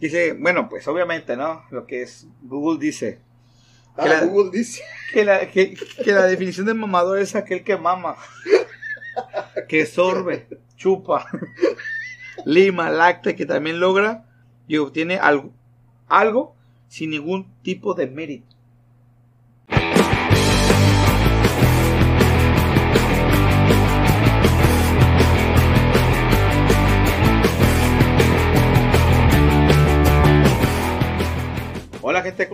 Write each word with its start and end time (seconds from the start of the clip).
Dice, 0.00 0.32
bueno, 0.34 0.68
pues 0.68 0.86
obviamente, 0.88 1.36
¿no? 1.36 1.64
Lo 1.70 1.86
que 1.86 2.02
es 2.02 2.26
Google 2.42 2.78
dice. 2.78 3.20
Ah, 3.96 4.04
Que 4.04 4.08
la- 4.10 4.24
Google 4.26 4.50
dice. 4.56 4.82
Que 5.12 5.24
la, 5.24 5.50
que, 5.50 5.74
que 5.74 6.12
la 6.12 6.24
definición 6.26 6.66
de 6.66 6.74
mamador 6.74 7.18
es 7.18 7.34
aquel 7.34 7.64
que 7.64 7.76
mama, 7.76 8.16
que 9.68 9.86
sorbe, 9.86 10.46
chupa, 10.76 11.26
lima, 12.44 12.90
lacta, 12.90 13.34
que 13.34 13.46
también 13.46 13.80
logra 13.80 14.24
y 14.68 14.76
obtiene 14.76 15.16
algo, 15.18 15.52
algo 16.08 16.54
sin 16.88 17.10
ningún 17.10 17.52
tipo 17.62 17.94
de 17.94 18.06
mérito. 18.06 18.47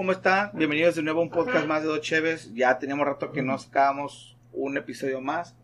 ¿Cómo 0.05 0.13
están? 0.13 0.51
Bienvenidos 0.53 0.97
de 0.97 1.03
nuevo 1.03 1.21
a 1.21 1.23
un 1.23 1.31
podcast 1.31 1.67
más 1.67 1.81
de 1.81 1.89
Dos 1.89 2.03
Cheves. 2.03 2.53
Ya 2.53 2.79
teníamos 2.79 3.07
rato 3.07 3.33
que 3.33 3.41
no 3.41 3.57
sacábamos 3.57 4.37
un 4.53 4.77
episodio 4.77 5.23
más. 5.23 5.57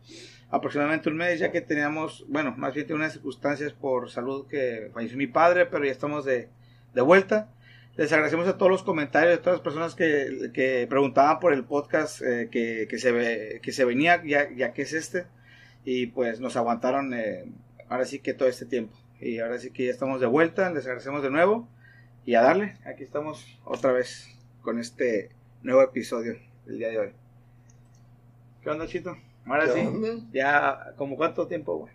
Aproximadamente 0.50 1.10
un 1.10 1.18
mes 1.18 1.38
ya 1.38 1.52
que 1.52 1.60
teníamos, 1.60 2.24
bueno, 2.26 2.54
más 2.56 2.72
bien 2.72 2.90
unas 2.94 3.12
circunstancias 3.12 3.74
por 3.74 4.10
salud 4.10 4.46
que 4.46 4.90
falleció 4.94 5.18
mi 5.18 5.26
padre, 5.26 5.66
pero 5.66 5.84
ya 5.84 5.90
estamos 5.90 6.24
de, 6.24 6.48
de 6.94 7.00
vuelta. 7.02 7.50
Les 7.98 8.10
agradecemos 8.14 8.48
a 8.48 8.56
todos 8.56 8.72
los 8.72 8.82
comentarios 8.82 9.32
de 9.32 9.36
todas 9.36 9.58
las 9.58 9.62
personas 9.62 9.94
que, 9.94 10.50
que 10.54 10.86
preguntaban 10.88 11.38
por 11.38 11.52
el 11.52 11.64
podcast 11.64 12.22
eh, 12.22 12.48
que, 12.50 12.86
que, 12.88 12.98
se 12.98 13.12
ve, 13.12 13.60
que 13.62 13.72
se 13.72 13.84
venía, 13.84 14.24
ya, 14.24 14.50
ya 14.56 14.72
que 14.72 14.80
es 14.80 14.94
este. 14.94 15.26
Y 15.84 16.06
pues 16.06 16.40
nos 16.40 16.56
aguantaron 16.56 17.12
eh, 17.12 17.44
ahora 17.90 18.06
sí 18.06 18.20
que 18.20 18.32
todo 18.32 18.48
este 18.48 18.64
tiempo. 18.64 18.96
Y 19.20 19.40
ahora 19.40 19.58
sí 19.58 19.70
que 19.70 19.84
ya 19.84 19.90
estamos 19.90 20.18
de 20.18 20.28
vuelta, 20.28 20.72
les 20.72 20.86
agradecemos 20.86 21.22
de 21.22 21.28
nuevo. 21.28 21.68
Y 22.24 22.34
a 22.34 22.42
darle, 22.42 22.76
aquí 22.84 23.02
estamos 23.02 23.58
otra 23.64 23.92
vez 23.92 24.28
con 24.62 24.78
este 24.78 25.30
nuevo 25.62 25.82
episodio 25.82 26.36
del 26.66 26.78
día 26.78 26.88
de 26.88 26.98
hoy. 26.98 27.12
¿Qué 28.62 28.70
onda, 28.70 28.86
Chito? 28.86 29.16
Ahora 29.46 29.64
¿Qué 29.66 29.72
sí, 29.80 29.86
onda? 29.86 30.08
ya, 30.32 30.92
¿como 30.96 31.16
cuánto 31.16 31.46
tiempo, 31.46 31.76
güey? 31.78 31.92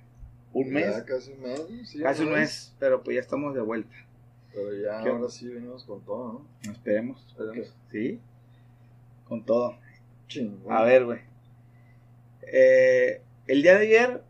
¿Un 0.54 0.72
mes? 0.72 1.04
Casi 1.04 1.32
un 1.34 1.42
mes. 1.44 1.62
sí, 1.90 2.02
Casi 2.02 2.24
un 2.24 2.32
mes, 2.34 2.74
pero 2.80 3.04
pues 3.04 3.16
ya 3.16 3.22
estamos 3.22 3.54
de 3.54 3.62
vuelta. 3.62 3.96
Pero 4.54 4.74
ya 4.74 5.04
¿Qué? 5.04 5.10
ahora 5.10 5.30
sí 5.30 5.48
venimos 5.50 5.84
con 5.84 6.02
todo, 6.02 6.46
¿no? 6.64 6.72
Esperemos, 6.72 7.24
esperemos. 7.28 7.76
Sí, 7.92 8.20
con 9.28 9.44
todo. 9.44 9.78
Chingón. 10.28 10.74
A 10.74 10.82
ver, 10.84 11.06
güey. 11.06 11.20
Eh, 12.52 13.22
el 13.48 13.62
día 13.62 13.78
de 13.78 13.86
ayer 13.88 14.24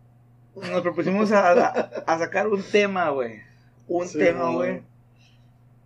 nos 0.55 0.81
propusimos 0.81 1.31
a, 1.31 1.51
a- 1.51 1.69
a 2.05 2.19
sacar 2.19 2.47
un 2.47 2.61
tema, 2.63 3.09
güey. 3.11 3.41
Un 3.87 4.07
Sí, 4.07 4.17
tema, 4.19 4.51
güey. 4.51 4.71
güey. 4.71 4.83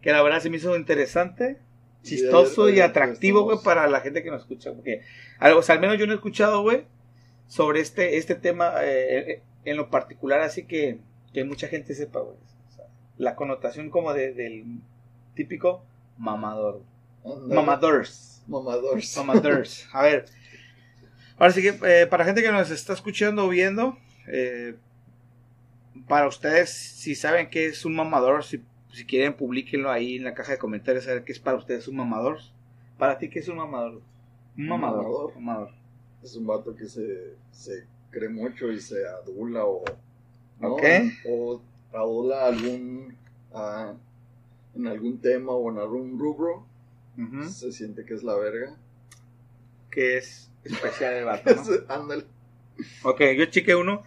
Que 0.02 0.12
la 0.12 0.22
verdad 0.22 0.40
se 0.42 0.50
me 0.50 0.58
hizo 0.58 0.76
interesante, 0.76 1.58
chistoso 2.04 2.70
y 2.70 2.74
ayer 2.74 2.84
atractivo, 2.86 3.44
güey, 3.44 3.58
para 3.64 3.88
la 3.88 4.00
gente 4.02 4.24
que 4.24 4.32
nos 4.32 4.42
escucha. 4.42 4.72
Porque, 4.74 5.02
al- 5.40 5.54
o 5.54 5.62
sea, 5.62 5.76
al 5.76 5.82
menos 5.82 5.98
yo 5.98 6.06
no 6.08 6.14
he 6.14 6.16
escuchado, 6.16 6.62
güey, 6.62 6.86
sobre 7.48 7.82
este, 7.82 8.18
este 8.18 8.36
tema 8.36 8.74
eh, 8.82 9.42
en 9.66 9.76
lo 9.78 9.90
particular, 9.90 10.40
así 10.42 10.64
que, 10.66 11.00
que 11.34 11.44
mucha 11.44 11.68
gente 11.68 11.94
sepa, 11.96 12.20
güey. 12.22 12.38
O 12.70 12.72
sea, 12.76 12.86
la 13.18 13.36
connotación 13.36 13.90
como 13.90 14.14
de- 14.14 14.34
del 14.34 14.66
típico 15.36 15.84
mamador. 16.18 16.82
Ándale. 17.26 17.56
Mamadors. 17.56 18.44
Mamadores. 18.48 19.18
Mamadors. 19.18 19.90
A 19.94 20.04
ver. 20.04 20.26
Ahora 21.38 21.54
sí 21.54 21.62
que 21.62 21.78
eh, 21.84 22.08
para 22.08 22.26
gente 22.26 22.42
que 22.42 22.52
nos 22.52 22.70
está 22.72 22.94
escuchando 22.94 23.46
o 23.46 23.50
viendo, 23.50 23.98
eh, 24.28 24.76
para 26.08 26.28
ustedes, 26.28 26.70
si 26.70 27.16
saben 27.16 27.50
qué 27.50 27.68
es 27.68 27.86
un 27.86 27.96
mamador, 27.96 28.44
si, 28.44 28.62
si 28.92 29.06
quieren, 29.06 29.36
publiquenlo 29.36 29.92
ahí 29.92 30.16
en 30.16 30.24
la 30.24 30.34
caja 30.34 30.54
de 30.54 30.58
comentarios, 30.58 31.08
a 31.08 31.14
ver 31.14 31.24
qué 31.24 31.32
es 31.32 31.40
para 31.40 31.58
ustedes 31.58 31.88
un 31.88 31.98
mamador. 31.98 32.40
Para 32.98 33.18
ti, 33.18 33.30
¿qué 33.30 33.40
es 33.40 33.48
un 33.48 33.58
mamador? 33.58 34.02
Un 34.58 34.68
mamador. 34.68 35.04
Mamador. 35.04 35.36
mamador. 35.36 35.70
Es 36.24 36.36
un 36.36 36.48
vato 36.48 36.76
que 36.76 36.88
se, 36.88 37.36
se 37.52 37.86
cree 38.10 38.30
mucho 38.30 38.72
y 38.72 38.80
se 38.80 39.08
adula 39.08 39.66
o. 39.66 39.84
¿no? 40.60 40.76
O 41.28 41.62
adula 41.94 42.48
algún. 42.48 43.16
ah, 43.54 43.94
en 44.76 44.88
algún 44.88 45.20
tema 45.20 45.52
o 45.52 45.72
en 45.72 45.78
algún 45.78 46.20
rubro. 46.20 46.66
Se 47.50 47.74
siente 47.74 48.06
que 48.06 48.14
es 48.14 48.24
la 48.24 48.36
verga. 48.36 48.78
Que 49.92 50.18
es 50.18 50.50
especial 50.64 51.16
el 51.16 51.26
vato, 51.26 51.54
¿no? 51.54 51.64
Ándale. 51.94 52.24
Ok, 53.04 53.22
yo 53.38 53.46
chequé 53.48 53.76
uno. 53.76 54.04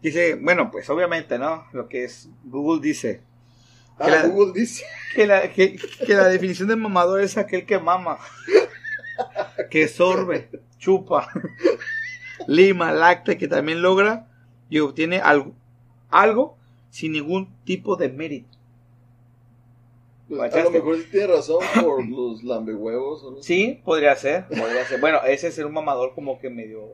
Dice, 0.00 0.36
bueno, 0.36 0.70
pues 0.70 0.88
obviamente, 0.90 1.38
¿no? 1.38 1.66
Lo 1.72 1.88
que 1.88 2.04
es 2.04 2.30
Google 2.44 2.80
dice 2.80 3.20
Ah, 4.00 4.06
Que 4.06 4.10
la- 4.12 4.26
Google 4.28 4.52
dice. 4.58 4.84
que 5.14 5.26
la, 5.26 5.52
que, 5.52 5.76
que 5.76 6.14
la 6.14 6.26
definición 6.28 6.68
de 6.68 6.76
mamador 6.76 7.20
es 7.20 7.36
aquel 7.36 7.66
que 7.66 7.78
mama, 7.78 8.18
que 9.70 9.86
sorbe, 9.88 10.48
chupa, 10.78 11.28
lima, 12.46 12.92
lacta, 12.92 13.36
que 13.36 13.46
también 13.46 13.82
logra 13.82 14.26
y 14.70 14.78
obtiene 14.78 15.18
algo, 15.20 15.52
algo 16.08 16.56
sin 16.90 17.12
ningún 17.12 17.54
tipo 17.64 17.96
de 17.96 18.08
mérito. 18.08 18.56
Pues, 20.28 20.54
a 20.54 20.62
lo 20.62 20.70
mejor 20.70 20.96
sí 20.96 21.04
tiene 21.10 21.26
razón 21.26 21.58
por 21.82 22.06
los 22.08 22.42
lambehuevos. 22.44 23.22
o 23.24 23.30
no. 23.32 23.42
Sí, 23.42 23.80
podría 23.84 24.14
ser, 24.16 24.46
podría 24.46 24.86
ser. 24.86 25.00
Bueno, 25.00 25.20
ese 25.26 25.48
es 25.48 25.58
un 25.58 25.72
mamador 25.72 26.14
como 26.14 26.38
que 26.38 26.48
medio, 26.48 26.88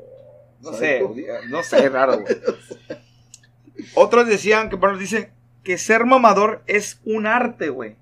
no 0.63 0.73
sé, 0.73 1.03
no 1.51 1.63
sé, 1.63 1.89
raro. 1.91 2.19
güey. 2.21 2.35
Otros 3.95 4.27
decían 4.27 4.71
que, 4.71 4.77
bueno, 4.77 4.97
dicen 4.97 5.31
que 5.67 5.79
ser 5.79 6.05
mamador 6.07 6.63
es 6.69 7.01
un 7.05 7.27
arte, 7.27 7.71
güey. 7.71 7.97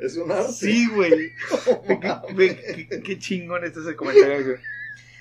Es 0.00 0.16
un 0.16 0.32
arte. 0.32 0.52
Sí, 0.52 0.88
güey. 0.88 1.30
Qué, 2.36 2.86
qué- 2.90 3.02
qué 3.04 3.18
chingón 3.20 3.64
este 3.64 3.78
es 3.78 3.86
el 3.86 3.94
comentario. 3.94 4.44
güey. 4.44 4.56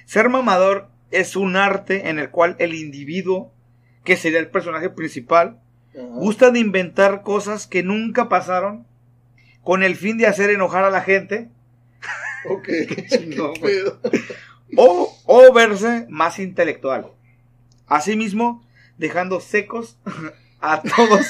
Ser 0.06 0.28
mamador 0.30 0.88
es 1.12 1.36
un 1.36 1.56
arte 1.56 2.10
en 2.10 2.18
el 2.18 2.32
cual 2.32 2.56
el 2.58 2.74
individuo, 2.74 3.54
que 4.04 4.18
sería 4.18 4.40
el 4.40 4.48
personaje 4.50 4.90
principal, 4.90 5.60
gusta 5.94 6.50
de 6.50 6.58
inventar 6.60 7.22
cosas 7.22 7.68
que 7.68 7.84
nunca 7.84 8.28
pasaron 8.28 8.88
con 9.62 9.84
el 9.84 9.96
fin 9.96 10.18
de 10.18 10.26
hacer 10.26 10.50
enojar 10.50 10.84
a 10.86 10.90
la 10.90 11.02
gente 11.02 11.50
Ok. 12.50 12.68
chingón, 13.08 13.54
¿Qué 13.54 13.60
güey. 13.60 13.74
pedo? 13.76 14.00
o, 14.78 15.16
o 15.26 15.54
verse 15.54 16.08
más 16.10 16.40
intelectual. 16.40 17.12
Asimismo, 17.86 18.66
dejando 18.98 19.40
secos 19.40 20.00
a 20.60 20.82
todos 20.82 21.28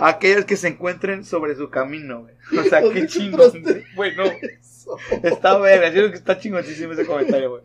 aquellos 0.00 0.44
que 0.44 0.56
se 0.56 0.68
encuentren 0.68 1.24
sobre 1.24 1.54
su 1.56 1.70
camino. 1.70 2.22
güey. 2.22 2.34
O 2.58 2.68
sea, 2.68 2.80
¿Dónde 2.82 3.02
qué 3.02 3.06
chingón. 3.06 3.62
güey. 3.62 3.84
Bueno, 3.94 4.24
Eso. 4.24 4.96
Está 5.22 5.58
verga, 5.58 5.88
yo 5.88 5.94
creo 5.96 6.10
que 6.10 6.16
está 6.16 6.38
chingoncísimo 6.38 6.92
ese 6.92 7.04
comentario, 7.06 7.50
güey. 7.50 7.62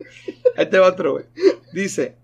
Ahí 0.56 0.66
te 0.68 0.78
va 0.78 0.88
otro, 0.88 1.12
güey. 1.12 1.24
Dice, 1.72 2.16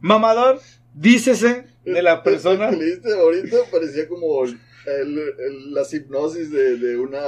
mamador, 0.00 0.60
dícese 0.94 1.64
de 1.84 2.02
la 2.02 2.22
persona. 2.22 2.70
Le 2.72 2.84
diste 2.84 3.12
ahorita 3.12 3.56
parecía 3.70 4.08
como 4.08 4.44
el- 4.44 4.58
el- 4.86 5.74
las 5.74 5.92
hipnosis 5.92 6.50
de, 6.50 6.76
de 6.78 6.96
una 6.96 7.18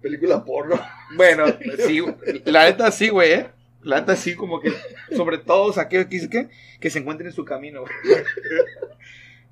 película 0.00 0.44
porno. 0.44 0.80
Bueno, 1.16 1.44
sí, 1.86 2.00
la 2.44 2.64
neta 2.66 2.90
sí, 2.92 3.08
güey, 3.08 3.32
¿eh? 3.32 3.46
La 3.82 4.00
neta 4.00 4.14
sí, 4.16 4.34
como 4.34 4.60
que, 4.60 4.72
sobre 5.16 5.38
todo 5.38 5.78
aquellos 5.78 6.06
que, 6.06 6.28
que, 6.30 6.48
que 6.80 6.90
se 6.90 7.00
encuentren 7.00 7.28
en 7.28 7.34
su 7.34 7.44
camino, 7.44 7.80
güey. 7.82 7.92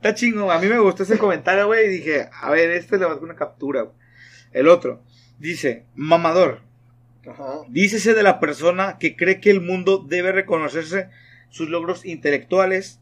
Está 0.03 0.15
chingo, 0.15 0.51
a 0.51 0.59
mí 0.59 0.67
me 0.67 0.81
gustó 0.81 1.05
ese 1.05 1.17
comentario, 1.17 1.69
güey, 1.69 1.87
y 1.87 1.91
dije, 1.91 2.29
a 2.33 2.51
ver, 2.51 2.73
este 2.73 2.99
le 2.99 3.05
va 3.05 3.13
a 3.13 3.15
dar 3.15 3.23
una 3.23 3.37
captura, 3.37 3.83
güey. 3.83 3.95
El 4.51 4.67
otro, 4.67 5.01
dice, 5.39 5.87
mamador, 5.95 6.61
Ajá. 7.25 7.61
Dícese 7.69 8.13
de 8.13 8.25
la 8.25 8.41
persona 8.41 8.99
que 8.99 9.15
cree 9.15 9.41
que 9.41 9.53
el 9.53 9.61
mundo 9.61 10.05
debe 10.05 10.33
reconocerse 10.33 11.09
sus 11.51 11.69
logros 11.69 12.05
intelectuales, 12.05 13.01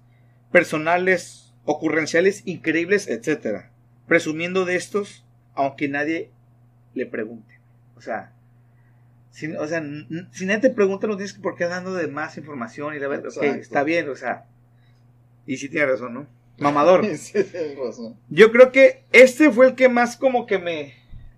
personales, 0.53 1.55
ocurrenciales, 1.65 2.43
increíbles, 2.45 3.09
etc. 3.09 3.71
Presumiendo 4.07 4.67
de 4.67 4.77
estos, 4.77 5.25
aunque 5.55 5.89
nadie 5.89 6.31
le 6.93 7.07
pregunte. 7.07 7.61
O 7.97 8.03
sea, 8.03 8.35
si, 9.31 9.51
o 9.57 9.67
sea, 9.67 9.83
si 10.33 10.45
nadie 10.45 10.61
te 10.61 10.71
pregunta, 10.71 11.07
no 11.07 11.17
tienes 11.17 11.33
por 11.33 11.57
qué 11.57 11.65
dando 11.65 11.95
de 11.95 12.09
más 12.09 12.37
información 12.37 12.95
y 12.95 12.99
la 12.99 13.09
verdad, 13.09 13.29
ok, 13.29 13.43
Exacto. 13.43 13.63
está 13.63 13.85
bien, 13.85 14.07
o 14.11 14.17
sea. 14.17 14.45
Y 15.47 15.57
sí 15.57 15.71
tiene 15.71 15.87
razón, 15.87 16.13
¿no? 16.13 16.40
Mamador. 16.61 17.05
Sí, 17.17 17.33
tienes 17.45 17.79
razón. 17.79 18.17
Yo 18.29 18.53
creo 18.53 18.71
que 18.73 19.05
este 19.13 19.51
fue 19.51 19.69
el 19.69 19.75
que 19.75 19.89
más 19.89 20.17
como 20.17 20.47
que 20.47 20.59
me, 20.59 20.95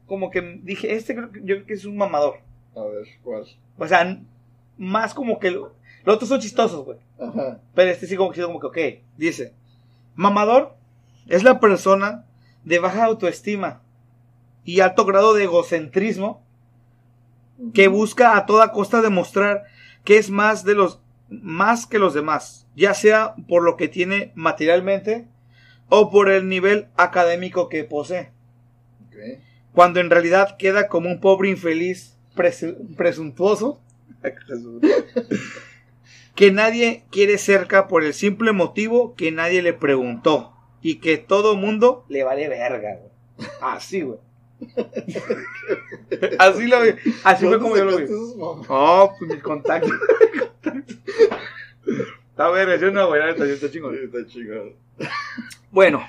como 0.06 0.30
que 0.30 0.60
dije, 0.62 0.94
este 0.94 1.14
creo 1.14 1.30
que, 1.32 1.40
yo 1.40 1.54
creo 1.56 1.66
que 1.66 1.74
es 1.74 1.84
un 1.84 1.96
mamador. 1.96 2.40
A 2.76 2.82
ver, 2.82 3.06
¿cuál? 3.22 3.44
O 3.78 3.86
sea, 3.88 4.20
más 4.78 5.14
como 5.14 5.38
que... 5.38 5.50
lo- 5.50 5.74
Los 6.04 6.16
otros 6.16 6.28
son 6.28 6.40
chistosos, 6.40 6.84
güey. 6.84 6.98
Ajá. 7.20 7.60
Pero 7.74 7.90
este 7.90 8.06
sí 8.06 8.16
como 8.16 8.30
que, 8.32 8.42
como 8.42 8.58
que, 8.60 8.66
ok. 8.66 8.78
Dice, 9.16 9.54
mamador 10.14 10.74
es 11.28 11.42
la 11.44 11.60
persona 11.60 12.24
de 12.64 12.78
baja 12.78 13.04
autoestima 13.04 13.82
y 14.64 14.80
alto 14.80 15.04
grado 15.04 15.34
de 15.34 15.44
egocentrismo 15.44 16.42
que 17.74 17.88
busca 17.88 18.36
a 18.36 18.46
toda 18.46 18.72
costa 18.72 19.02
demostrar 19.02 19.64
que 20.04 20.16
es 20.18 20.30
más 20.30 20.64
de 20.64 20.74
los 20.74 21.00
más 21.42 21.86
que 21.86 21.98
los 21.98 22.14
demás, 22.14 22.66
ya 22.76 22.94
sea 22.94 23.34
por 23.48 23.62
lo 23.62 23.76
que 23.76 23.88
tiene 23.88 24.32
materialmente 24.34 25.26
o 25.88 26.10
por 26.10 26.30
el 26.30 26.48
nivel 26.48 26.88
académico 26.96 27.68
que 27.68 27.84
posee. 27.84 28.30
Cuando 29.72 30.00
en 30.00 30.10
realidad 30.10 30.56
queda 30.58 30.88
como 30.88 31.08
un 31.10 31.20
pobre 31.20 31.48
infeliz 31.50 32.16
presu- 32.36 32.94
presuntuoso. 32.96 33.80
que 36.34 36.50
nadie 36.50 37.04
quiere 37.10 37.38
cerca 37.38 37.88
por 37.88 38.04
el 38.04 38.14
simple 38.14 38.52
motivo 38.52 39.14
que 39.14 39.32
nadie 39.32 39.62
le 39.62 39.72
preguntó. 39.72 40.54
Y 40.80 40.96
que 40.96 41.18
todo 41.18 41.56
mundo 41.56 42.04
le 42.08 42.24
vale 42.24 42.48
verga, 42.48 42.96
güey. 42.96 43.48
Así, 43.60 44.02
güey. 44.02 44.18
Así 46.38 46.66
lo 46.66 46.82
vi. 46.82 46.90
Así 47.24 47.46
fue 47.46 47.58
¿Dónde 47.58 47.58
como 47.58 47.76
yo 47.76 47.84
lo 47.84 47.96
vi. 47.96 48.04
Oh, 48.68 49.14
pues 49.18 49.30
mis 49.30 49.42
contactos. 49.42 49.92
Está 52.30 52.48
verga, 52.50 52.76
yo 52.76 52.90
no, 52.90 53.08
güey, 53.08 53.22
está 53.30 53.70
chingón. 53.70 53.94
Está 53.94 54.26
chingado. 54.26 54.72
Bueno. 55.70 56.06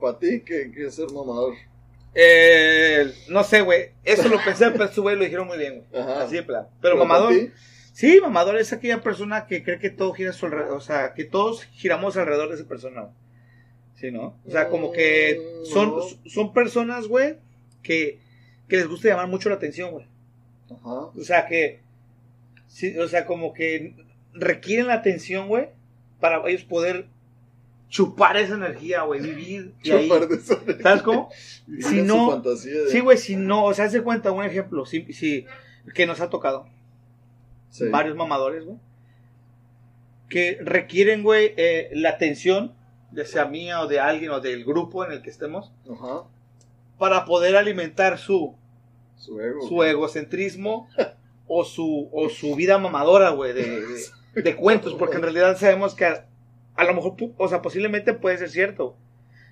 Para 0.00 0.18
ti, 0.18 0.40
¿qué, 0.44 0.70
qué 0.74 0.86
es 0.86 0.94
ser 0.94 1.10
mamador? 1.12 1.54
eh, 2.14 3.12
no 3.28 3.44
sé, 3.44 3.60
güey. 3.60 3.90
Eso 4.04 4.28
lo 4.28 4.42
pensé, 4.44 4.70
pero 4.70 4.88
su 4.88 5.02
güey 5.02 5.16
lo 5.16 5.24
dijeron 5.24 5.46
muy 5.46 5.58
bien, 5.58 5.84
güey. 5.90 6.02
Así 6.02 6.36
de 6.36 6.42
plan. 6.42 6.66
Pero 6.80 6.96
¿para 6.96 7.06
mamador. 7.06 7.32
Sí, 7.92 8.20
mamador 8.20 8.56
es 8.58 8.72
aquella 8.72 9.00
persona 9.02 9.46
que 9.46 9.62
cree 9.62 9.78
que 9.78 9.90
todo 9.90 10.12
gira 10.12 10.30
a 10.30 10.32
su 10.32 10.46
alrededor. 10.46 10.76
O 10.76 10.80
sea, 10.80 11.14
que 11.14 11.24
todos 11.24 11.64
giramos 11.64 12.16
alrededor 12.16 12.48
de 12.48 12.54
esa 12.54 12.68
persona. 12.68 13.08
Sí, 14.00 14.10
¿no? 14.12 14.36
O 14.46 14.50
sea, 14.50 14.68
como 14.68 14.92
que 14.92 15.40
son, 15.64 15.88
no. 15.88 16.02
son 16.26 16.52
personas, 16.52 17.08
güey, 17.08 17.36
que, 17.82 18.20
que 18.68 18.76
les 18.76 18.86
gusta 18.86 19.08
llamar 19.08 19.26
mucho 19.28 19.48
la 19.48 19.56
atención, 19.56 19.90
güey. 19.90 20.06
Ajá. 20.70 20.90
O 21.16 21.20
sea, 21.22 21.46
que. 21.46 21.80
Sí, 22.68 22.96
o 22.98 23.08
sea, 23.08 23.26
como 23.26 23.52
que 23.52 23.94
requieren 24.34 24.86
la 24.86 24.94
atención, 24.94 25.48
güey, 25.48 25.70
para 26.20 26.46
ellos 26.48 26.64
poder 26.64 27.06
chupar 27.88 28.36
esa 28.36 28.54
energía, 28.54 29.02
güey, 29.02 29.20
vivir. 29.20 29.72
ahí. 29.84 30.06
Chupar 30.06 30.28
de 30.28 30.36
eso. 30.36 30.60
¿Sabes 30.82 31.02
cómo? 31.02 31.30
Si 31.80 32.02
no- 32.02 32.30
fantasía 32.30 32.72
Sí, 32.90 33.00
güey, 33.00 33.18
si 33.18 33.36
no, 33.36 33.64
o 33.64 33.74
sea, 33.74 33.88
de 33.88 34.02
cuenta 34.02 34.30
un 34.30 34.44
ejemplo, 34.44 34.86
sí, 34.86 35.06
sí, 35.12 35.44
que 35.94 36.06
nos 36.06 36.20
ha 36.20 36.30
tocado. 36.30 36.66
Sí. 37.70 37.88
Varios 37.88 38.16
mamadores, 38.16 38.64
güey, 38.64 38.78
que 40.28 40.58
requieren, 40.62 41.22
güey, 41.22 41.52
eh, 41.56 41.88
la 41.92 42.10
atención, 42.10 42.74
ya 43.12 43.24
sea 43.24 43.44
mía 43.46 43.80
o 43.80 43.86
de 43.86 44.00
alguien 44.00 44.30
o 44.30 44.40
del 44.40 44.64
grupo 44.64 45.04
en 45.04 45.12
el 45.12 45.22
que 45.22 45.30
estemos, 45.30 45.72
Ajá. 45.90 46.24
para 46.98 47.24
poder 47.24 47.56
alimentar 47.56 48.18
su, 48.18 48.54
Su 49.16 49.40
ego. 49.40 49.66
su 49.68 49.82
egocentrismo 49.84 50.88
o 51.46 51.64
su, 51.64 52.08
o 52.12 52.28
su 52.28 52.54
vida 52.54 52.78
mamadora, 52.78 53.30
güey, 53.30 53.52
de, 53.54 53.80
de- 53.80 54.42
de 54.42 54.56
cuentos, 54.56 54.94
porque 54.94 55.16
en 55.16 55.22
realidad 55.22 55.56
sabemos 55.56 55.94
que 55.94 56.04
a, 56.04 56.26
a 56.76 56.84
lo 56.84 56.94
mejor, 56.94 57.14
o 57.38 57.48
sea, 57.48 57.60
posiblemente 57.62 58.12
puede 58.14 58.38
ser 58.38 58.50
cierto, 58.50 58.94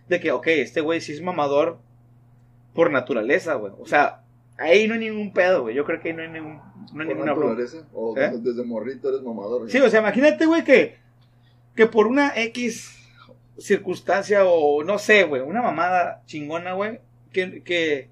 de 0.08 0.20
que, 0.20 0.30
ok, 0.30 0.46
este 0.48 0.80
güey 0.80 1.00
sí 1.00 1.12
es 1.12 1.22
mamador 1.22 1.78
por 2.74 2.90
naturaleza, 2.92 3.54
güey, 3.54 3.72
o 3.80 3.86
sea, 3.86 4.22
ahí 4.58 4.86
no 4.86 4.94
hay 4.94 5.00
ningún 5.00 5.32
pedo, 5.32 5.62
güey, 5.62 5.74
yo 5.74 5.84
creo 5.84 6.00
que 6.00 6.10
ahí 6.10 6.14
no 6.14 6.22
hay, 6.22 6.28
ningún, 6.28 6.56
no 6.58 6.62
hay 6.62 6.92
¿Por 6.92 7.06
ninguna 7.06 7.34
naturaleza? 7.34 7.78
¿O 7.94 8.16
¿Eh? 8.16 8.30
desde, 8.38 8.62
morrito 8.64 9.08
eres 9.08 9.22
mamador? 9.22 9.68
Sí, 9.70 9.78
o 9.80 9.88
sea, 9.90 10.00
imagínate, 10.00 10.46
güey, 10.46 10.62
que, 10.62 10.98
que 11.74 11.86
por 11.86 12.06
una 12.06 12.32
X 12.36 12.92
circunstancia 13.58 14.44
o 14.44 14.82
no 14.84 14.98
sé, 14.98 15.24
güey, 15.24 15.42
una 15.42 15.62
mamada 15.62 16.22
chingona, 16.26 16.72
güey, 16.74 17.00
que, 17.32 17.62
que, 17.62 18.08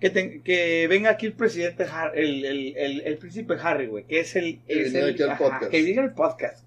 que, 0.00 0.10
te- 0.10 0.40
que 0.42 0.86
venga 0.88 1.10
aquí 1.10 1.26
el 1.26 1.32
presidente, 1.34 1.84
Har- 1.86 2.12
el, 2.16 2.44
el, 2.44 2.76
el, 2.76 3.00
el 3.02 3.18
príncipe 3.18 3.54
Harry, 3.62 3.86
güey, 3.86 4.04
que 4.04 4.20
es 4.20 4.34
el... 4.36 4.60
Que 4.66 4.82
es 4.86 4.94
el 4.94 5.22
ajá, 5.30 5.38
podcast. 5.38 5.70
Que 5.70 5.78
viniera 5.78 6.02
al 6.02 6.14
podcast. 6.14 6.64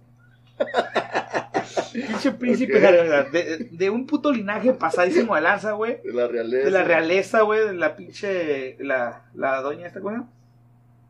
Pinche 1.93 2.31
príncipe. 2.31 2.85
Harry, 2.85 3.31
de, 3.31 3.67
de 3.71 3.89
un 3.89 4.05
puto 4.05 4.31
linaje 4.31 4.73
pasadísimo 4.73 5.35
de 5.35 5.41
lanza, 5.41 5.71
güey. 5.73 5.97
De 6.03 6.13
la 6.13 6.27
realeza. 6.27 6.65
De 6.65 6.71
la 6.71 6.83
realeza, 6.83 7.41
güey, 7.41 7.65
de 7.67 7.73
la 7.73 7.95
pinche... 7.95 8.77
La, 8.79 9.25
la 9.33 9.61
doña 9.61 9.87
esta, 9.87 9.99
güey. 9.99 10.17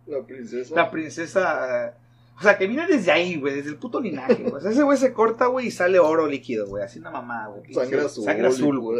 La 0.07 0.21
princesa. 0.25 0.75
La 0.75 0.91
princesa. 0.91 1.93
O 2.37 2.41
sea, 2.41 2.57
que 2.57 2.67
viene 2.67 2.85
desde 2.85 3.11
ahí, 3.11 3.37
güey, 3.39 3.55
desde 3.55 3.69
el 3.69 3.77
puto 3.77 4.01
linaje, 4.01 4.35
güey. 4.35 4.53
O 4.55 4.59
sea, 4.59 4.71
ese 4.71 4.83
güey 4.83 4.97
se 4.97 5.13
corta, 5.13 5.45
güey, 5.47 5.67
y 5.67 5.71
sale 5.71 5.99
oro 5.99 6.27
líquido, 6.27 6.67
güey. 6.67 6.83
Así 6.83 6.99
una 6.99 7.09
mamá, 7.11 7.47
güey. 7.47 7.73
Sangre 7.73 8.01
azul. 8.01 8.25
Sangre 8.25 8.47
azul, 8.47 8.79
güey. 8.79 8.99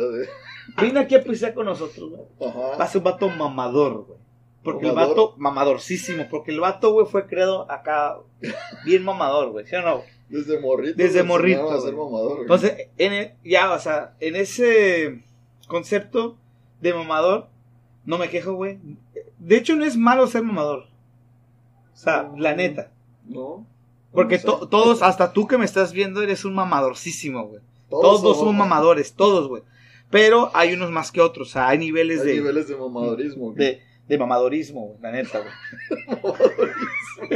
Viene 0.79 0.99
aquí 1.01 1.15
a 1.15 1.23
pisar 1.23 1.53
con 1.53 1.65
nosotros, 1.65 2.09
güey. 2.11 2.21
Va 2.41 2.71
a 2.71 2.75
Ajá. 2.75 2.87
ser 2.87 2.99
un 2.99 3.03
vato 3.03 3.29
mamador, 3.29 4.05
güey. 4.05 4.19
Porque 4.63 4.87
el 4.87 4.93
vato, 4.95 5.35
mamadorcísimo. 5.37 6.27
Porque 6.29 6.51
el 6.51 6.59
vato, 6.61 6.93
güey, 6.93 7.05
fue 7.05 7.27
creado 7.27 7.69
acá 7.69 8.17
bien 8.85 9.03
mamador, 9.03 9.51
güey. 9.51 9.65
¿Sí 9.67 9.75
o 9.75 9.81
no? 9.81 10.01
Desde 10.29 10.59
morrito. 10.59 10.95
Desde 10.97 11.21
morrito, 11.23 11.69
A 11.71 11.81
ser 11.81 11.93
mamador. 11.93 12.29
güey. 12.29 12.41
Entonces, 12.43 12.87
en 12.97 13.13
el- 13.13 13.33
ya, 13.43 13.71
o 13.73 13.79
sea, 13.79 14.15
en 14.21 14.35
ese 14.37 15.23
concepto 15.67 16.37
de 16.81 16.93
mamador, 16.93 17.47
no 18.05 18.17
me 18.17 18.29
quejo, 18.29 18.53
güey. 18.53 18.79
De 19.39 19.57
hecho, 19.57 19.75
no 19.75 19.83
es 19.85 19.97
malo 19.97 20.25
ser 20.25 20.41
mamador. 20.41 20.85
O 21.93 21.97
sea, 21.97 22.31
la 22.37 22.55
neta. 22.55 22.91
No. 23.27 23.66
Porque 24.12 24.36
No 24.36 24.42
sé. 24.42 24.48
to- 24.48 24.68
todos, 24.69 25.01
hasta 25.01 25.33
tú 25.33 25.48
que 25.48 25.57
me 25.57 25.66
estás 25.66 25.92
viendo, 25.94 26.22
eres 26.22 26.45
un 26.45 26.54
mamadorcísimo, 26.56 27.48
güey. 27.48 27.62
Todos, 27.89 28.38
son 28.38 28.56
mamadores, 28.57 29.13
todos, 29.13 29.48
güey. 29.48 29.63
Pero 30.10 30.51
hay 30.54 30.74
unos 30.74 30.92
más 30.92 31.12
que 31.12 31.22
otros, 31.22 31.50
o 31.50 31.51
sea, 31.51 31.68
hay 31.69 31.77
niveles 31.77 32.22
Hay 32.22 32.27
de, 32.27 32.33
niveles 32.36 32.68
de 32.68 32.75
mamadorismo. 32.77 33.45
güey. 33.51 33.57
de, 33.57 33.81
de 34.07 34.18
mamadorismo, 34.18 34.88
güey, 34.88 35.01
la 35.01 35.12
neta, 35.12 35.39
güey. 35.39 35.51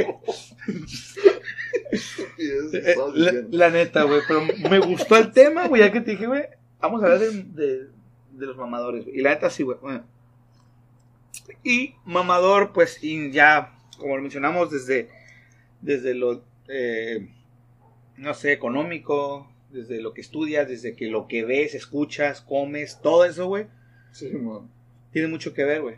La, 3.14 3.32
la 3.50 3.70
neta, 3.70 4.02
güey, 4.04 4.20
pero 4.26 4.42
me 4.70 4.78
gustó 4.78 5.16
el 5.16 5.32
tema, 5.32 5.66
güey, 5.68 5.82
ya 5.82 5.92
que 5.92 6.00
te 6.00 6.12
dije, 6.12 6.26
güey, 6.26 6.42
vamos 6.80 7.02
a 7.02 7.06
hablar 7.06 7.18
de, 7.20 7.42
de- 7.42 7.86
de 8.32 8.46
los 8.46 8.56
mamadores, 8.56 9.04
güey. 9.04 9.18
Y 9.18 9.22
la 9.22 9.30
neta 9.30 9.50
sí, 9.50 9.62
güey. 9.62 9.78
bueno. 9.80 10.04
Y 11.62 11.94
mamador, 12.04 12.72
pues, 12.72 13.02
y 13.02 13.30
ya, 13.32 13.76
como 13.98 14.16
lo 14.16 14.22
mencionamos, 14.22 14.70
desde, 14.70 15.10
desde 15.82 16.14
lo, 16.14 16.42
eh, 16.68 17.28
no 18.16 18.34
sé, 18.34 18.52
económico, 18.52 19.50
desde 19.70 20.00
lo 20.00 20.12
que 20.14 20.20
estudias, 20.20 20.68
desde 20.68 20.94
que 20.94 21.08
lo 21.08 21.26
que 21.28 21.44
ves, 21.44 21.74
escuchas, 21.74 22.40
comes, 22.40 23.00
todo 23.02 23.24
eso, 23.24 23.46
güey, 23.46 23.66
Sí, 24.12 24.32
tiene 25.12 25.28
mucho 25.28 25.54
que 25.54 25.64
ver, 25.64 25.82
güey. 25.82 25.96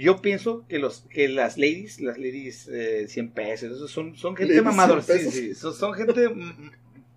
Yo 0.00 0.20
pienso 0.20 0.64
que 0.66 0.78
los 0.78 1.02
que 1.10 1.28
las 1.28 1.56
ladies, 1.56 2.00
las 2.00 2.16
ladies 2.16 2.66
eh, 2.68 3.06
100 3.06 3.30
pesos, 3.30 3.70
esos 3.72 3.90
son, 3.90 4.16
son 4.16 4.34
gente 4.34 4.54
Ladies 4.54 4.64
mamador, 4.64 5.02
100 5.02 5.18
sí, 5.18 5.24
pesos. 5.24 5.34
sí, 5.34 5.54
son, 5.54 5.74
son 5.74 5.94
gente 5.94 6.30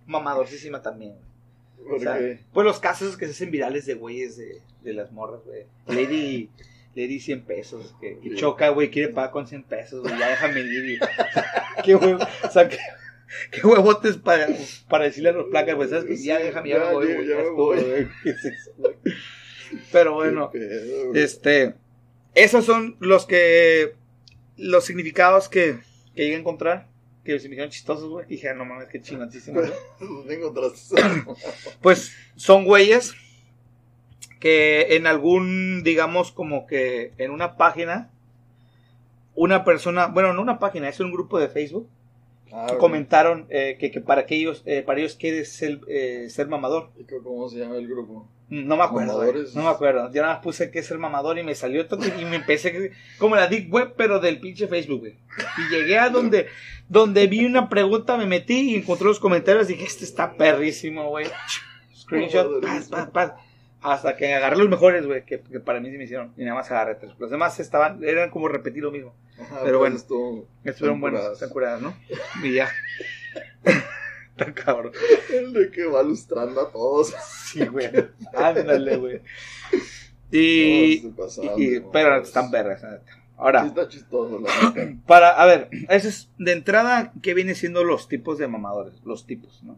mamadorcísima 0.06 0.82
también. 0.82 1.14
güey. 1.14 1.26
O 1.86 1.90
¿Por 1.90 2.00
sea, 2.02 2.40
pues 2.54 2.66
los 2.66 2.80
casos 2.80 3.18
que 3.18 3.26
se 3.26 3.32
hacen 3.32 3.52
virales 3.52 3.86
de 3.86 3.96
güeyes 3.96 4.38
de, 4.38 4.62
de 4.84 4.94
las 4.94 5.12
morras, 5.12 5.42
güey. 5.46 5.64
Lady, 5.88 6.50
lady 6.96 7.20
100 7.20 7.46
pesos, 7.46 7.96
que, 8.00 8.20
choca, 8.36 8.70
güey, 8.70 8.90
quiere 8.90 9.10
pagar 9.10 9.32
con 9.32 9.48
100 9.48 9.64
pesos, 9.64 10.02
güey, 10.02 10.18
ya 10.18 10.30
déjame 10.30 10.62
ir. 10.62 11.00
qué 11.84 11.96
huevo, 11.96 12.26
o 12.44 12.50
sea, 12.50 12.70
qué, 12.70 12.78
qué 13.52 13.68
huevotes 13.68 14.18
para, 14.18 14.48
para 14.90 15.06
decirle 15.06 15.30
a 15.30 15.34
los 15.34 15.50
placas, 15.50 15.76
güey, 15.76 15.90
¿sabes? 15.90 16.24
Ya 16.24 16.40
déjame, 16.40 16.70
ya, 16.70 16.78
ya, 16.78 16.86
me 16.86 16.94
voy, 16.94 17.08
ya, 17.08 17.16
güey, 17.16 17.28
ya 17.28 17.34
ya 17.34 17.36
me 17.36 17.44
estuvo, 17.44 17.66
voy. 17.66 17.84
güey. 17.84 18.08
¿Qué 18.24 18.30
es 18.30 18.46
eso, 18.46 18.72
güey? 18.78 18.96
Pero 19.92 20.14
bueno, 20.14 20.50
pedo, 20.52 21.14
este, 21.14 21.76
esos 22.34 22.66
son 22.66 22.96
los 23.00 23.26
que, 23.26 23.96
los 24.56 24.86
significados 24.86 25.50
que, 25.50 25.80
que 26.16 26.24
llegué 26.24 26.36
a 26.36 26.40
encontrar, 26.40 26.88
que 27.26 27.40
se 27.40 27.50
me 27.50 27.56
hicieron 27.56 27.72
chistosos, 27.72 28.10
güey. 28.10 28.26
Dije, 28.28 28.50
ah, 28.50 28.54
no 28.54 28.64
mames, 28.64 28.88
qué 28.88 29.02
chingoncísimo. 29.02 29.60
Pues 31.82 32.16
son 32.36 32.64
güeyes 32.64 33.16
que 34.46 34.96
en 34.96 35.08
algún, 35.08 35.82
digamos, 35.84 36.32
como 36.32 36.68
que 36.68 37.14
en 37.18 37.32
una 37.32 37.58
página, 37.58 38.12
una 39.34 39.64
persona, 39.64 40.06
bueno, 40.06 40.34
no 40.34 40.42
una 40.44 40.60
página, 40.60 40.88
es 40.88 41.00
un 41.00 41.12
grupo 41.12 41.40
de 41.40 41.50
Facebook, 41.50 41.90
Ah, 42.52 42.68
que 42.70 42.78
comentaron 42.78 43.48
eh, 43.50 43.76
que, 43.80 43.92
que 43.92 44.00
para 44.00 44.26
que 44.26 44.36
ellos, 44.36 44.62
eh, 44.66 44.82
para 44.82 45.00
ellos 45.00 45.16
quiere 45.16 45.44
ser, 45.44 45.82
eh, 45.88 46.28
ser 46.30 46.48
mamador. 46.48 46.92
¿Y 46.98 47.04
¿Cómo 47.04 47.50
se 47.50 47.58
llama 47.58 47.76
el 47.76 47.88
grupo? 47.88 48.30
No 48.48 48.78
me 48.78 48.84
acuerdo, 48.84 49.20
no 49.56 49.64
me 49.64 49.70
acuerdo. 49.70 50.14
Yo 50.14 50.22
nada 50.22 50.36
más 50.36 50.44
puse 50.44 50.70
que 50.70 50.80
es 50.80 50.92
el 50.92 51.00
mamador 51.00 51.40
y 51.40 51.44
me 51.44 51.56
salió 51.56 51.88
todo 51.88 52.06
y 52.06 52.26
me 52.26 52.36
empecé 52.36 52.92
como 53.18 53.36
la 53.36 53.48
deep 53.48 53.74
web, 53.74 53.96
pero 53.98 54.20
del 54.20 54.40
pinche 54.40 54.68
Facebook, 54.68 55.00
güey. 55.00 55.18
Y 55.58 55.74
llegué 55.74 55.98
a 55.98 56.10
donde, 56.10 56.48
donde 56.88 57.26
vi 57.26 57.44
una 57.44 57.68
pregunta, 57.68 58.16
me 58.16 58.28
metí 58.28 58.72
y 58.72 58.76
encontré 58.76 59.08
los 59.08 59.20
comentarios 59.20 59.68
y 59.70 59.74
dije, 59.74 59.86
este 59.86 60.06
está 60.06 60.38
perrísimo, 60.38 61.10
güey. 61.10 61.26
Screenshot, 61.96 62.62
paz, 62.62 62.88
paz, 62.88 63.10
paz. 63.10 63.32
Hasta 63.92 64.16
que 64.16 64.34
agarré 64.34 64.58
los 64.58 64.70
mejores, 64.70 65.06
güey, 65.06 65.24
que, 65.26 65.40
que 65.42 65.60
para 65.60 65.80
mí 65.80 65.92
se 65.92 65.98
me 65.98 66.04
hicieron. 66.06 66.34
Y 66.38 66.44
nada 66.44 66.56
más 66.56 66.70
agarré 66.72 66.96
tres. 66.96 67.12
Los 67.20 67.30
demás 67.32 67.60
estaban, 67.60 68.04
eran 68.04 68.30
como 68.30 68.48
repetir 68.48 68.84
lo 68.84 68.92
mismo. 68.92 69.14
Ajá, 69.40 69.60
Pero 69.64 69.80
bueno. 69.80 69.96
esto- 69.96 70.48
Estuvieron 70.64 71.00
buenos, 71.02 71.20
curadas. 71.20 71.38
están 71.38 71.50
curadas, 71.50 71.82
¿no? 71.82 71.94
Y 72.44 72.54
ya. 72.54 72.70
Está 74.38 74.54
cabrón. 74.54 74.92
El 75.32 75.54
de 75.54 75.72
que 75.72 75.86
va 75.86 76.04
lustrando 76.04 76.60
a 76.62 76.72
todos. 76.72 77.14
Sí, 77.52 77.66
güey. 77.68 77.90
Ándale, 78.34 78.98
güey. 78.98 79.22
Y, 80.32 81.02
No, 81.06 81.16
pasaron 81.16 81.62
y- 81.62 81.68
de 81.68 81.82
pero 81.94 82.10
mamadas. 82.10 82.28
están 82.28 82.52
vergas, 82.52 82.82
la 82.82 82.92
neta. 82.92 83.06
Sí, 83.14 83.20
Ahora, 83.38 83.66
está 83.66 83.88
chistoso, 83.88 84.40
la 84.40 84.50
para, 85.08 85.30
a 85.30 85.46
ver, 85.46 85.70
eso 85.90 86.08
es 86.10 86.30
de 86.38 86.52
entrada, 86.54 87.14
¿qué 87.22 87.34
viene 87.34 87.54
siendo 87.54 87.84
los 87.84 88.08
tipos 88.10 88.38
de 88.38 88.48
mamadores? 88.48 88.96
Los 89.06 89.26
tipos, 89.28 89.62
¿no? 89.64 89.78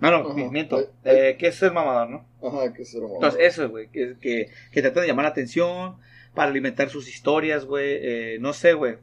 No, 0.00 0.10
no, 0.10 0.30
Ajá. 0.30 0.50
miento. 0.50 0.76
Ay, 0.76 0.84
Eh, 1.04 1.36
¿Qué 1.38 1.48
es 1.48 1.56
ser 1.56 1.72
mamador, 1.72 2.08
no? 2.08 2.24
Ajá, 2.46 2.72
que 2.72 2.84
ser 2.84 3.00
mamador. 3.02 3.24
Entonces, 3.24 3.40
eso, 3.46 3.68
güey, 3.68 3.88
que, 3.88 4.16
que, 4.20 4.48
que 4.70 4.82
tratan 4.82 5.02
de 5.02 5.08
llamar 5.08 5.24
la 5.24 5.30
atención 5.30 5.96
para 6.34 6.50
alimentar 6.50 6.88
sus 6.88 7.08
historias, 7.08 7.64
güey. 7.64 7.98
eh, 8.00 8.38
no 8.40 8.52
sé, 8.52 8.74
güey. 8.74 8.96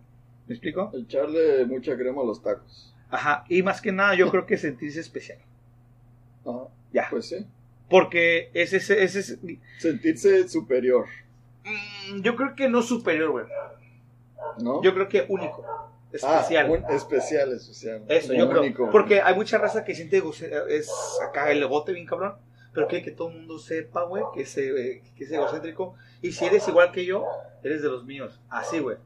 ¿Me 0.48 0.54
explico? 0.56 0.92
Echarle 0.94 1.66
mucha 1.66 1.98
crema 1.98 2.22
a 2.22 2.26
los 2.26 2.42
tacos. 2.42 2.94
Ajá. 3.10 3.46
Y 3.50 3.62
más 3.64 3.82
que 3.82 3.92
nada, 3.92 4.16
yo 4.16 4.30
creo 4.32 4.46
que 4.46 4.58
sentirse 4.58 5.00
especial. 5.00 5.40
Ajá, 6.46 6.68
Ya. 6.94 7.08
pues 7.10 7.28
sí. 7.28 7.46
Porque 7.90 8.50
ese, 8.54 8.78
ese, 8.78 9.04
ese 9.04 9.20
es. 9.20 9.38
Sentirse 9.80 10.48
superior, 10.48 11.06
mm, 11.64 12.22
Yo 12.22 12.36
creo 12.36 12.56
que 12.56 12.70
no 12.70 12.82
superior, 12.82 13.32
güey. 13.32 13.46
¿no? 14.62 14.82
Yo 14.82 14.94
creo 14.94 15.10
que 15.10 15.26
único. 15.28 15.64
Especial. 16.16 16.66
Ah, 16.68 16.72
un- 16.72 16.96
especial, 16.96 17.52
especial. 17.54 18.04
Eso, 18.08 18.34
yo 18.34 18.50
creo. 18.50 18.62
único. 18.62 18.90
Porque 18.92 19.22
hay 19.22 19.36
mucha 19.36 19.58
raza 19.58 19.84
que 19.84 19.94
siente 19.96 20.22
es 20.70 20.92
acá 21.28 21.52
el 21.52 21.62
egote 21.64 21.94
bien 21.94 22.06
cabrón, 22.06 22.36
pero 22.74 22.88
quiere 22.88 23.04
que 23.06 23.12
todo 23.12 23.30
el 23.30 23.36
mundo 23.38 23.58
sepa, 23.60 24.04
güey, 24.04 24.24
que, 24.34 24.42
es, 24.42 24.58
eh, 24.58 25.02
que 25.16 25.24
es 25.24 25.32
egocéntrico. 25.32 25.96
Y 26.22 26.32
si 26.32 26.46
eres 26.46 26.68
igual 26.68 26.92
que 26.92 27.06
yo, 27.06 27.26
eres 27.64 27.82
de 27.82 27.90
los 27.90 28.06
míos. 28.06 28.40
Así, 28.50 28.80
güey. 28.80 28.98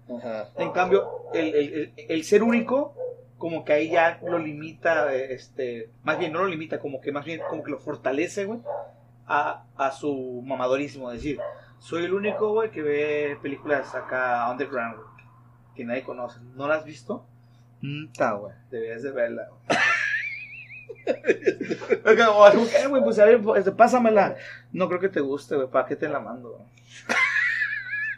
En 0.58 0.72
cambio, 0.72 1.08
el, 1.34 1.54
el- 1.56 1.74
el- 1.74 1.94
el 2.10 2.24
ser 2.24 2.44
único, 2.44 2.94
como 3.38 3.64
que 3.64 3.74
ahí 3.74 3.90
ya 3.92 4.20
lo 4.24 4.38
limita, 4.38 5.14
este, 5.14 5.90
más 6.04 6.20
bien 6.20 6.34
no 6.34 6.40
lo 6.40 6.48
limita, 6.48 6.80
como 6.80 7.00
que 7.00 7.12
más 7.12 7.24
bien 7.26 7.42
como 7.50 7.64
que 7.64 7.72
lo 7.72 7.80
fortalece, 7.80 8.46
güey, 8.46 8.60
a, 9.28 9.64
a 9.78 9.92
su 9.92 10.42
mamadorismo. 10.46 11.12
Es 11.12 11.22
decir, 11.22 11.40
soy 11.80 12.04
el 12.06 12.14
único, 12.14 12.52
güey, 12.52 12.70
que 12.72 12.82
ve 12.82 13.38
películas 13.42 13.94
acá 13.96 14.50
underground, 14.52 14.96
güey, 14.98 15.08
que 15.80 15.86
nadie 15.86 16.04
conoce. 16.04 16.42
¿No 16.58 16.68
las 16.68 16.80
has 16.80 16.86
visto? 16.86 17.26
Mm, 17.82 18.08
Está, 18.08 18.34
güey, 18.34 18.54
deberías 18.70 19.02
de 19.02 19.12
verla, 19.12 19.48
güey. 19.48 19.80
Oiga, 22.06 22.28
güey, 22.90 23.02
pues 23.04 23.18
a 23.18 23.26
ver, 23.26 23.42
pues, 23.42 23.70
pásamela. 23.72 24.36
No 24.74 24.90
creo 24.90 25.00
que 25.00 25.08
te 25.08 25.22
guste, 25.22 25.56
güey, 25.56 25.70
¿para 25.70 25.88
qué 25.88 25.96
te 25.96 26.10
la 26.10 26.20
mando? 26.20 26.66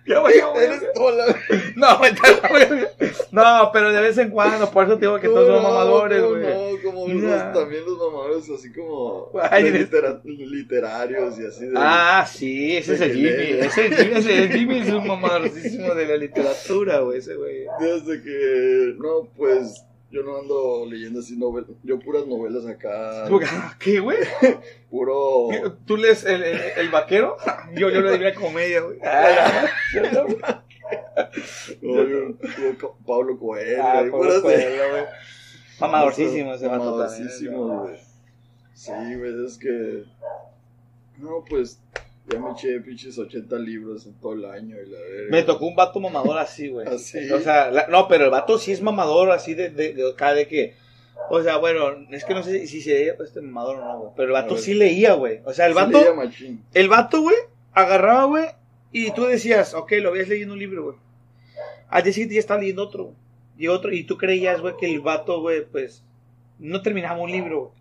Ya, 0.08 0.20
güey, 0.20 0.38
ya, 0.38 0.48
güey. 0.48 0.66
Eres 0.66 0.82
toda 0.94 1.12
la- 1.28 1.36
No, 1.76 2.00
no, 3.32 3.70
pero 3.72 3.92
de 3.94 4.02
vez 4.02 4.18
en 4.18 4.30
cuando, 4.32 4.70
por 4.72 4.86
eso 4.86 4.96
te 4.96 5.02
digo 5.02 5.20
que 5.20 5.28
todos 5.28 5.48
son 5.48 5.58
No, 5.58 5.70
mamadores, 5.70 6.22
no, 6.22 6.30
güey. 6.30 6.42
No, 6.44 6.82
como 6.84 7.08
Ya. 7.08 7.14
los- 7.14 7.54
también 7.54 7.86
los 7.86 7.98
mamadores 7.98 8.50
así 8.50 8.72
como 8.74 9.32
Ay, 9.50 9.72
litera- 9.72 10.20
literarios 10.24 11.40
y 11.40 11.46
así 11.46 11.66
de... 11.68 11.74
Ah, 11.78 12.26
sí, 12.28 12.78
ese 12.78 12.96
es 12.96 13.02
el 13.02 13.14
Jimmy. 13.14 13.30
Ese 13.30 13.66
es 13.66 13.78
el 13.78 13.96
Jimmy, 13.98 14.18
ese- 14.20 14.44
el 14.44 14.52
Jimmy 14.52 14.80
es 14.80 14.90
un 14.90 15.08
mamadorcísimo 15.08 15.94
de 15.94 16.06
la 16.08 16.18
literatura, 16.18 17.00
güey, 17.00 17.20
ese 17.20 17.36
güey. 17.36 17.66
Desde 17.80 18.22
que, 18.24 18.96
no, 18.98 19.30
pues, 19.38 19.86
yo 20.12 20.24
no 20.24 20.38
ando 20.40 20.86
leyendo 20.86 21.22
así 21.22 21.38
novelas, 21.38 21.70
yo 21.84 21.98
puras 22.00 22.28
novelas 22.28 22.66
acá, 22.66 23.30
¿Qué, 23.80 24.00
güey? 24.00 24.18
puro... 24.90 25.48
¿Tú 25.86 25.96
lees 25.98 26.26
el, 26.26 26.44
el, 26.44 26.60
el 26.78 26.90
vaquero? 26.90 27.38
Yo, 27.74 27.90
yo 27.90 28.02
le 28.02 28.12
diría 28.12 28.36
comedia, 28.36 28.82
güey. 28.82 29.00
Ah, 29.04 29.70
no, 31.82 31.98
Pablo 33.06 33.40
Coelho, 33.40 33.84
Ah, 33.84 34.04
Pablo 34.12 34.42
Coelho, 34.42 34.90
güey. 34.92 35.04
Mamadorcísimo 35.80 36.54
ese 36.54 36.68
Mamadorcísimo, 36.68 37.80
güey. 37.84 37.98
Sí, 38.74 38.92
güey, 38.92 39.46
es 39.46 39.58
que... 39.58 40.04
No, 41.18 41.46
pues, 41.48 41.80
ya 42.32 42.40
me 42.40 42.52
eché 42.52 42.80
pinches 42.82 43.18
80 43.18 43.58
libros 43.60 44.06
en 44.06 44.14
todo 44.20 44.34
el 44.34 44.46
año 44.46 44.76
y 44.80 44.90
la 44.90 45.00
verga. 45.00 45.28
Me 45.32 45.44
tocó 45.44 45.66
un 45.66 45.76
vato 45.76 46.00
mamador 46.00 46.38
así, 46.38 46.70
güey. 46.70 46.88
Así. 46.94 47.32
O 47.32 47.40
sea, 47.40 47.72
la- 47.72 47.88
no, 47.88 48.08
pero 48.08 48.26
el 48.26 48.30
vato 48.32 48.58
sí 48.58 48.72
es 48.72 48.82
mamador, 48.82 49.32
así 49.32 49.54
de, 49.54 49.70
de, 49.70 49.94
de 49.94 50.10
acá 50.12 50.34
de 50.34 50.48
que. 50.48 50.76
O 51.30 51.42
sea, 51.44 51.58
bueno, 51.58 52.08
es 52.12 52.26
que 52.26 52.34
no 52.34 52.42
sé 52.44 52.66
si 52.68 52.82
se 52.82 52.94
leía 52.94 53.14
este 53.24 53.42
mamador 53.42 53.78
o 53.78 53.86
no, 53.86 54.00
güey. 54.00 54.12
Pero 54.16 54.28
el 54.30 54.34
vato 54.34 54.58
sí 54.58 54.74
leía, 54.74 55.14
güey. 55.14 55.40
O 55.46 55.54
sea, 55.54 55.68
el 55.68 55.74
Sí 55.74 55.76
vato. 55.80 56.00
leía 56.00 56.14
machín. 56.14 56.64
El 56.74 56.90
vato, 56.90 57.22
güey, 57.22 57.36
agarraba, 57.74 58.26
güey, 58.26 58.46
y 58.92 59.12
tú 59.12 59.26
decías, 59.26 59.74
ok, 59.74 59.92
lo 60.02 60.10
habías 60.10 60.28
leyendo 60.28 60.54
un 60.54 60.60
libro, 60.60 60.84
güey. 60.84 60.98
Al 61.90 62.04
día 62.04 62.12
siguiente 62.14 62.36
ya 62.36 62.40
estaba 62.40 62.60
leyendo 62.60 62.84
otro, 62.84 63.04
güey. 63.06 63.16
Y 63.58 63.68
otro, 63.68 63.94
y 63.94 64.04
tú 64.04 64.18
creías, 64.18 64.60
güey, 64.62 64.74
que 64.80 64.88
el 64.92 65.00
vato, 65.02 65.40
güey, 65.42 65.64
pues, 65.66 66.04
no 66.58 66.82
terminaba 66.82 67.20
un 67.22 67.32
libro, 67.32 67.72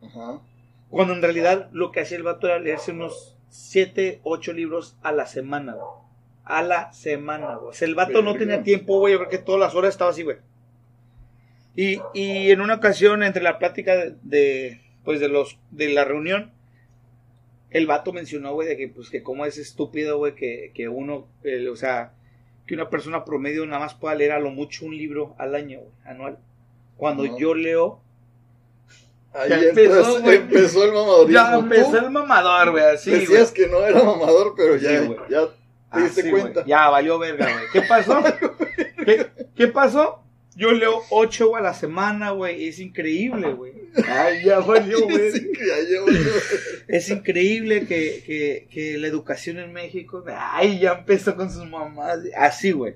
güey. 0.00 0.10
Ajá. 0.10 0.40
Cuando 0.88 1.12
en 1.14 1.20
realidad 1.22 1.68
lo 1.72 1.90
que 1.92 2.00
hacía 2.00 2.16
el 2.16 2.22
vato 2.22 2.46
era 2.46 2.58
leerse 2.58 2.92
unos 2.92 3.35
7, 3.56 4.20
8 4.22 4.52
libros 4.52 4.96
a 5.02 5.12
la 5.12 5.26
semana, 5.26 5.74
güey. 5.74 5.86
A 6.44 6.62
la 6.62 6.92
semana, 6.92 7.56
güey. 7.56 7.70
O 7.70 7.72
sea, 7.72 7.88
el 7.88 7.94
vato 7.94 8.22
no 8.22 8.36
tenía 8.36 8.62
tiempo, 8.62 8.98
güey. 8.98 9.14
Yo 9.14 9.18
creo 9.18 9.30
que 9.30 9.38
todas 9.38 9.60
las 9.60 9.74
horas 9.74 9.90
estaba 9.94 10.10
así, 10.10 10.22
güey. 10.22 10.36
Y, 11.74 12.00
y 12.14 12.50
en 12.50 12.60
una 12.60 12.74
ocasión, 12.74 13.22
entre 13.22 13.42
la 13.42 13.58
plática 13.58 13.96
de, 13.96 14.14
de, 14.22 14.80
pues, 15.04 15.20
de 15.20 15.28
los, 15.28 15.58
de 15.70 15.88
la 15.90 16.04
reunión, 16.04 16.52
el 17.70 17.86
vato 17.86 18.12
mencionó, 18.12 18.52
güey, 18.54 18.68
de 18.68 18.76
que, 18.76 18.88
pues, 18.88 19.10
que 19.10 19.22
cómo 19.22 19.44
es 19.44 19.58
estúpido, 19.58 20.18
güey, 20.18 20.34
que, 20.34 20.70
que 20.74 20.88
uno, 20.88 21.26
o 21.70 21.76
sea, 21.76 22.12
que 22.66 22.74
una 22.74 22.88
persona 22.90 23.24
promedio 23.24 23.66
nada 23.66 23.80
más 23.80 23.94
pueda 23.94 24.14
leer 24.14 24.32
a 24.32 24.40
lo 24.40 24.50
mucho 24.50 24.86
un 24.86 24.96
libro 24.96 25.34
al 25.38 25.54
año, 25.54 25.80
güey, 25.80 25.92
anual. 26.04 26.38
Cuando 26.96 27.24
No. 27.26 27.38
yo 27.38 27.54
leo, 27.54 28.00
Ahí 29.36 29.50
Ya 29.50 29.56
empezó, 29.60 29.96
empezó, 29.98 30.20
güey. 30.22 30.36
empezó 30.36 30.84
el 30.84 30.92
mamadorismo. 30.92 31.32
ya 31.32 31.54
empezó 31.58 31.98
el 31.98 32.10
mamador, 32.10 32.70
güey, 32.70 32.84
así, 32.84 33.10
güey. 33.10 33.20
Decías 33.22 33.52
que 33.52 33.66
no 33.68 33.84
era 33.84 34.02
mamador, 34.02 34.54
pero 34.56 34.76
ya, 34.76 35.00
Sí, 35.00 35.06
güey. 35.06 35.18
ya 35.28 35.40
te 35.92 36.00
diste 36.00 36.20
Así, 36.22 36.30
cuenta. 36.30 36.64
Ya, 36.66 36.88
valió 36.88 37.18
verga, 37.18 37.44
güey. 37.52 37.64
¿Qué 37.72 37.82
pasó? 37.82 38.22
¿Qué, 39.04 39.26
qué 39.54 39.68
pasó? 39.68 40.22
Yo 40.56 40.72
leo 40.72 41.02
ocho 41.10 41.54
a 41.54 41.60
la 41.60 41.74
semana, 41.74 42.30
güey. 42.30 42.66
Es 42.68 42.78
increíble, 42.78 43.52
güey. 43.52 43.74
Ay, 44.08 44.42
ya 44.44 44.58
valió, 44.60 45.02
güey. 45.02 45.30
Es 46.88 47.10
increíble 47.10 47.86
que, 47.86 48.22
que, 48.24 48.68
que 48.70 48.96
la 48.98 49.06
educación 49.08 49.58
en 49.58 49.72
México. 49.72 50.24
Ay, 50.34 50.78
ya 50.78 50.92
empezó 50.92 51.36
con 51.36 51.50
sus 51.50 51.68
mamás. 51.68 52.20
Así, 52.36 52.72
güey. 52.72 52.94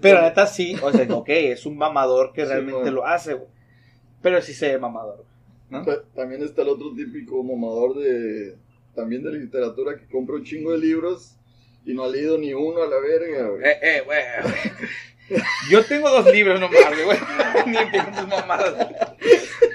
Pero 0.00 0.22
neta 0.22 0.46
sí. 0.46 0.76
O 0.80 0.92
sea, 0.92 1.06
ok, 1.12 1.28
es 1.28 1.66
un 1.66 1.76
mamador 1.76 2.32
que 2.32 2.44
realmente 2.44 2.90
lo 2.92 3.04
hace, 3.04 3.34
güey. 3.34 3.48
Pero 4.22 4.40
sí 4.42 4.52
se 4.52 4.72
ve 4.72 4.78
mamador. 4.78 5.24
¿no? 5.70 5.84
Ta- 5.84 6.02
También 6.14 6.42
está 6.42 6.62
el 6.62 6.68
otro 6.68 6.92
típico 6.94 7.42
mamador 7.42 7.96
de 7.98 8.56
también 8.94 9.22
de 9.22 9.30
literatura 9.32 9.96
que 9.96 10.06
compra 10.06 10.34
un 10.36 10.44
chingo 10.44 10.72
de 10.72 10.78
libros 10.78 11.36
y 11.84 11.94
no 11.94 12.02
ha 12.04 12.08
leído 12.08 12.36
ni 12.36 12.52
uno 12.52 12.82
a 12.82 12.86
la 12.86 12.98
verga, 12.98 13.48
güey. 13.48 13.62
Eh, 13.64 13.78
eh, 13.80 14.02
güey. 14.04 14.18
Yo 15.70 15.84
tengo 15.84 16.08
dos 16.10 16.32
libros 16.32 16.58
nomás, 16.58 17.04
güey. 17.04 17.18
Ni 17.66 17.76
tus 18.16 18.26
mamadas. 18.28 18.88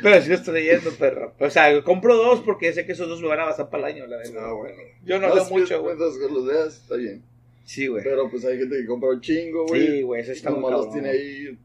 Pero 0.01 0.21
sí 0.21 0.29
lo 0.29 0.35
estoy 0.35 0.53
leyendo, 0.55 0.91
perro. 0.91 1.33
O 1.39 1.49
sea, 1.49 1.81
compro 1.83 2.15
dos 2.17 2.41
porque 2.41 2.73
sé 2.73 2.85
que 2.85 2.93
esos 2.93 3.07
dos 3.07 3.21
me 3.21 3.27
van 3.27 3.39
a 3.41 3.45
bastar 3.45 3.69
para 3.69 3.87
el 3.87 3.95
año, 3.95 4.07
la 4.07 4.17
verdad. 4.17 4.45
Ah, 4.49 4.53
bueno. 4.53 4.75
Yo 5.05 5.19
no 5.19 5.33
leo 5.33 5.45
si 5.45 5.53
mucho, 5.53 5.81
güey. 5.81 5.95
Que 5.95 6.33
los 6.33 6.45
leas, 6.45 6.77
está 6.77 6.95
bien. 6.95 7.23
Sí, 7.65 7.87
güey. 7.87 8.03
Pero 8.03 8.29
pues 8.29 8.43
hay 8.45 8.57
gente 8.57 8.77
que 8.77 8.85
compra 8.85 9.09
un 9.11 9.21
chingo, 9.21 9.65
güey. 9.67 9.87
Sí, 9.87 10.01
güey, 10.01 10.21
eso 10.21 10.31
está 10.31 10.49
muy 10.49 10.59
Nomás 10.59 10.85
los 10.85 10.91
tiene 10.93 11.09
ahí 11.09 11.57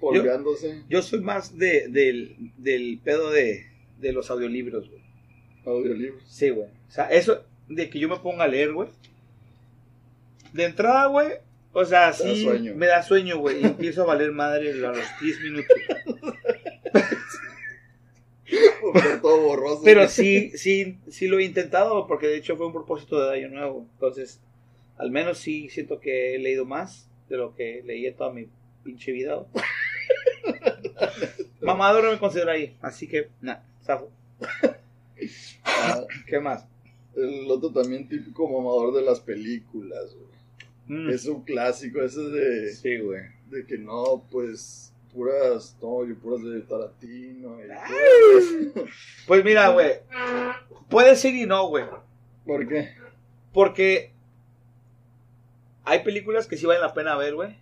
polveándose. 0.00 0.82
Yo 0.88 1.02
soy 1.02 1.20
más 1.20 1.56
de, 1.58 1.88
del, 1.88 2.52
del 2.56 3.00
pedo 3.02 3.30
de, 3.30 3.66
de 3.98 4.12
los 4.12 4.30
audiolibros, 4.30 4.88
güey. 4.88 5.02
Audiolibros. 5.64 6.22
Sí, 6.26 6.50
güey. 6.50 6.68
O 6.88 6.90
sea, 6.90 7.06
eso 7.10 7.44
de 7.68 7.90
que 7.90 7.98
yo 7.98 8.08
me 8.08 8.16
ponga 8.16 8.44
a 8.44 8.48
leer, 8.48 8.72
güey. 8.72 8.88
De 10.52 10.64
entrada, 10.64 11.06
güey. 11.06 11.28
O 11.72 11.84
sea, 11.84 12.06
da 12.06 12.12
sí 12.12 12.46
me 12.74 12.86
da 12.86 13.02
sueño, 13.02 13.38
güey. 13.38 13.60
Y 13.60 13.64
empiezo 13.64 14.02
a 14.02 14.06
valer 14.06 14.32
madre 14.32 14.70
a 14.70 14.88
los 14.92 15.06
10 15.20 15.40
minutos. 15.42 15.76
Todo 19.20 19.42
borroso. 19.42 19.82
Pero 19.84 20.00
güey. 20.00 20.10
sí, 20.10 20.50
sí, 20.54 20.96
sí 21.08 21.28
lo 21.28 21.38
he 21.38 21.44
intentado 21.44 22.06
porque 22.06 22.26
de 22.26 22.38
hecho 22.38 22.56
fue 22.56 22.66
un 22.66 22.72
propósito 22.72 23.22
de 23.22 23.36
año 23.38 23.48
nuevo. 23.48 23.86
Entonces, 23.94 24.40
al 24.96 25.10
menos 25.10 25.38
sí 25.38 25.68
siento 25.68 26.00
que 26.00 26.34
he 26.34 26.38
leído 26.38 26.64
más 26.64 27.08
de 27.28 27.36
lo 27.36 27.54
que 27.54 27.82
leí 27.84 28.06
en 28.06 28.16
toda 28.16 28.32
mi 28.32 28.48
pinche 28.82 29.12
vida. 29.12 29.44
Mamador 31.60 32.04
no 32.04 32.12
me 32.12 32.18
considero 32.18 32.50
ahí, 32.50 32.76
así 32.80 33.06
que, 33.08 33.28
nada, 33.40 33.64
zafo. 33.84 34.10
Ah, 35.64 36.02
¿Qué 36.26 36.38
más? 36.40 36.64
el 37.16 37.50
otro 37.50 37.70
también 37.72 38.08
típico 38.08 38.46
mamador 38.48 38.94
de 38.94 39.02
las 39.02 39.18
películas, 39.18 40.14
güey. 40.14 40.28
Mm, 41.00 41.10
Es 41.10 41.26
un 41.26 41.42
clásico 41.42 42.00
ese 42.00 42.20
de, 42.20 42.72
Sí, 42.72 42.98
güey. 42.98 43.22
de 43.50 43.66
que 43.66 43.76
no, 43.76 44.22
pues 44.30 44.92
puras, 45.12 45.76
no, 45.82 46.04
yo 46.06 46.14
puras 46.16 46.44
de 46.44 46.60
Tarantino. 46.60 47.58
Y 47.60 47.66
puras- 47.66 48.88
Pues 49.26 49.44
mira, 49.44 49.68
güey. 49.72 49.94
Puede 50.88 51.16
ser 51.16 51.34
y 51.34 51.44
no, 51.44 51.66
güey. 51.68 51.86
¿Por 52.46 52.68
qué? 52.68 52.90
Porque 53.52 54.12
hay 55.84 56.04
películas 56.04 56.46
que 56.46 56.56
sí 56.56 56.66
valen 56.66 56.82
la 56.82 56.94
pena 56.94 57.16
ver, 57.16 57.34
güey. 57.34 57.56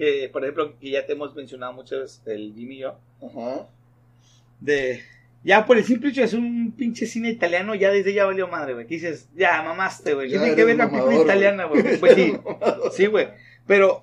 Que, 0.00 0.30
por 0.32 0.42
ejemplo, 0.42 0.78
que 0.78 0.90
ya 0.90 1.04
te 1.04 1.12
hemos 1.12 1.34
mencionado 1.34 1.74
muchas 1.74 2.00
veces, 2.00 2.22
el 2.26 2.54
Jimmy 2.54 2.76
y 2.76 2.78
yo. 2.78 2.98
Ajá. 3.22 3.68
de 4.60 5.02
ya 5.44 5.64
por 5.66 5.76
el 5.78 5.84
simple 5.84 6.10
hecho 6.10 6.20
de 6.22 6.28
ser 6.28 6.38
un 6.38 6.72
pinche 6.72 7.06
cine 7.06 7.30
italiano 7.30 7.74
ya 7.74 7.90
desde 7.90 8.12
ya 8.12 8.26
valió 8.26 8.46
madre 8.48 8.74
güey 8.74 8.86
que 8.86 8.94
dices 8.96 9.28
ya 9.34 9.62
mamaste 9.62 10.12
güey 10.14 10.28
tiene 10.28 10.54
que 10.54 10.64
ver 10.64 10.76
la 10.76 10.90
película 10.90 11.16
italiana 11.22 11.64
güey. 11.64 11.98
pues 11.98 12.14
sí 12.14 12.34
sí 12.92 13.06
güey 13.06 13.28
pero 13.66 14.02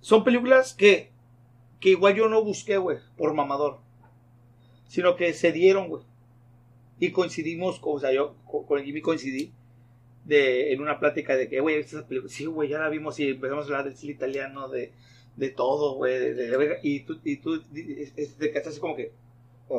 son 0.00 0.24
películas 0.24 0.72
que 0.74 1.10
que 1.80 1.90
igual 1.90 2.14
yo 2.14 2.28
no 2.30 2.42
busqué 2.42 2.78
güey 2.78 2.98
por 3.18 3.34
mamador 3.34 3.78
sino 4.86 5.14
que 5.16 5.32
se 5.34 5.52
dieron 5.52 5.88
güey 5.88 6.02
Y 7.00 7.10
coincidimos, 7.12 7.78
o 7.82 8.00
sea, 8.00 8.10
yo 8.12 8.34
co- 8.46 8.64
con 8.66 8.82
Jimmy 8.82 9.00
coincidí 9.02 9.52
de, 10.24 10.72
en 10.72 10.80
una 10.80 10.98
plática 10.98 11.36
de 11.36 11.48
que, 11.48 11.60
güey. 11.60 11.84
Sí, 12.28 12.46
güey, 12.46 12.68
ya 12.68 12.78
la 12.80 12.88
vimos 12.88 13.18
y 13.20 13.28
empezamos 13.28 13.64
a 13.64 13.68
hablar 13.68 13.84
del 13.84 13.96
cine 13.96 14.12
italiano, 14.14 14.68
de, 14.68 14.90
de 15.38 15.48
todo, 15.50 15.94
güey. 15.94 16.18
De, 16.18 16.34
de- 16.34 16.56
de- 16.58 16.78
y 16.82 17.00
tú, 17.00 17.18
y 17.24 17.36
tú 17.36 17.54
es- 17.74 18.12
es- 18.16 18.34
te 18.36 18.50
quedaste 18.50 18.70
así 18.70 18.80
como 18.80 18.96
que, 18.96 19.12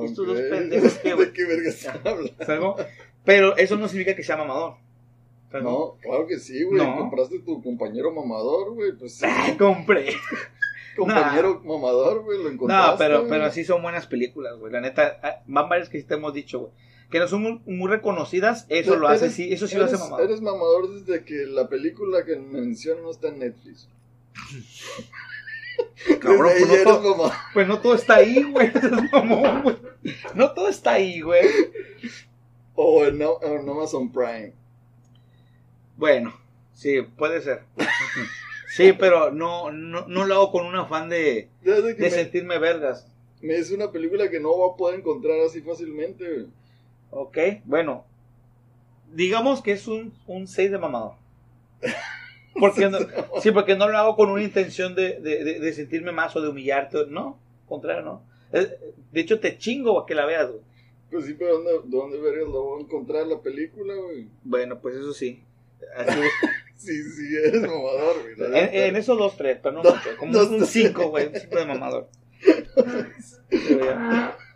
Estos 0.03 0.27
dos 0.27 0.39
pendejos. 0.39 1.03
¿De 1.03 1.33
qué 1.33 1.45
verga 1.45 1.71
se 1.71 1.89
habla? 1.89 2.15
¿sabes 2.45 2.59
cómo? 2.59 2.75
Pero 3.25 3.57
eso 3.57 3.75
no 3.75 3.87
significa 3.87 4.15
que 4.15 4.23
sea 4.23 4.37
mamador. 4.37 4.75
No, 5.51 5.95
claro 6.01 6.27
que 6.27 6.37
sí, 6.39 6.63
güey. 6.63 6.77
No. 6.77 6.95
Compraste 6.97 7.39
tu 7.39 7.61
compañero 7.63 8.11
mamador, 8.11 8.73
güey. 8.75 8.91
Pues 8.93 9.15
sí. 9.15 9.25
Ah, 9.27 9.55
compré. 9.57 10.13
compañero 10.95 11.59
mamador, 11.65 12.23
güey. 12.23 12.41
Lo 12.43 12.49
encontraste. 12.49 12.91
No, 12.91 12.97
pero, 12.97 13.27
pero 13.27 13.51
sí 13.51 13.63
son 13.63 13.81
buenas 13.81 14.05
películas, 14.05 14.57
güey. 14.59 14.71
La 14.71 14.79
neta, 14.79 15.19
ah, 15.23 15.41
van 15.47 15.67
varias 15.67 15.89
que 15.89 16.01
te 16.03 16.13
hemos 16.13 16.33
dicho, 16.33 16.59
güey. 16.59 16.71
Que 17.09 17.17
no 17.17 17.27
son 17.27 17.41
muy, 17.41 17.59
muy 17.65 17.89
reconocidas, 17.89 18.67
eso 18.69 18.95
lo 18.95 19.07
hace, 19.07 19.25
Eres- 19.25 19.35
sí, 19.35 19.51
eso 19.51 19.65
sí 19.67 19.75
lo 19.77 19.85
hace 19.85 19.97
mamador. 19.97 20.21
Eres 20.25 20.41
mamador 20.41 20.93
desde 20.93 21.23
que 21.25 21.47
la 21.47 21.67
película 21.67 22.23
que 22.23 22.35
menciono 22.35 23.01
no 23.01 23.09
está 23.11 23.29
en 23.29 23.39
Netflix. 23.39 23.89
Cabrón, 26.21 26.51
pues 26.57 26.67
no, 26.67 26.83
todo, 26.83 27.31
pues 27.53 27.67
no 27.67 27.79
todo 27.79 27.95
está 27.95 28.15
ahí, 28.15 28.43
güey. 28.51 28.71
No 30.35 30.53
todo 30.53 30.67
está 30.69 30.93
ahí, 30.93 31.21
güey. 31.21 31.45
O 32.75 33.05
en, 33.05 33.21
O- 33.21 33.39
en 33.41 33.67
Amazon 33.69 34.11
Prime. 34.11 34.53
Bueno, 35.97 36.33
sí, 36.73 37.01
puede 37.01 37.41
ser. 37.41 37.63
Sí, 38.71 38.93
pero 38.93 39.31
no, 39.31 39.71
no, 39.71 40.05
no 40.07 40.25
lo 40.25 40.35
hago 40.35 40.51
con 40.51 40.63
un 40.67 40.75
afán 40.75 41.09
de, 41.09 41.49
de 41.63 41.95
me, 41.97 42.09
sentirme 42.11 42.59
vergas. 42.59 43.07
me 43.41 43.55
es 43.55 43.71
una 43.71 43.91
película 43.91 44.29
que 44.29 44.39
no 44.39 44.55
va 44.59 44.71
a 44.73 44.77
poder 44.77 44.99
encontrar 44.99 45.39
así 45.39 45.61
fácilmente, 45.61 46.23
güey. 46.23 46.45
Ok, 47.09 47.37
bueno. 47.65 48.05
Digamos 49.11 49.63
que 49.63 49.71
es 49.71 49.87
un, 49.87 50.13
un 50.27 50.47
6 50.47 50.69
de 50.69 50.77
mamador. 50.77 51.13
Porque 52.57 52.89
no, 52.89 52.97
sí, 53.41 53.51
porque 53.51 53.75
no 53.75 53.87
lo 53.87 53.97
hago 53.97 54.15
con 54.15 54.29
una 54.29 54.43
intención 54.43 54.95
de, 54.95 55.19
de, 55.19 55.43
de- 55.43 55.59
de 55.59 55.73
sentirme 55.73 56.11
más 56.11 56.35
o 56.35 56.41
de 56.41 56.49
humillarte. 56.49 57.05
No, 57.07 57.39
contrario, 57.67 58.03
no. 58.03 58.23
Es- 58.51 58.73
De 59.11 59.21
hecho, 59.21 59.39
te 59.39 59.57
chingo 59.57 59.99
a 59.99 60.05
que 60.05 60.15
la 60.15 60.25
veas, 60.25 60.49
güey. 60.49 60.61
Pues 61.11 61.25
sí, 61.25 61.33
pero 61.33 61.55
¿dónde, 61.59 61.71
dónde 61.85 62.19
vergas 62.19 62.47
la 62.47 62.59
voy 62.59 62.79
a 62.81 62.83
encontrar 62.83 63.25
la 63.27 63.39
película, 63.41 63.95
güey? 63.95 64.27
Bueno, 64.43 64.79
pues 64.79 64.95
eso 64.95 65.13
sí. 65.13 65.43
Así, 65.95 66.19
Sí, 66.75 67.03
sí, 67.03 67.35
eres 67.35 67.61
mamador, 67.61 68.15
güey. 68.21 68.53
en, 68.71 68.95
esos 68.95 69.17
dos, 69.17 69.35
tres, 69.35 69.59
pero 69.61 69.75
no 69.75 69.81
Dos- 69.83 69.95
mucho. 69.95 70.17
Como 70.17 70.31
dos- 70.33 70.49
un 70.49 70.65
5, 70.65 71.09
güey. 71.09 71.27
Un 71.27 71.35
5 71.35 71.55
de 71.57 71.65
mamador. 71.65 72.09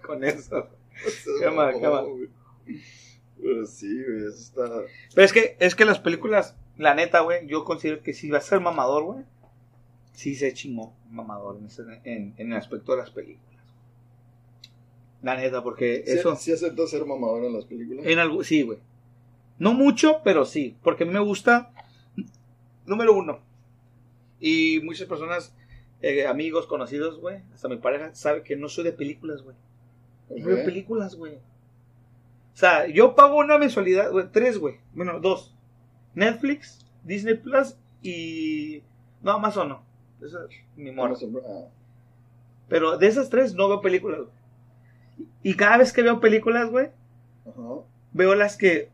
Con 0.05 0.23
eso. 0.23 0.69
Estás 1.05 1.25
qué 1.39 1.45
mal, 1.49 1.73
mamón, 1.73 1.81
qué 1.81 1.87
mal. 1.87 2.05
güey. 2.05 2.29
Pero 3.41 3.65
sí, 3.65 4.01
güey, 4.03 4.19
eso 4.27 4.37
está... 4.37 4.63
Pero 5.13 5.25
es 5.25 5.33
que, 5.33 5.57
es 5.59 5.75
que 5.75 5.83
las 5.85 5.99
películas, 5.99 6.55
la 6.77 6.93
neta, 6.95 7.21
güey, 7.21 7.47
yo 7.47 7.63
considero 7.63 8.01
que 8.01 8.13
si 8.13 8.29
va 8.29 8.39
a 8.39 8.41
ser 8.41 8.59
mamador, 8.59 9.03
güey, 9.03 9.25
sí 10.13 10.35
se 10.35 10.53
chingó 10.53 10.93
mamador 11.09 11.57
en, 11.57 11.65
ese- 11.67 11.83
en, 12.03 12.33
en 12.37 12.51
el 12.51 12.57
aspecto 12.57 12.93
de 12.93 12.99
las 12.99 13.11
películas. 13.11 13.53
La 15.21 15.35
neta, 15.37 15.63
porque 15.63 16.03
¿Sí, 16.05 16.11
eso... 16.13 16.35
¿Sí 16.35 16.51
aceptas 16.51 16.89
ser 16.89 17.05
mamador 17.05 17.45
en 17.45 17.53
las 17.53 17.65
películas? 17.65 18.05
En 18.05 18.19
algo, 18.19 18.43
sí, 18.43 18.61
güey. 18.63 18.79
No 19.57 19.73
mucho, 19.73 20.19
pero 20.23 20.45
sí. 20.45 20.75
Porque 20.83 21.03
a 21.03 21.07
mí 21.07 21.13
me 21.13 21.19
gusta, 21.21 21.71
número 22.85 23.13
uno. 23.13 23.39
Y 24.39 24.81
muchas 24.83 25.07
personas, 25.07 25.55
eh, 26.01 26.27
amigos, 26.27 26.67
conocidos, 26.67 27.19
güey, 27.21 27.37
hasta 27.53 27.69
mi 27.69 27.77
pareja, 27.77 28.13
sabe 28.13 28.43
que 28.43 28.57
no 28.57 28.67
soy 28.67 28.83
de 28.83 28.91
películas, 28.91 29.41
güey. 29.43 29.55
No 30.29 30.45
veo 30.45 30.57
Ok. 30.59 30.65
películas, 30.65 31.15
güey. 31.15 31.35
O 31.35 32.55
sea, 32.57 32.87
yo 32.87 33.15
pago 33.15 33.37
una 33.37 33.57
mensualidad, 33.57 34.11
güey, 34.11 34.25
tres, 34.31 34.57
güey. 34.57 34.75
Bueno, 34.93 35.19
dos. 35.21 35.52
Netflix, 36.15 36.85
Disney 37.03 37.35
Plus 37.35 37.75
y... 38.01 38.83
No, 39.21 39.31
Amazon 39.31 39.69
no. 39.69 39.83
Esa 40.21 40.45
es 40.45 40.49
mi 40.75 40.91
morra. 40.91 41.15
Ah. 41.45 41.67
Pero 42.67 42.97
de 42.97 43.07
esas 43.07 43.29
tres 43.29 43.53
no 43.53 43.67
veo 43.67 43.81
películas, 43.81 44.19
güey. 44.19 45.27
Y 45.43 45.55
cada 45.55 45.77
vez 45.77 45.93
que 45.93 46.01
veo 46.01 46.19
películas, 46.19 46.69
güey, 46.69 46.89
veo 48.11 48.35
las 48.35 48.57
que... 48.57 48.89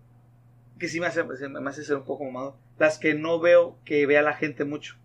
Que 0.77 0.87
sí 0.87 0.99
me 0.99 1.07
hace, 1.07 1.23
me 1.23 1.69
hace 1.69 1.83
ser 1.83 1.97
un 1.97 2.03
poco 2.03 2.23
mamado. 2.25 2.55
Las 2.77 2.97
que 2.97 3.13
no 3.13 3.39
veo 3.39 3.75
que 3.83 4.05
vea 4.05 4.21
la 4.21 4.33
gente 4.33 4.63
mucho. 4.63 4.95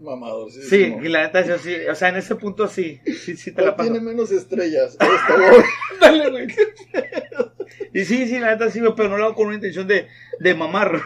Mamador, 0.00 0.50
sí. 0.52 0.62
Sí, 0.62 0.90
como- 0.92 1.04
y 1.04 1.08
la 1.08 1.22
neta, 1.22 1.44
yo 1.44 1.58
sí. 1.58 1.74
O 1.90 1.94
sea, 1.94 2.08
en 2.10 2.16
ese 2.16 2.34
punto 2.36 2.68
sí. 2.68 3.00
Sí, 3.04 3.36
sí 3.36 3.52
te 3.52 3.62
la 3.62 3.74
¿Cuál 3.74 3.76
paso. 3.76 3.90
tiene 3.92 4.04
menos 4.04 4.30
estrellas? 4.30 4.96
Güey. 5.28 5.62
Dale, 6.00 6.30
güey. 6.30 6.46
Y 7.92 8.04
sí, 8.04 8.26
sí, 8.28 8.38
la 8.38 8.52
neta 8.52 8.70
sí, 8.70 8.80
pero 8.96 9.08
no 9.08 9.16
lo 9.18 9.24
hago 9.24 9.34
con 9.34 9.46
una 9.46 9.56
intención 9.56 9.86
de, 9.88 10.08
de 10.40 10.54
mamar. 10.54 11.00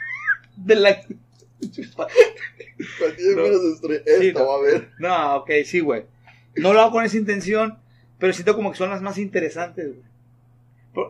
De 0.56 0.74
la... 0.76 1.00
¿Cuál 2.98 3.16
tiene 3.16 3.34
No. 3.36 3.42
menos 3.42 3.62
estrellas? 3.74 4.04
Sí, 4.20 4.32
no. 4.32 4.46
va 4.46 4.54
a 4.56 4.60
ver. 4.60 4.88
No, 4.98 5.36
ok, 5.36 5.50
sí, 5.64 5.80
güey. 5.80 6.04
No 6.56 6.72
lo 6.72 6.80
hago 6.80 6.92
con 6.92 7.04
esa 7.04 7.16
intención, 7.16 7.78
pero 8.18 8.32
siento 8.32 8.54
como 8.54 8.70
que 8.72 8.78
son 8.78 8.90
las 8.90 9.02
más 9.02 9.18
interesantes, 9.18 9.92
güey. 10.94 11.08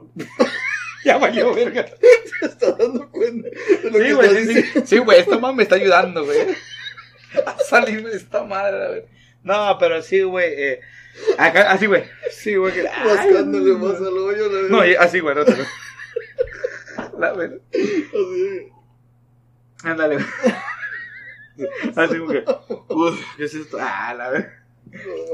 Ya 1.05 1.19
valió, 1.19 1.53
verga. 1.55 1.85
¿Te 1.85 2.47
estás 2.47 2.79
dando 2.79 3.11
cuenta 3.11 3.49
de 3.49 3.91
lo 3.91 3.99
Sí, 3.99 4.05
que 4.05 4.15
güey, 4.15 4.47
sí? 4.47 4.65
Sí, 4.85 4.99
güey, 4.99 5.19
esta 5.21 5.35
mamá 5.35 5.53
me 5.53 5.65
está 5.65 5.75
ayudando, 5.75 6.25
güey. 6.25 6.39
A 7.47 7.59
salirme 7.59 8.11
de 8.11 8.17
esta 8.17 8.43
madre, 8.45 8.89
güey. 8.89 9.05
No, 9.43 9.77
pero 9.79 10.03
sí, 10.03 10.23
güey. 10.23 10.53
eh, 10.57 10.81
acá, 11.39 11.71
así, 11.73 11.87
güey. 11.87 12.05
Sí, 12.31 12.55
güey. 12.57 12.73
que- 12.73 12.83
Rascándole 12.85 13.73
más 13.75 13.97
al 13.97 14.17
hoyo. 14.19 14.49
La 14.51 14.69
No, 14.69 14.79
verdad. 14.79 14.87
y- 14.93 14.95
así, 14.97 15.21
güey, 15.21 15.35
no 15.35 15.43
La 17.19 17.33
verdad. 17.33 17.59
Así. 17.73 18.69
Ándale, 19.85 20.15
güey. 20.17 20.27
Así, 21.97 22.19
güey. 22.19 22.45
¿qué 23.37 23.45
es 23.45 23.55
esto? 23.55 23.79
Ah, 23.81 24.15
la 24.17 24.31
verdad. 24.31 24.53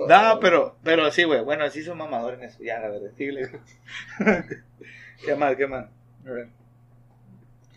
No, 0.09 0.41
pero, 0.41 0.77
pero 0.85 1.11
sí, 1.11 1.25
güey. 1.25 1.43
Bueno, 1.43 1.69
sí 1.71 1.83
son 1.83 1.99
mamadores 1.99 2.39
en 2.41 2.47
eso. 2.47 2.59
Ya, 2.63 2.79
la 2.81 2.89
verdad. 2.89 3.11
Síguele. 3.17 3.51
¿Qué 5.25 5.35
más? 5.35 5.57
¿Qué 5.57 5.67
más? 5.67 5.87
A 6.27 6.31
ver. 6.31 6.49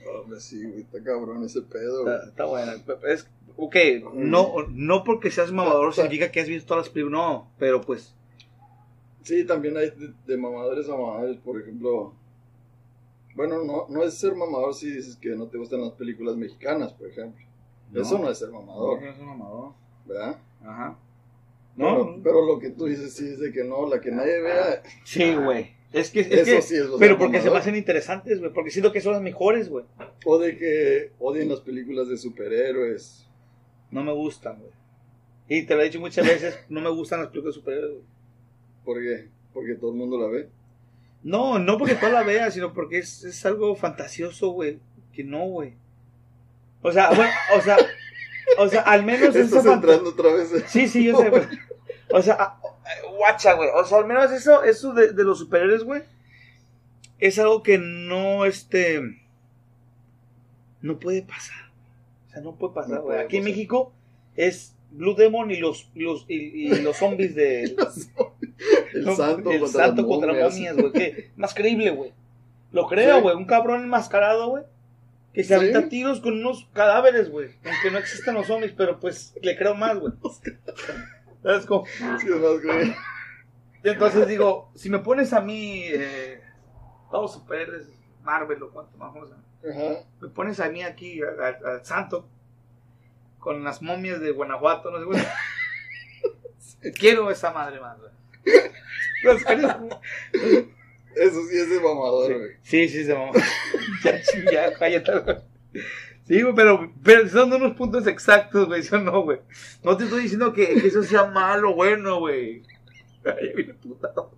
Hombre, 0.07 0.39
sí, 0.39 0.63
güey, 0.65 0.81
está 0.81 1.03
cabrón 1.03 1.43
ese 1.43 1.61
pedo, 1.61 1.99
Está, 1.99 2.17
güey. 2.17 2.29
está 2.29 2.45
bueno. 2.45 2.71
Es, 3.07 3.27
ok, 3.57 3.75
no, 4.13 4.53
no 4.69 5.03
porque 5.03 5.31
seas 5.31 5.51
mamador 5.51 5.93
significa 5.95 6.31
que 6.31 6.39
has 6.41 6.47
visto 6.47 6.67
todas 6.67 6.85
las 6.87 6.93
películas. 6.93 7.19
No, 7.19 7.51
pero 7.57 7.81
pues. 7.81 8.13
Sí, 9.23 9.45
también 9.45 9.77
hay 9.77 9.91
de, 9.91 10.13
de 10.25 10.37
mamadores 10.37 10.87
a 10.89 10.91
mamadores, 10.93 11.37
por 11.37 11.59
ejemplo. 11.61 12.13
Bueno, 13.35 13.63
no, 13.63 13.85
no 13.87 14.03
es 14.03 14.15
ser 14.15 14.35
mamador 14.35 14.73
si 14.73 14.91
dices 14.91 15.15
que 15.15 15.29
no 15.29 15.47
te 15.47 15.57
gustan 15.57 15.81
las 15.81 15.91
películas 15.91 16.35
mexicanas, 16.35 16.91
por 16.93 17.07
ejemplo. 17.07 17.45
Eso 17.93 18.17
no 18.17 18.29
es 18.29 18.37
ser 18.39 18.49
mamador, 18.49 18.99
No, 18.99 19.05
no 19.05 19.11
es 19.11 19.19
un 19.19 19.25
mamador. 19.27 19.71
¿verdad? 20.05 20.37
Ajá. 20.63 20.97
Pero, 21.77 22.05
No, 22.05 22.23
pero 22.23 22.45
lo 22.45 22.59
que 22.59 22.71
tú 22.71 22.85
dices 22.85 23.13
sí 23.13 23.25
es 23.27 23.39
de 23.39 23.51
que 23.51 23.63
no, 23.63 23.87
la 23.87 24.01
que 24.01 24.11
nadie 24.11 24.41
vea, 24.41 24.81
sí, 25.05 25.35
güey. 25.35 25.71
Es 25.93 26.09
que, 26.09 26.21
es 26.21 26.27
eso 26.31 26.45
que- 26.45 26.61
sí 26.61 26.75
es 26.75 26.85
lo 26.85 26.97
pero 26.97 27.17
porque 27.17 27.41
se 27.41 27.49
me 27.51 27.57
hacen 27.57 27.75
interesantes, 27.75 28.39
güey. 28.39 28.51
Porque 28.53 28.71
siento 28.71 28.91
que 28.93 29.01
son 29.01 29.13
las 29.13 29.21
mejores, 29.21 29.69
güey. 29.69 29.85
O 30.25 30.37
de 30.39 30.57
que 30.57 31.11
odien 31.19 31.49
las 31.49 31.59
películas 31.61 32.07
de 32.07 32.17
superhéroes. 32.17 33.27
No 33.91 34.03
me 34.03 34.13
gustan, 34.13 34.57
güey. 34.59 34.71
Y 35.49 35.65
te 35.65 35.75
lo 35.75 35.81
he 35.81 35.85
dicho 35.85 35.99
muchas 35.99 36.25
veces, 36.25 36.57
no 36.69 36.79
me 36.79 36.89
gustan 36.89 37.19
las 37.19 37.27
películas 37.29 37.55
de 37.55 37.59
superhéroes. 37.59 37.91
güey. 37.93 38.05
¿Por 38.85 38.99
qué? 39.01 39.27
Porque 39.53 39.75
todo 39.75 39.91
el 39.91 39.97
mundo 39.97 40.17
la 40.17 40.27
ve. 40.27 40.47
No, 41.23 41.59
no 41.59 41.77
porque 41.77 41.95
tú 41.95 42.07
la 42.07 42.23
veas, 42.23 42.53
sino 42.53 42.73
porque 42.73 42.99
es, 42.99 43.23
es 43.25 43.45
algo 43.45 43.75
fantasioso, 43.75 44.49
güey. 44.51 44.79
Que 45.13 45.23
no, 45.25 45.43
güey. 45.45 45.73
O 46.81 46.91
sea, 46.91 47.09
bueno, 47.09 47.31
o 47.57 47.61
sea, 47.61 47.77
o 48.57 48.67
sea, 48.69 48.81
al 48.81 49.03
menos 49.05 49.35
Estás 49.35 49.65
entrando 49.65 50.09
otra 50.09 50.33
vez. 50.33 50.53
en- 50.53 50.67
Sí, 50.67 50.87
sí, 50.87 51.03
yo 51.03 51.17
sé. 51.17 51.29
O 52.13 52.21
sea, 52.21 52.35
ah, 52.39 52.61
guacha, 53.17 53.53
güey. 53.53 53.69
O 53.75 53.83
sea, 53.85 53.99
al 53.99 54.05
menos 54.05 54.31
eso, 54.31 54.63
eso 54.63 54.93
de, 54.93 55.13
de 55.13 55.23
los 55.23 55.39
superhéroes, 55.39 55.83
güey, 55.83 56.01
es 57.19 57.37
algo 57.39 57.61
que 57.63 57.77
no, 57.77 58.45
este, 58.45 59.01
no 60.81 60.99
puede 60.99 61.21
pasar. 61.23 61.69
O 62.27 62.31
sea, 62.31 62.41
no 62.41 62.55
puede 62.55 62.73
pasar, 62.73 63.01
güey. 63.01 63.19
Aquí 63.19 63.37
en. 63.37 63.43
México 63.43 63.93
es 64.35 64.75
Blue 64.91 65.15
Demon 65.15 65.51
y 65.51 65.57
los, 65.57 65.89
los, 65.95 66.25
y, 66.27 66.35
y 66.67 66.81
los 66.81 66.97
zombies 66.97 67.35
de... 67.35 67.63
El 68.93 69.05
No, 69.05 69.15
santo 69.15 69.51
el 69.51 69.59
contra 69.61 69.85
santo 69.87 70.05
contra 70.07 70.33
momias. 70.33 70.75
güey. 70.75 71.29
Más 71.35 71.53
creíble, 71.53 71.89
güey. 71.91 72.11
Lo 72.71 72.87
creo, 72.87 73.15
Sí. 73.15 73.21
güey. 73.21 73.35
Un 73.35 73.45
cabrón 73.45 73.83
enmascarado, 73.83 74.49
güey. 74.49 74.63
Que 75.33 75.43
se 75.43 75.47
Sí. 75.49 75.53
avienta 75.55 75.87
tiros 75.89 76.19
con 76.19 76.33
unos 76.33 76.67
cadáveres, 76.73 77.29
güey. 77.31 77.49
Aunque 77.65 77.89
no 77.91 77.97
existan 77.97 78.35
los 78.35 78.47
zombies, 78.47 78.73
pero 78.77 78.99
pues 78.99 79.33
le 79.41 79.57
creo 79.57 79.73
más, 79.75 79.97
güey. 79.97 80.13
Sí, 82.19 82.27
es 82.27 82.63
güey. 82.63 82.95
Y 83.83 83.89
entonces 83.89 84.27
digo, 84.27 84.71
si 84.75 84.89
me 84.89 84.99
pones 84.99 85.33
a 85.33 85.41
mí, 85.41 85.83
eh, 85.85 86.39
todos 87.09 87.33
superhéroes, 87.33 87.87
Marvel 88.23 88.61
o 88.63 88.69
cuánto 88.69 88.95
más, 88.97 89.13
vamos 89.13 89.31
a- 89.31 89.69
Ajá. 89.69 90.03
me 90.21 90.27
pones 90.29 90.59
a 90.59 90.69
mí 90.69 90.83
aquí, 90.83 91.21
al 91.23 91.83
santo, 91.85 92.27
con 93.39 93.63
las 93.63 93.81
momias 93.81 94.19
de 94.21 94.31
Guanajuato, 94.31 94.91
no 94.91 94.99
sé, 94.99 95.05
güey. 95.05 95.21
Quiero 96.99 97.29
esa 97.31 97.51
madre 97.51 97.79
más, 97.79 97.97
güey. 97.99 98.11
Eso 101.15 101.43
sí 101.47 101.57
es 101.57 101.69
de 101.69 101.75
mamador, 101.79 102.37
güey. 102.37 102.51
Sí, 102.63 102.87
sí, 102.87 103.03
se 103.03 103.13
mamó. 103.13 103.33
ya, 104.03 104.21
ya, 104.51 104.73
cállate, 104.77 105.19
güey. 105.19 105.37
Sí, 106.27 106.41
güey, 106.41 106.53
pero, 106.55 106.91
pero 107.03 107.27
son 107.27 107.51
unos 107.51 107.75
puntos 107.75 108.07
exactos, 108.07 108.67
güey. 108.67 108.81
Eso 108.81 108.99
no, 108.99 109.23
güey. 109.23 109.39
No 109.83 109.97
te 109.97 110.05
estoy 110.05 110.23
diciendo 110.23 110.53
que, 110.53 110.65
que 110.81 110.87
eso 110.87 111.03
sea 111.03 111.25
malo 111.25 111.71
o 111.71 111.75
bueno, 111.75 112.19
güey. 112.19 112.63
Ay, 113.25 113.53
viene 113.55 113.73
putado. 113.73 114.31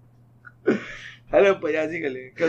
Dale, 1.31 1.55
pues 1.55 1.73
ya, 1.73 1.89
síguele. 1.89 2.33
¿Qué? 2.35 2.45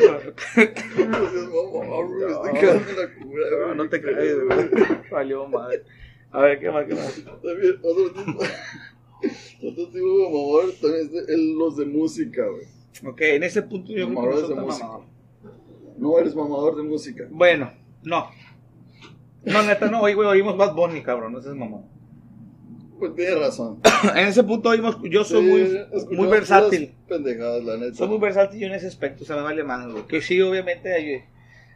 No 1.06 1.80
mamador. 1.80 3.76
No. 3.76 3.88
Te 3.88 4.00
crees, 4.00 4.36
güey. 4.44 4.68
Valió 5.10 5.46
madre. 5.48 5.82
A 6.30 6.40
ver, 6.40 6.58
¿qué 6.58 6.70
más, 6.70 6.86
qué 6.86 6.94
más? 6.94 7.24
También, 7.42 7.78
otro 7.82 8.12
tipo. 8.12 8.40
Otro 9.62 9.88
tipo 9.88 10.18
de 10.18 10.24
mamador 10.24 10.72
también 10.82 11.10
es 11.28 11.38
los 11.38 11.78
de 11.78 11.86
música, 11.86 12.44
güey. 12.46 12.66
Ok, 13.10 13.20
en 13.22 13.42
ese 13.44 13.62
punto 13.62 13.90
yo 13.90 14.06
soy 14.06 14.48
de 14.48 14.60
música. 14.60 14.86
mamador. 14.86 15.04
No 15.96 16.18
eres 16.18 16.34
mamador 16.34 16.76
de 16.76 16.82
música. 16.82 17.26
Bueno, 17.30 17.72
no. 18.02 18.28
No, 19.44 19.62
neta, 19.62 19.90
no, 19.90 20.00
hoy, 20.02 20.14
güey, 20.14 20.28
oímos 20.28 20.56
Bad 20.56 20.74
Bunny, 20.74 21.02
cabrón, 21.02 21.32
no 21.32 21.40
seas 21.42 21.54
mamón. 21.54 21.82
Pues 22.98 23.14
tienes 23.14 23.38
razón. 23.38 23.80
En 24.14 24.26
ese 24.28 24.42
punto 24.44 24.68
oímos, 24.70 24.98
yo 25.02 25.24
soy 25.24 25.42
Sí, 25.42 25.50
muy, 26.08 26.16
muy 26.16 26.28
versátil. 26.28 26.94
Pendejadas, 27.08 27.62
la 27.64 27.76
neta. 27.76 27.94
Soy 27.94 28.08
muy 28.08 28.18
versátil 28.18 28.60
yo 28.60 28.66
en 28.68 28.74
ese 28.74 28.86
aspecto, 28.86 29.24
o 29.24 29.26
sea, 29.26 29.36
me 29.36 29.42
vale 29.42 29.64
más, 29.64 29.90
güey. 29.90 30.06
Que 30.06 30.20
sí, 30.22 30.40
obviamente 30.40 30.92
hay, 30.92 31.22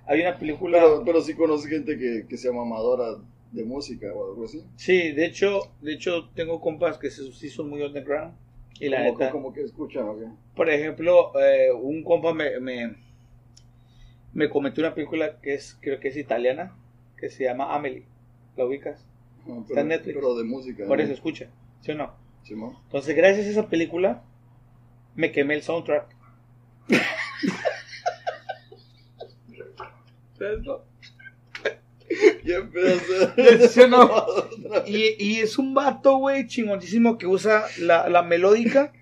hay 0.07 0.21
una 0.21 0.39
película. 0.39 0.79
Pero, 0.79 1.03
pero 1.05 1.21
sí 1.21 1.35
conoces 1.35 1.69
gente 1.69 1.99
que, 1.99 2.25
que 2.29 2.37
sea 2.39 2.53
mamadora 2.53 3.17
de 3.53 3.65
música 3.65 4.07
o 4.15 4.31
algo 4.31 4.45
así. 4.45 4.63
Sí, 4.77 5.13
de 5.13 5.27
hecho, 5.27 5.61
de 5.83 5.95
hecho 5.95 6.29
tengo 6.35 6.61
compas 6.61 6.99
que 6.99 7.11
se- 7.11 7.33
sí 7.33 7.49
son 7.51 7.69
muy 7.69 7.83
underground. 7.83 8.35
Y 8.81 8.89
la 8.89 8.99
como, 8.99 9.19
neta, 9.19 9.31
como 9.33 9.53
que 9.53 9.63
escuchan, 9.63 10.09
¿o 10.09 10.19
qué? 10.19 10.27
por 10.55 10.71
ejemplo, 10.71 11.33
eh, 11.41 11.73
un 11.73 12.05
compa 12.05 12.33
me, 12.33 12.61
me, 12.61 12.95
me 14.33 14.49
comentó 14.49 14.81
una 14.81 14.95
película 14.95 15.41
que 15.43 15.55
es, 15.55 15.77
creo 15.81 15.99
que 15.99 16.09
es 16.09 16.17
italiana, 16.17 16.77
que 17.19 17.31
se 17.31 17.45
llama 17.45 17.75
Amelie. 17.75 18.05
¿La 18.57 18.65
ubicas? 18.65 19.05
No, 19.47 19.61
Está 19.63 19.81
en 19.81 19.89
pero, 19.89 19.89
Netflix. 19.89 20.15
pero 20.17 20.35
de 20.37 20.45
música. 20.45 20.87
Por 20.87 20.99
¿no? 20.99 21.05
eso, 21.05 21.13
escucha. 21.13 21.49
¿Sí 21.81 21.93
o 21.93 21.95
no? 21.95 22.13
Simón. 22.43 22.77
Entonces, 22.85 23.17
gracias 23.17 23.47
a 23.47 23.51
esa 23.51 23.69
película, 23.69 24.23
me 25.15 25.33
quemé 25.33 25.55
el 25.55 25.63
soundtrack. 25.63 26.07
¿Sabes, 30.39 30.63
no? 30.63 30.81
¿Qué 32.43 32.55
empieza 32.55 33.69
¿Sí 33.69 33.81
o 33.81 33.89
no? 33.89 34.11
Y, 34.87 35.15
y 35.23 35.37
es 35.41 35.59
un 35.59 35.75
vato, 35.75 36.17
güey, 36.19 36.47
chingoncísimo 36.47 37.19
que 37.19 37.27
usa 37.27 37.65
la, 37.81 38.09
la 38.09 38.23
melódica 38.23 38.93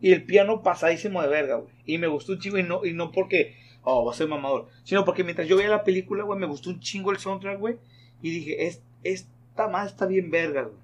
y 0.00 0.12
el 0.12 0.24
piano 0.24 0.62
pasadísimo 0.62 1.22
de 1.22 1.28
verga, 1.28 1.56
güey. 1.56 1.72
Y 1.86 1.98
me 1.98 2.08
gustó 2.08 2.32
un 2.32 2.40
chingo 2.40 2.58
y 2.58 2.62
no, 2.62 2.84
y 2.84 2.92
no 2.92 3.12
porque, 3.12 3.54
oh, 3.88 4.04
va 4.04 4.12
a 4.12 4.14
ser 4.16 4.26
mamador, 4.28 4.66
sino 4.82 5.04
porque 5.04 5.22
mientras 5.24 5.46
yo 5.48 5.56
veía 5.56 5.68
la 5.70 5.84
película, 5.84 6.24
güey, 6.24 6.38
me 6.38 6.46
gustó 6.46 6.70
un 6.70 6.80
chingo 6.80 7.12
el 7.12 7.18
soundtrack, 7.18 7.58
güey. 7.58 7.76
Y 8.20 8.30
dije, 8.30 8.66
es, 8.66 8.82
esta 9.04 9.68
más 9.68 9.92
está 9.92 10.06
bien 10.06 10.30
verga, 10.30 10.62
güey. 10.62 10.76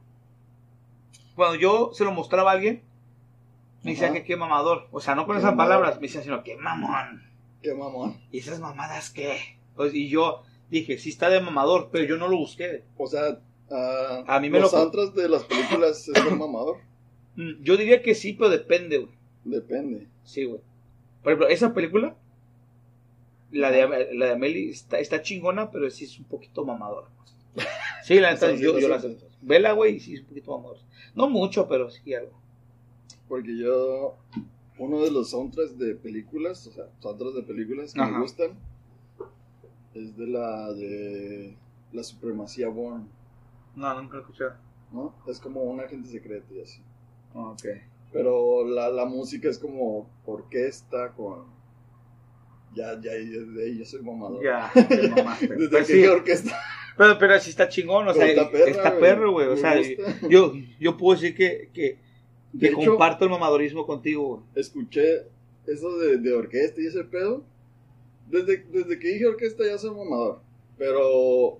Cuando 1.35 1.57
yo 1.57 1.91
se 1.95 2.05
lo 2.05 2.13
mostraba 2.13 2.51
a 2.51 2.55
alguien, 2.55 2.83
me 3.83 3.93
decía 3.93 4.07
Ajá. 4.09 4.15
que 4.15 4.25
qué 4.25 4.37
mamador. 4.37 4.89
O 4.93 5.01
sea, 5.01 5.15
no 5.15 5.27
con 5.27 5.35
Qué 5.35 5.41
esas 5.41 5.53
mamador. 5.53 5.75
palabras, 5.77 6.01
me 6.01 6.07
decía, 6.07 6.23
sino 6.23 6.43
que 6.45 6.57
mamón. 6.57 7.23
Qué 7.63 7.75
mamón. 7.75 8.21
¿Y 8.31 8.39
esas 8.39 8.61
mamadas 8.61 9.11
qué? 9.11 9.39
Pues, 9.75 9.95
y 9.95 10.09
yo 10.09 10.43
dije, 10.71 10.99
sí 10.99 11.09
está 11.11 11.29
de 11.31 11.41
mamador, 11.41 11.89
pero 11.91 12.05
yo 12.05 12.17
no 12.19 12.29
lo 12.29 12.37
busqué. 12.37 12.85
O 12.99 13.07
sea, 13.07 13.41
ah, 13.71 14.25
A 14.27 14.41
mí 14.41 14.51
me 14.51 14.61
los 14.61 14.73
lo- 14.73 14.79
soundtracks 14.79 15.15
de 15.15 15.29
las 15.29 15.45
películas 15.45 16.09
es 16.09 16.25
un 16.25 16.39
mamador. 16.39 16.77
Mm, 17.37 17.63
Yo 17.63 17.77
diría 17.77 18.03
que 18.03 18.15
sí, 18.15 18.35
pero 18.35 18.51
depende, 18.51 18.99
güey. 18.99 19.13
Depende. 19.45 20.07
Sí, 20.25 20.45
güey. 20.45 20.61
Por 21.23 21.33
ejemplo, 21.33 21.49
esa 21.49 21.73
película, 21.73 22.15
la 23.53 23.71
de, 23.71 24.15
la 24.15 24.27
de 24.27 24.33
Amelie, 24.33 24.71
está, 24.71 24.99
está 24.99 25.23
chingona, 25.23 25.71
pero 25.71 25.89
sí 25.91 26.05
es 26.05 26.19
un 26.19 26.25
poquito 26.25 26.65
mamadora. 26.65 27.09
Sí, 28.03 28.19
la 28.19 28.33
neta, 28.33 28.53
yo, 28.53 28.79
yo 28.79 28.89
la 28.89 28.97
acepto. 28.97 29.27
Vela, 29.43 29.73
güey, 29.73 29.97
y 29.97 30.01
sí 30.01 30.15
es 30.15 30.21
un 30.21 30.27
poquito 30.27 30.57
mamadora. 30.57 30.81
No 31.15 31.29
mucho, 31.29 31.69
pero 31.69 31.91
sí 31.91 32.15
algo. 32.15 32.33
Porque 33.29 33.57
yo, 33.57 34.17
uno 34.79 35.03
de 35.03 35.11
los 35.11 35.31
soundtracks 35.31 35.79
de 35.79 35.95
películas, 35.95 36.67
o 36.67 36.73
sea, 36.73 36.87
soundtracks 37.01 37.37
de 37.37 37.43
películas 37.43 37.95
que 37.95 38.01
Ajá. 38.01 38.11
me 38.11 38.21
gustan, 38.21 38.59
es 39.95 40.17
de 40.17 40.27
la 40.27 40.73
de 40.73 41.55
La 41.93 42.03
Supremacía 42.03 42.69
Born, 42.69 43.09
No, 43.77 44.01
nunca 44.01 44.17
lo 44.17 44.21
escuché. 44.23 44.45
¿no? 44.93 45.15
Es 45.27 45.39
como 45.41 45.63
un 45.63 45.81
agente 45.81 46.09
secreto 46.09 46.55
y 46.55 46.61
así. 46.63 46.83
Ok. 47.35 47.65
Pero 48.13 48.67
la, 48.67 48.91
la 48.91 49.07
música 49.07 49.49
es 49.49 49.59
como 49.59 50.07
orquesta 50.27 51.13
con... 51.13 51.47
Ya, 52.75 52.95
ya, 53.01 53.13
ya, 53.13 53.41
de 53.55 53.65
ahí 53.65 53.79
yo 53.79 53.85
soy 53.85 54.01
mamador. 54.03 54.43
Ya, 54.43 54.71
te 54.75 55.09
mamaste. 55.17 55.47
Desde 55.49 55.69
Pero, 55.69 55.79
que 55.79 55.85
sí, 55.85 55.93
dije 55.95 56.09
orquesta. 56.09 56.57
pero, 56.97 57.19
pero 57.19 57.41
sí 57.41 57.51
está 57.51 57.69
chingón, 57.69 58.09
o 58.09 58.15
sea, 58.15 58.27
está 58.27 58.51
perra, 58.51 58.71
está 58.71 58.91
güey. 58.91 59.01
perro, 59.01 59.33
güey. 59.33 59.47
O 59.49 59.57
sea, 59.57 59.77
gusta. 59.77 60.29
yo, 60.29 60.55
yo 60.81 60.97
puedo 60.97 61.21
decir 61.21 61.35
que, 61.37 61.69
que, 61.73 61.99
De 62.53 62.69
que 62.69 62.75
hecho- 62.75 62.91
comparto 62.91 63.25
el 63.25 63.31
mamadorismo 63.31 63.87
contigo, 63.87 64.27
güey. 64.27 64.41
escuché 64.55 65.27
eso 65.67 65.97
de, 65.99 66.17
de 66.19 66.33
orquesta 66.33 66.81
y 66.81 66.87
ese 66.87 67.05
pedo. 67.05 67.45
Desde, 68.31 68.65
desde 68.73 68.99
que 68.99 69.09
dije 69.09 69.27
orquesta 69.27 69.65
ya 69.67 69.77
soy 69.77 69.91
mamador. 69.95 70.41
Pero 70.79 71.59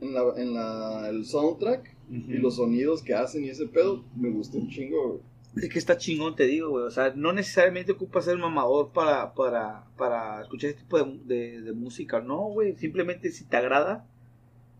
en, 0.00 0.14
la, 0.14 0.22
en 0.36 0.54
la, 0.54 1.08
el 1.10 1.24
soundtrack 1.24 1.90
y 2.10 2.34
los 2.34 2.56
sonidos 2.56 3.02
que 3.02 3.14
hacen 3.14 3.44
y 3.44 3.48
ese 3.48 3.66
pedo, 3.66 4.04
me 4.16 4.30
gustó 4.30 4.58
un 4.58 4.68
chingo. 4.68 5.08
güey. 5.08 5.20
Es 5.56 5.68
que 5.68 5.78
está 5.78 5.98
chingón, 5.98 6.34
te 6.34 6.44
digo, 6.46 6.70
güey. 6.70 6.84
O 6.86 6.90
sea, 6.90 7.12
no 7.14 7.32
necesariamente 7.32 7.92
ocupa 7.92 8.22
ser 8.22 8.38
mamador 8.38 8.90
para, 8.92 9.34
para, 9.34 9.84
para 9.98 10.40
escuchar 10.40 10.70
este 10.70 10.82
tipo 10.82 10.98
de, 11.02 11.18
de- 11.24 11.60
de 11.60 11.72
música. 11.72 12.20
No, 12.20 12.38
güey. 12.48 12.74
Simplemente 12.76 13.30
si 13.30 13.44
te 13.44 13.56
agrada, 13.58 14.06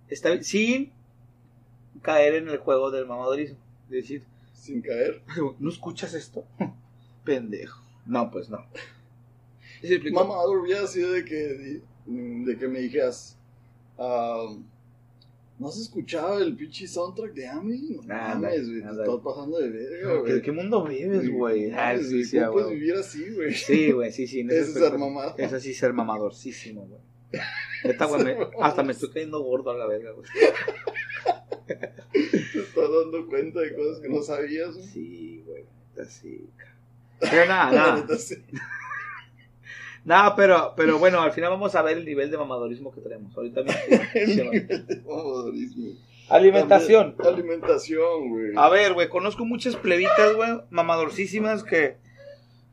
está 0.09 0.31
bien. 0.31 0.45
Sin 0.45 0.93
caer 2.01 2.35
en 2.37 2.49
el 2.49 2.57
juego 2.59 2.91
del 2.91 3.07
mamadorismo. 3.07 3.59
Es 3.87 3.91
decir, 3.91 4.25
Sin 4.55 4.81
caer. 4.81 5.23
¿no 5.59 5.69
escuchas 5.69 6.15
esto? 6.15 6.45
Pendejo. 7.25 7.81
No, 8.07 8.31
pues 8.31 8.49
no. 8.49 8.65
Mamador 10.13 10.59
hubiera 10.59 10.87
sido 10.87 11.13
de 11.13 11.25
que, 11.25 11.81
de 12.07 12.57
que 12.59 12.69
me 12.69 12.79
dijeras, 12.81 13.37
ah, 13.99 14.55
¿no 15.63 15.69
has 15.69 15.79
escuchado 15.79 16.43
el 16.43 16.57
pinche 16.57 16.89
soundtrack 16.89 17.33
de 17.35 17.47
Ami? 17.47 18.01
No 18.05 18.15
mames, 18.15 18.69
güey, 18.69 18.79
estás 18.81 19.21
pasando 19.23 19.59
de 19.59 19.71
verga, 19.71 20.13
¿Qué, 20.13 20.19
güey. 20.19 20.43
qué 20.43 20.51
mundo 20.53 20.85
vives, 20.85 21.31
güey? 21.31 21.71
Ah, 21.71 21.97
sí, 21.97 22.25
¿Cómo 22.33 22.47
ah, 22.47 22.51
puedes 22.51 22.71
vivir 22.71 22.95
así, 22.95 23.31
güey? 23.31 23.55
Sí, 23.55 23.93
güey, 23.93 24.11
sí, 24.11 24.27
sí. 24.27 24.41
Ese 24.41 24.61
es 24.61 24.73
ser 24.75 24.99
mamado. 24.99 25.37
Eso 25.39 25.61
sí, 25.61 25.73
ser 25.73 25.93
mamadorcísimo, 25.93 26.85
güey. 26.87 27.01
Neta, 27.85 28.07
güey, 28.07 28.25
me- 28.25 28.37
hasta 28.61 28.83
me 28.83 28.91
estoy 28.91 29.11
cayendo 29.11 29.41
gordo 29.41 29.71
a 29.71 29.79
la 29.79 29.87
verga, 29.87 30.11
güey. 30.11 30.27
Te 32.13 32.59
estás 32.59 32.91
dando 32.91 33.27
cuenta 33.29 33.61
de 33.61 33.77
cosas 33.77 34.01
que 34.01 34.09
no 34.09 34.21
sabías, 34.21 34.75
güey. 34.75 34.87
Sí, 34.89 35.45
güey. 35.47 35.65
neta, 35.97 36.11
Sí, 36.11 36.45
cabrón. 36.57 36.77
Pero 37.21 37.47
nada, 37.47 37.73
nada. 37.73 38.07
Nada, 40.05 40.35
pero, 40.35 40.75
pero 40.77 40.99
bueno, 40.99 41.21
al 41.21 41.33
final 41.33 41.51
vamos 41.51 41.75
a 41.77 41.83
ver 41.83 41.97
el 41.99 42.05
nivel 42.05 42.31
de 42.31 42.37
mamadorismo 42.39 42.93
que 42.93 43.01
tenemos. 43.01 43.37
Ahorita 43.37 43.63
mismo. 43.63 43.81
El 44.15 44.37
nivel 44.37 44.87
de 44.87 44.97
mamadorismo. 44.97 45.93
Alimentación. 46.29 47.15
Alimentación, 47.25 48.31
güey. 48.31 48.53
A 48.57 48.69
ver, 48.69 48.95
güey, 48.95 49.09
conozco 49.09 49.45
muchas 49.45 49.77
plebitas, 49.77 50.35
güey, 50.35 50.51
mamadorcísimas 50.71 51.63
que, 51.63 51.97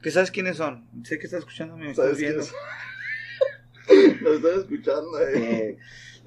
que 0.01 0.11
sabes 0.11 0.31
quiénes 0.31 0.57
son. 0.57 0.85
Sé 1.03 1.19
que 1.19 1.25
estás 1.25 1.39
escuchando, 1.39 1.75
me 1.77 1.91
estás 1.91 2.05
¿Sabes 2.05 2.17
viendo. 2.19 2.43
Lo 4.21 4.33
están 4.35 4.59
escuchando, 4.59 5.19
eh. 5.19 5.31
Eh, 5.35 5.77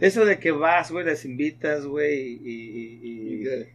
eso 0.00 0.24
de 0.24 0.38
que 0.38 0.50
vas, 0.50 0.90
güey, 0.90 1.04
las 1.06 1.24
invitas, 1.24 1.86
güey, 1.86 2.18
y, 2.20 2.40
y, 2.44 3.00
y- 3.02 3.34
¿Y 3.34 3.44
qué? 3.44 3.72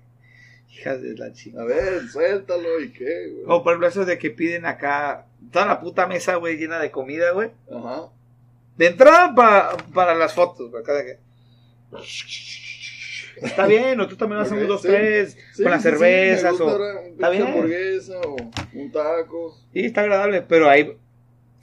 hijas 0.73 1.01
de 1.01 1.15
la 1.17 1.31
chica. 1.33 1.61
A 1.61 1.65
ver, 1.65 2.07
suéltalo 2.07 2.79
y 2.81 2.89
qué, 2.91 3.29
güey. 3.31 3.43
O 3.47 3.63
por 3.63 3.73
ejemplo, 3.73 3.87
eso 3.87 4.05
de 4.05 4.17
que 4.19 4.29
piden 4.29 4.65
acá 4.65 5.25
toda 5.51 5.65
la 5.65 5.79
puta 5.79 6.07
mesa, 6.07 6.35
güey, 6.35 6.57
llena 6.57 6.79
de 6.79 6.91
comida, 6.91 7.31
güey. 7.31 7.51
Ajá. 7.71 8.09
De 8.77 8.87
entrada 8.87 9.33
pa- 9.33 9.77
para 9.93 10.13
las 10.15 10.33
fotos, 10.33 10.69
güey, 10.71 10.83
de 10.83 11.05
que... 11.05 11.17
Está 13.41 13.67
bien, 13.67 13.99
o 13.99 14.07
tú 14.07 14.15
también 14.15 14.41
hacemos 14.41 14.63
Ok, 14.63 14.69
dos, 14.69 14.81
sí. 14.81 14.87
tres, 14.87 15.37
Sí, 15.53 15.61
con 15.63 15.71
las 15.71 15.83
sí, 15.83 15.89
cervezas, 15.89 16.59
o... 16.59 16.83
Está 17.05 17.29
bien. 17.29 17.47
hamburguesa 17.47 18.19
o 18.21 18.35
un 18.73 18.91
taco. 18.91 19.55
Sí, 19.73 19.85
está 19.85 20.01
agradable, 20.01 20.41
pero 20.41 20.69
hay... 20.69 20.97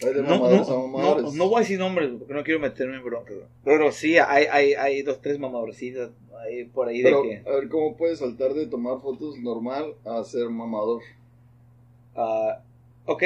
Hay 0.04 0.12
de 0.14 0.22
No, 0.22 0.30
mamadores 0.30 0.68
a 0.68 0.72
no, 0.72 0.87
mamadores. 0.88 1.24
no, 1.24 1.32
no 1.32 1.48
voy 1.48 1.56
a 1.56 1.60
decir 1.60 1.78
nombres, 1.78 2.10
porque 2.18 2.34
no 2.34 2.44
quiero 2.44 2.60
meterme 2.60 2.96
en 2.96 3.04
bronca. 3.04 3.32
Pero 3.64 3.90
sí, 3.92 4.18
hay, 4.18 4.44
hay, 4.46 4.74
hay 4.74 5.02
dos, 5.02 5.20
tres 5.20 5.38
mamadorcitas 5.38 6.10
ahí 6.44 6.64
por 6.64 6.88
ahí 6.88 7.02
Pero, 7.02 7.22
de 7.22 7.28
que... 7.42 7.48
a 7.48 7.54
ver, 7.54 7.68
¿cómo 7.68 7.96
puedes 7.96 8.18
saltar 8.20 8.54
de 8.54 8.66
tomar 8.66 9.00
fotos 9.00 9.38
normal 9.38 9.94
a 10.04 10.22
ser 10.24 10.48
mamador? 10.50 11.00
ah, 12.16 12.60
ok, 13.06 13.22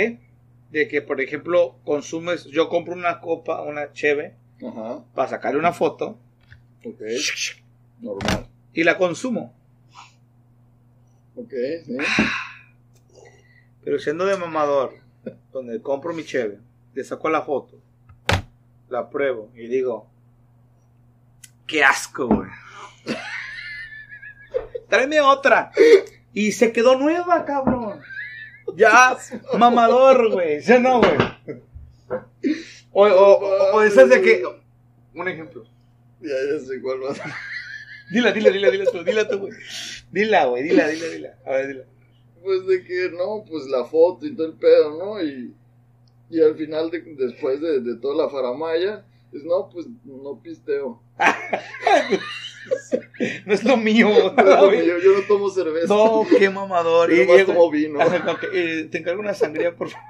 de 0.70 0.88
que, 0.88 1.02
por 1.02 1.20
ejemplo, 1.20 1.78
consumes... 1.84 2.44
Yo 2.46 2.68
compro 2.68 2.94
una 2.94 3.20
copa, 3.20 3.62
una 3.62 3.92
cheve, 3.92 4.34
Ajá, 4.66 5.04
para 5.14 5.28
sacarle 5.28 5.58
una 5.58 5.72
foto, 5.72 6.18
ok. 6.84 7.00
Normal. 8.00 8.46
y 8.72 8.84
la 8.84 8.96
consumo. 8.96 9.54
Ok, 11.36 11.52
sí. 11.84 11.96
Pero 13.84 13.98
siendo 13.98 14.26
de 14.26 14.36
mamador, 14.36 14.94
donde 15.52 15.80
compro 15.80 16.12
mi 16.12 16.24
cheve, 16.24 16.58
le 16.94 17.04
saco 17.04 17.30
la 17.30 17.42
foto, 17.42 17.80
la 18.88 19.08
pruebo 19.08 19.50
y 19.54 19.68
digo, 19.68 20.08
qué 21.66 21.84
asco, 21.84 22.26
güey. 22.26 22.50
Tráeme 24.88 25.20
otra. 25.20 25.70
Y 26.32 26.52
se 26.52 26.72
quedó 26.72 26.98
nueva, 26.98 27.44
cabrón. 27.44 28.00
Ya, 28.78 29.18
mamador, 29.58 30.30
güey. 30.32 30.62
¿Sí 30.62 30.72
o 30.72 30.78
no, 30.78 31.00
güey? 31.00 31.16
O, 32.92 33.02
o, 33.02 33.06
o, 33.08 33.76
o 33.76 33.82
esas 33.82 34.08
de 34.08 34.22
que. 34.22 34.44
Un 35.14 35.26
ejemplo. 35.26 35.64
Ya, 36.20 36.34
ya 36.52 36.60
sé 36.60 36.80
cuál 36.80 37.02
va 37.02 37.10
a 37.10 37.14
ser. 37.16 37.24
Dila, 38.12 38.30
dila, 38.30 38.50
dila, 38.50 38.70
dila 38.70 38.84
tú, 38.84 39.02
dila 39.02 39.28
tú, 39.28 39.38
güey. 39.40 39.52
Dila, 40.12 40.44
güey, 40.44 40.62
dila, 40.62 40.86
dila, 40.86 41.06
dila. 41.08 41.38
A 41.44 41.50
ver, 41.50 41.68
dila. 41.68 41.84
Pues 42.40 42.66
de 42.68 42.84
que 42.84 43.10
no, 43.10 43.44
pues 43.48 43.66
la 43.66 43.84
foto 43.84 44.24
y 44.24 44.36
todo 44.36 44.46
el 44.46 44.54
pedo, 44.54 44.96
¿no? 44.96 45.20
Y, 45.24 45.52
y 46.30 46.40
al 46.40 46.54
final, 46.54 46.88
de, 46.90 47.00
después 47.00 47.60
de, 47.60 47.80
de 47.80 47.96
toda 47.96 48.24
la 48.24 48.30
faramaya, 48.30 49.04
es 49.32 49.42
no, 49.42 49.68
pues 49.70 49.86
no 50.04 50.40
pisteo. 50.40 51.02
No 53.46 53.54
es 53.54 53.64
lo 53.64 53.76
mío, 53.76 54.08
yo, 54.36 54.66
güey. 54.66 54.86
yo 54.86 55.12
no 55.12 55.20
tomo 55.26 55.50
cerveza. 55.50 55.86
No, 55.92 56.24
qué 56.38 56.48
mamador. 56.50 57.10
Yo 57.14 57.38
Y- 57.38 57.44
tomo 57.44 57.70
vino. 57.70 57.98
Que, 58.40 58.46
eh, 58.80 58.84
te 58.84 58.98
encargo 58.98 59.20
una 59.20 59.34
sangría, 59.34 59.74
por 59.74 59.88
favor. 59.90 60.06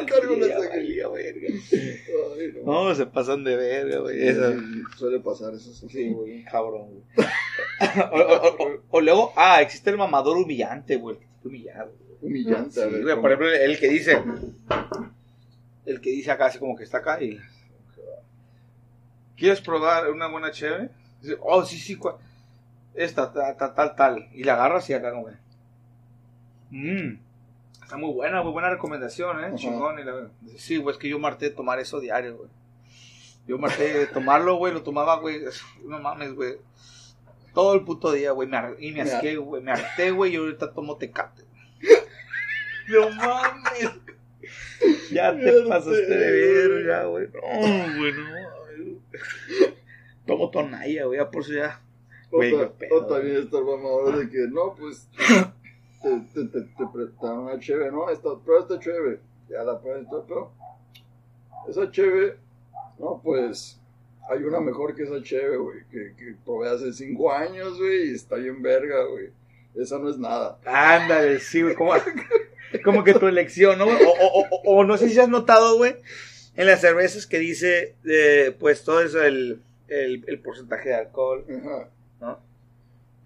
Encargo 0.00 0.34
una 0.34 0.46
Sangría, 0.46 0.60
sangría. 0.70 1.06
güey, 1.08 1.24
verga. 1.24 1.48
Ay, 2.38 2.52
no. 2.64 2.84
No, 2.88 2.94
se 2.94 3.06
pasan 3.06 3.44
de 3.44 3.56
verga, 3.56 3.98
güey. 3.98 4.28
Eso. 4.28 4.52
Suele 4.96 5.20
pasar 5.20 5.54
eso. 5.54 5.72
Sí, 5.72 5.86
Sí, 5.88 6.08
güey. 6.10 6.44
cabrón, 6.44 6.88
güey. 7.14 7.28
o, 8.12 8.16
o- 8.18 8.56
o- 8.64 8.82
o 8.90 9.00
luego, 9.00 9.32
ah, 9.36 9.60
existe 9.62 9.90
el 9.90 9.96
mamador 9.98 10.36
humillante, 10.36 10.96
güey. 10.96 11.16
humillado. 11.44 11.92
Humillante, 12.22 12.80
a 12.82 12.86
Sí, 12.86 12.90
ver. 12.92 13.02
güey, 13.02 13.16
por 13.20 13.30
ejemplo, 13.32 13.52
el 13.52 13.78
que 13.78 13.88
dice, 13.88 14.22
el 15.86 16.00
que 16.00 16.10
dice 16.10 16.30
acá, 16.30 16.46
así 16.46 16.58
como 16.58 16.76
que 16.76 16.84
está 16.84 16.98
acá 16.98 17.22
y. 17.22 17.38
¿Quieres 19.36 19.60
probar 19.60 20.10
una 20.10 20.28
buena 20.28 20.50
chévere? 20.50 20.88
Dice, 21.24 21.38
oh, 21.40 21.64
sí, 21.64 21.78
sí, 21.78 21.96
cua- 21.96 22.16
esta, 22.94 23.32
tal, 23.32 23.56
tal, 23.56 23.74
tal, 23.74 23.96
tal. 23.96 24.28
Y 24.32 24.44
la 24.44 24.54
agarras 24.54 24.88
y 24.90 24.94
acá, 24.94 25.10
como 25.12 25.26
que. 25.26 25.34
Mmm, 26.70 27.18
está 27.82 27.96
muy 27.96 28.12
buena, 28.12 28.42
muy 28.42 28.52
buena 28.52 28.70
recomendación, 28.70 29.40
¿eh? 29.40 29.46
Ajá. 29.46 29.54
Chingón. 29.56 29.98
Y 29.98 30.04
la, 30.04 30.28
dice, 30.42 30.58
sí, 30.58 30.76
güey, 30.76 30.94
es 30.94 30.98
que 30.98 31.08
yo 31.08 31.18
marté 31.18 31.46
de 31.50 31.54
tomar 31.54 31.78
eso 31.80 32.00
diario, 32.00 32.36
güey. 32.36 32.50
Yo 33.46 33.58
marté 33.58 33.92
de 33.98 34.06
tomarlo, 34.06 34.56
güey, 34.56 34.72
lo 34.72 34.82
tomaba, 34.82 35.16
güey. 35.18 35.40
No 35.84 35.98
mames, 35.98 36.34
güey. 36.34 36.54
Todo 37.52 37.74
el 37.74 37.82
puto 37.84 38.10
día, 38.12 38.32
güey. 38.32 38.48
Y 38.78 38.92
me 38.92 39.02
asqué, 39.02 39.36
güey. 39.36 39.62
Me 39.62 39.72
harté, 39.72 40.10
güey, 40.10 40.32
y 40.32 40.36
ahorita 40.36 40.72
tomo 40.72 40.96
tecate. 40.96 41.42
No 42.86 43.08
mames. 43.10 43.90
Ya 45.10 45.34
te 45.34 45.62
pasaste 45.66 46.06
de 46.06 46.66
güey. 46.66 46.68
verga, 46.84 47.04
güey. 47.04 47.28
No, 47.28 47.98
güey, 47.98 48.12
no. 48.12 49.00
Tomo 50.26 50.50
tonalla, 50.50 51.04
güey. 51.06 51.18
ya 51.18 51.30
Por 51.30 51.42
eso 51.42 51.52
ya. 51.52 51.80
O, 52.30 52.36
Güey, 52.38 52.52
ta- 52.52 52.58
qué 52.58 52.66
pedo, 52.86 52.96
o 52.96 53.06
también 53.06 53.36
está 53.36 53.58
el 53.58 53.64
mamador 53.64 54.18
de 54.18 54.28
que, 54.30 54.38
no, 54.48 54.74
pues, 54.74 55.06
te, 56.02 56.10
te, 56.34 56.48
te, 56.48 56.60
te 56.62 56.84
prestan 56.92 57.38
una 57.38 57.58
cheve, 57.60 57.90
¿no? 57.92 58.10
Esta, 58.10 58.36
prueba 58.44 58.62
esta 58.62 58.78
cheve. 58.80 59.20
Ya 59.48 59.62
la 59.62 59.78
pruebas 59.78 60.02
y 60.06 60.10
todo, 60.10 60.24
pero 60.26 60.52
esa 61.68 61.90
cheve, 61.90 62.36
no, 62.98 63.20
pues, 63.22 63.78
hay 64.30 64.42
una 64.42 64.58
mejor 64.60 64.94
que 64.94 65.02
esa 65.04 65.22
cheve, 65.22 65.56
güey, 65.58 65.80
que, 65.90 66.14
que 66.16 66.34
probé 66.44 66.70
hace 66.70 66.92
cinco 66.92 67.30
años, 67.32 67.78
güey, 67.78 68.10
y 68.10 68.14
está 68.14 68.36
bien 68.36 68.62
verga, 68.62 69.04
güey. 69.04 69.28
Esa 69.76 69.98
no 69.98 70.08
es 70.08 70.16
nada. 70.18 70.58
Ándale, 70.64 71.38
sí, 71.40 71.62
güey. 71.62 71.74
Como, 71.74 71.92
como 72.84 73.04
que 73.04 73.14
tu 73.14 73.26
elección, 73.26 73.78
¿no? 73.78 73.84
O, 73.86 73.88
o, 73.90 74.46
o, 74.50 74.62
o 74.78 74.84
no 74.84 74.96
sé 74.96 75.08
si 75.10 75.18
has 75.20 75.28
notado, 75.28 75.76
güey, 75.76 75.96
en 76.56 76.66
las 76.66 76.80
cervezas 76.80 77.26
que 77.26 77.38
dice, 77.38 77.94
eh, 78.06 78.56
pues 78.58 78.82
todo 78.84 79.02
eso, 79.02 79.22
el, 79.22 79.60
el, 79.88 80.24
el 80.26 80.40
porcentaje 80.40 80.88
de 80.90 80.94
alcohol, 80.96 81.44
Ajá. 81.48 81.88
¿no? 82.20 82.38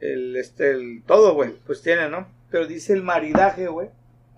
El, 0.00 0.36
este, 0.36 0.70
el, 0.70 1.02
todo, 1.06 1.34
güey, 1.34 1.52
pues 1.66 1.82
tiene, 1.82 2.08
¿no? 2.08 2.28
Pero 2.50 2.66
dice 2.66 2.92
el 2.92 3.02
maridaje, 3.02 3.66
güey. 3.68 3.88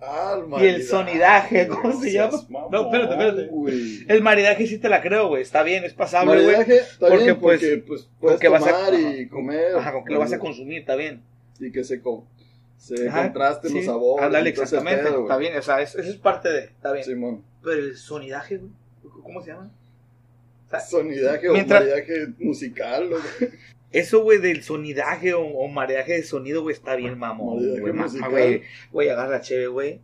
Ah, 0.03 0.33
el 0.35 0.39
Y 0.39 0.43
el 0.43 0.49
maridaje, 0.49 0.83
sonidaje, 0.83 1.67
¿cómo 1.67 1.93
se 2.01 2.11
llama? 2.11 2.41
mamón, 2.49 2.71
No, 2.71 2.81
espérate, 2.85 3.11
espérate. 3.13 3.47
güey. 3.51 4.05
El 4.07 4.21
maridaje 4.23 4.65
sí 4.65 4.79
te 4.79 4.89
la 4.89 5.01
creo, 5.01 5.27
güey. 5.27 5.43
Está 5.43 5.61
bien, 5.61 5.83
es 5.83 5.93
pasable, 5.93 6.33
güey. 6.33 6.45
Maridaje 6.47 6.77
está 6.77 7.07
porque, 7.07 7.23
bien 7.25 7.39
pues, 7.39 7.59
porque, 7.61 7.77
pues, 7.87 8.09
puedes 8.19 8.39
que 8.39 8.47
vas 8.49 8.65
a- 8.65 8.71
tomar 8.71 8.93
y 8.99 9.27
comer. 9.29 9.75
Ajá, 9.75 9.93
con 9.93 10.03
que 10.03 10.13
lo 10.13 10.19
vas 10.19 10.33
a 10.33 10.39
consumir, 10.39 10.79
está 10.79 10.95
bien. 10.95 11.21
y 11.59 11.71
que 11.71 11.83
se, 11.83 12.01
co- 12.01 12.25
se 12.77 13.07
Ajá, 13.07 13.21
contrasten 13.25 13.69
sí. 13.69 13.77
los 13.77 13.85
sabores. 13.85 14.25
Ándale, 14.25 14.49
exactamente. 14.49 15.03
pedo, 15.03 15.21
está 15.21 15.37
bien, 15.37 15.55
o 15.55 15.61
sea, 15.61 15.79
es- 15.81 15.93
eso 15.93 16.09
es 16.09 16.17
parte 16.17 16.49
de. 16.49 16.63
Está 16.63 16.91
bien. 16.91 17.05
Simón. 17.05 17.43
Pero 17.63 17.73
el 17.75 17.95
sonidaje, 17.95 18.57
güey. 18.57 18.71
¿Cómo 19.21 19.39
se 19.43 19.51
llama? 19.51 19.69
Sea, 20.71 20.79
Sonidaje 20.89 21.49
mientras- 21.49 21.81
o 21.81 21.85
maridaje 21.85 22.27
musical. 22.39 23.13
o- 23.13 23.17
Eso, 23.91 24.23
güey, 24.23 24.39
del 24.39 24.63
sonidaje 24.63 25.33
o, 25.33 25.41
o 25.45 25.67
mareaje 25.67 26.13
de 26.13 26.23
sonido, 26.23 26.61
güey, 26.61 26.73
está 26.73 26.95
bien, 26.95 27.17
mamón. 27.19 27.79
Güey, 27.79 27.93
Ma- 27.93 28.03
musical. 28.03 28.31
güey, 28.31 28.61
güey, 28.91 29.09
agarra 29.09 29.41
chévere, 29.41 29.67
güey. 29.67 29.99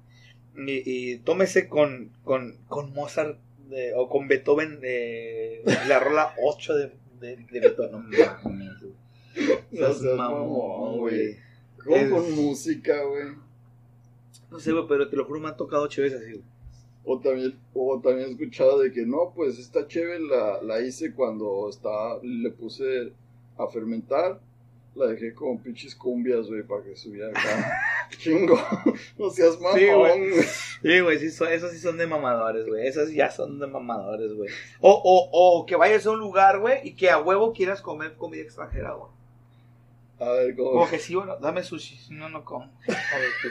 Y, 0.57 0.81
y 1.13 1.17
tómese 1.19 1.67
con, 1.69 2.11
con, 2.23 2.57
con 2.67 2.91
Mozart 2.93 3.37
de- 3.69 3.93
o 3.95 4.09
con 4.09 4.27
Beethoven 4.27 4.79
de 4.81 5.61
la 5.87 5.99
rola 5.99 6.33
8 6.43 6.75
de, 6.75 6.91
de, 7.21 7.35
de 7.51 7.59
Beethoven. 7.61 7.91
No 7.91 7.99
mames, 7.99 8.81
güey. 8.81 8.93
No 9.71 9.93
Seas 9.93 10.01
mamón, 10.17 10.97
güey. 10.97 11.37
¿Cómo 11.83 11.95
Es- 11.95 12.09
con 12.09 12.31
música, 12.35 13.01
güey? 13.03 13.23
No 14.51 14.59
sé, 14.59 14.71
güey, 14.73 14.85
pero 14.89 15.09
te 15.09 15.15
lo 15.15 15.25
juro, 15.25 15.39
me 15.39 15.47
han 15.49 15.57
tocado 15.57 15.87
chéveres 15.87 16.17
así, 16.17 16.31
güey. 16.31 16.43
O 17.09 17.19
también, 17.19 17.57
o 17.73 18.01
también 18.03 18.27
he 18.27 18.31
escuchado 18.31 18.79
de 18.79 18.91
que 18.91 19.05
no, 19.05 19.31
pues 19.33 19.57
esta 19.57 19.87
cheve 19.87 20.19
la, 20.19 20.61
la 20.61 20.81
hice 20.81 21.13
cuando 21.13 21.69
estaba, 21.69 22.19
le 22.21 22.49
puse 22.51 23.13
a 23.57 23.65
fermentar, 23.67 24.41
la 24.93 25.05
dejé 25.07 25.33
como 25.33 25.57
pinches 25.61 25.95
cumbias, 25.95 26.47
güey, 26.47 26.63
para 26.63 26.83
que 26.83 26.97
subiera 26.97 27.29
acá. 27.29 28.09
Chingo, 28.17 28.59
no 29.17 29.29
seas 29.29 29.57
mamón, 29.61 29.79
Sí, 29.79 29.85
güey. 29.87 30.43
Sí, 30.81 30.99
güey, 30.99 31.19
sí 31.19 31.27
esos 31.27 31.71
sí 31.71 31.79
son 31.79 31.97
de 31.97 32.07
mamadores, 32.07 32.65
güey. 32.67 32.85
Esos 32.85 33.09
ya 33.13 33.31
son 33.31 33.57
de 33.57 33.67
mamadores, 33.67 34.33
güey. 34.33 34.49
O, 34.81 34.91
o, 34.91 35.29
o 35.61 35.65
que 35.65 35.77
vayas 35.77 36.05
a 36.07 36.11
un 36.11 36.19
lugar, 36.19 36.59
güey, 36.59 36.79
y 36.85 36.93
que 36.95 37.09
a 37.09 37.19
huevo 37.21 37.53
quieras 37.53 37.81
comer 37.81 38.15
comida 38.17 38.41
extranjera, 38.41 38.91
güey. 38.93 39.11
A 40.19 40.29
ver, 40.33 40.55
¿cómo? 40.57 40.71
Como 40.71 40.89
que 40.89 40.99
sí, 40.99 41.15
bueno, 41.15 41.37
dame 41.37 41.63
sushi, 41.63 41.95
si 41.95 42.13
no, 42.15 42.27
no 42.27 42.43
como. 42.43 42.65
A 42.87 43.17
ver, 43.19 43.29
¿qué- 43.41 43.49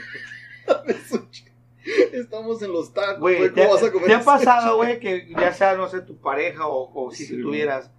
qué- 0.86 0.94
Sushi. 1.08 1.44
Estamos 2.12 2.62
en 2.62 2.72
los 2.72 2.92
tacos, 2.92 3.20
Güey, 3.20 3.52
¿te, 3.52 3.62
¿cómo 3.62 3.74
vas 3.74 3.82
a 3.82 3.92
comer 3.92 4.08
te 4.08 4.14
ha 4.14 4.20
pasado, 4.24 4.76
güey, 4.76 4.98
que 5.00 5.28
ya 5.28 5.52
sea, 5.52 5.76
no 5.76 5.88
sé, 5.88 6.00
tu 6.02 6.16
pareja 6.18 6.66
o, 6.66 6.90
o 6.94 7.10
si 7.10 7.24
Sí, 7.26 7.36
tú 7.36 7.42
tuvieras, 7.48 7.90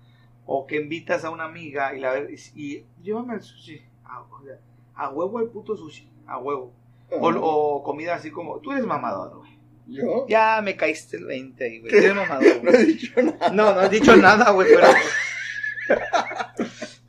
o 0.45 0.65
que 0.67 0.77
invitas 0.77 1.23
a 1.25 1.29
una 1.29 1.45
amiga 1.45 1.95
y 1.95 1.99
la 1.99 2.11
ves, 2.13 2.51
y, 2.55 2.77
y 2.77 2.85
llévame 3.01 3.35
el 3.35 3.41
sushi. 3.41 3.81
A, 4.05 4.21
o 4.21 4.43
sea, 4.43 4.59
a 4.95 5.09
huevo 5.09 5.39
el 5.39 5.47
puto 5.49 5.75
sushi, 5.75 6.09
a 6.25 6.37
huevo. 6.37 6.73
O, 7.09 7.83
comida 7.83 8.15
así 8.15 8.31
como, 8.31 8.59
tú 8.59 8.71
eres 8.71 8.85
mamador, 8.85 9.37
güey. 9.37 9.57
¿Yo? 9.87 10.25
Ya 10.27 10.61
me 10.61 10.75
caíste 10.75 11.15
el 11.15 11.25
20 11.25 11.63
ahí, 11.63 11.79
güey. 11.79 11.95
Eres 11.95 12.13
mamador, 12.15 12.43
No 12.63 12.71
güey. 12.71 12.81
he 12.81 12.85
dicho 12.85 13.21
nada. 13.21 13.49
No, 13.51 13.73
no 13.73 13.79
has 13.79 13.91
dicho 13.91 14.15
nada, 14.17 14.51
güey, 14.51 14.67
pero. 14.73 14.87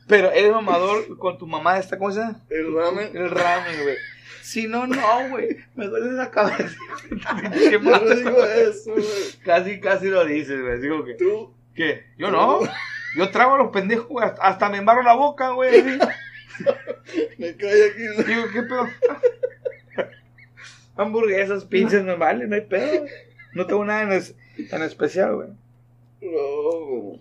Pero 0.07 0.31
eres 0.31 0.51
mamador 0.51 1.17
con 1.19 1.37
tu 1.37 1.45
mamá, 1.45 1.77
esta 1.77 1.99
cosa. 1.99 2.41
El 2.49 2.73
ramen. 2.73 3.15
El 3.15 3.29
ramen, 3.29 3.83
güey. 3.83 3.95
Si 4.41 4.67
no, 4.67 4.87
no, 4.87 5.29
güey. 5.29 5.57
Me 5.75 5.87
duele 5.87 6.11
la 6.13 6.29
cabeza. 6.31 6.75
Yo 7.71 7.79
no 7.79 7.99
digo 8.15 8.43
eso, 8.45 8.91
güey. 8.93 9.05
Casi, 9.43 9.79
casi 9.79 10.07
lo 10.07 10.25
dices, 10.25 10.59
güey. 10.61 10.79
Digo 10.79 11.03
que. 11.05 11.13
Tú, 11.15 11.53
¿Qué? 11.75 12.05
Yo 12.17 12.29
no. 12.31 12.59
Yo 13.15 13.29
trago 13.31 13.55
a 13.55 13.57
los 13.59 13.71
pendejos, 13.71 14.07
güey. 14.07 14.27
Hasta- 14.41 14.69
me 14.69 14.77
embarro 14.77 15.01
la 15.03 15.13
boca, 15.15 15.49
güey. 15.51 15.83
me 17.37 17.55
cae 17.55 17.89
aquí. 17.89 18.23
Digo, 18.27 18.43
¿qué 18.53 18.63
pedo? 18.63 18.87
Hamburguesas, 20.97 21.63
pinches, 21.65 22.03
me 22.03 22.15
vale, 22.15 22.45
no 22.47 22.55
hay 22.55 22.61
pedo. 22.61 23.05
No 23.53 23.65
tengo 23.65 23.85
nada 23.85 24.03
en, 24.03 24.11
es- 24.11 24.35
en 24.57 24.83
especial, 24.83 25.35
güey. 25.35 25.49
No. 26.21 27.19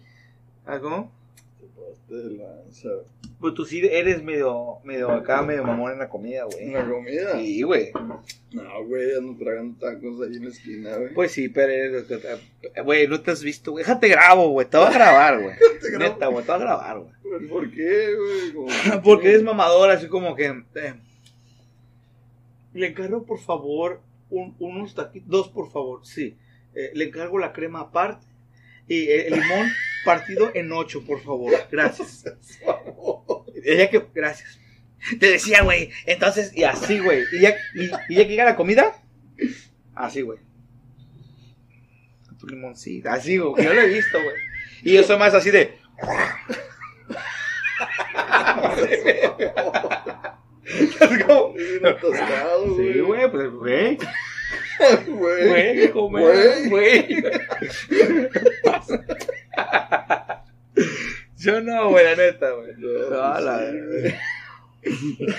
¿Ah, 0.66 0.78
cómo? 0.80 1.12
Te 1.60 1.66
pasaste 1.68 2.14
de 2.14 2.36
lanza. 2.36 2.88
Pues 3.40 3.54
tú 3.54 3.64
sí 3.64 3.80
eres 3.88 4.20
medio, 4.22 4.78
medio 4.82 5.12
acá, 5.12 5.42
medio 5.42 5.62
mamón 5.62 5.92
en 5.92 5.98
la 6.00 6.08
comida, 6.08 6.42
güey. 6.44 6.64
¿En 6.64 6.72
la 6.72 6.84
comida? 6.88 7.38
Sí, 7.38 7.62
güey. 7.62 7.92
No, 8.50 8.84
güey, 8.84 9.14
ando 9.16 9.36
tragando 9.38 9.78
tacos 9.78 10.20
ahí 10.26 10.36
en 10.38 10.44
la 10.44 10.50
esquina, 10.50 10.96
güey. 10.96 11.14
Pues 11.14 11.30
sí, 11.30 11.48
pero 11.48 11.72
eres- 11.72 12.06
güey, 12.84 13.06
no 13.06 13.20
te 13.20 13.30
has 13.30 13.42
visto, 13.44 13.70
güey. 13.70 13.84
Déjate 13.84 14.08
grabo, 14.08 14.48
güey. 14.48 14.66
Te 14.68 14.76
voy 14.76 14.86
a 14.88 14.90
grabar, 14.90 15.40
güey. 15.40 15.54
Te 15.80 15.90
grabo. 15.92 16.14
Neta, 16.14 16.26
güey, 16.26 16.44
te 16.44 16.50
voy 16.52 16.60
a 16.60 16.64
grabar, 16.64 16.98
güey. 16.98 17.12
¿Por- 17.22 17.48
¿Por 17.48 17.70
qué, 17.70 18.08
güey? 18.52 18.72
Porque 19.04 19.28
eres 19.28 19.42
mamador, 19.44 19.90
así 19.90 20.08
como 20.08 20.34
que. 20.34 20.46
eh, 20.74 20.94
le 22.74 22.88
encargo, 22.88 23.24
por 23.24 23.38
favor, 23.38 24.00
un- 24.30 24.54
unos 24.58 24.94
taquitos. 24.94 25.28
Dos, 25.28 25.48
por 25.48 25.70
favor, 25.70 26.04
sí. 26.04 26.36
Eh, 26.74 26.90
le 26.94 27.04
encargo 27.06 27.38
la 27.38 27.52
crema 27.52 27.80
aparte. 27.80 28.26
Y 28.88 29.04
eh, 29.04 29.28
el 29.28 29.34
limón 29.34 29.66
partido 30.04 30.50
en 30.54 30.72
ocho, 30.72 31.04
por 31.04 31.22
favor. 31.22 31.52
Gracias. 31.70 32.24
Ella 33.64 33.90
que. 33.90 34.06
Gracias. 34.14 34.58
Te 35.20 35.30
decía, 35.30 35.62
güey. 35.62 35.90
Entonces, 36.06 36.52
y 36.54 36.64
así, 36.64 36.98
güey. 36.98 37.24
Y 37.32 37.40
ya, 37.40 37.54
y, 37.74 37.84
y 38.08 38.16
ya 38.16 38.22
que 38.24 38.28
llega 38.28 38.44
la 38.44 38.56
comida. 38.56 39.00
Así, 39.94 40.22
güey. 40.22 40.38
limoncito. 42.46 43.10
Así, 43.10 43.38
güey. 43.38 43.64
Yo 43.64 43.74
lo 43.74 43.80
he 43.80 43.88
visto, 43.88 44.18
güey. 44.22 44.36
Y 44.82 44.94
yo 44.94 45.02
soy 45.02 45.18
más 45.18 45.34
así 45.34 45.50
de. 45.50 45.76
Es 50.64 51.24
como- 51.26 51.52
güey. 51.52 52.92
Sí, 52.94 53.00
güey, 53.00 53.30
pues, 53.30 53.50
güey. 53.50 53.98
Güey. 55.06 55.88
Güey, 55.88 56.68
güey. 56.68 57.22
Yo 61.38 61.60
no, 61.60 61.90
güey, 61.90 62.04
la 62.04 62.16
neta, 62.16 62.50
güey. 62.50 62.72
No, 62.78 63.10
No, 63.10 63.40
la 63.40 63.58
sí, 63.58 63.76
verdad. 63.76 64.18
Pendejo. 64.82 65.38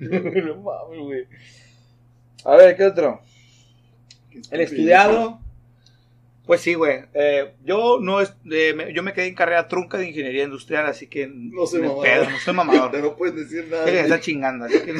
No 0.46 0.56
mames, 0.62 0.98
güey. 1.00 1.26
A 2.44 2.56
ver, 2.56 2.76
¿qué 2.76 2.84
otro? 2.86 3.20
El 4.50 4.60
estudiado. 4.62 5.40
Pues 6.46 6.62
sí, 6.62 6.74
güey. 6.74 7.04
Eh, 7.14 7.52
yo 7.64 7.98
no 8.00 8.20
es, 8.20 8.34
eh, 8.50 8.72
me- 8.74 8.92
yo 8.92 9.02
me 9.02 9.12
quedé 9.12 9.26
en 9.26 9.34
carrera 9.34 9.68
trunca 9.68 9.98
de 9.98 10.08
ingeniería 10.08 10.44
industrial, 10.44 10.86
así 10.86 11.06
que 11.06 11.28
No 11.28 11.66
soy 11.66 11.82
mamador. 11.82 12.02
pedo, 12.04 12.30
no 12.30 12.38
soy 12.38 12.54
mamador. 12.54 12.98
No 13.02 13.16
pueden 13.16 13.36
decir 13.36 13.66
nada. 13.70 13.88
Él 13.88 13.96
está 13.96 14.18
chingando, 14.20 14.64
así 14.64 14.80
que 14.80 14.94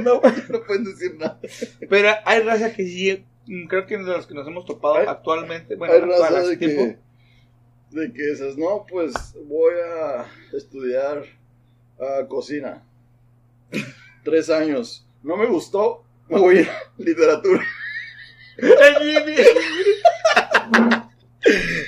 no, 0.00 0.20
No 0.20 0.20
pueden 0.66 0.84
decir 0.84 1.16
nada. 1.18 1.40
pero 1.88 2.10
hay 2.24 2.40
raza 2.42 2.72
que 2.72 2.84
sí, 2.84 3.24
creo 3.68 3.86
que 3.86 3.96
de 3.98 4.04
los 4.04 4.26
que 4.26 4.34
nos 4.34 4.46
hemos 4.46 4.64
topado 4.64 4.96
Hay- 4.96 5.06
actualmente, 5.08 5.74
bueno, 5.76 5.94
Hay 5.94 6.00
raza 6.00 6.42
de 6.46 6.58
que, 6.58 6.98
de 7.90 8.12
que 8.12 8.26
dices, 8.30 8.56
no, 8.56 8.86
pues 8.88 9.12
voy 9.46 9.74
a 9.74 10.26
estudiar 10.56 11.24
cocina. 12.28 12.82
Tres 14.24 14.50
años. 14.50 15.06
No 15.22 15.36
me 15.36 15.46
gustó, 15.46 16.04
me 16.28 16.38
voy 16.38 16.58
a 16.60 16.68
literatura. 16.98 17.64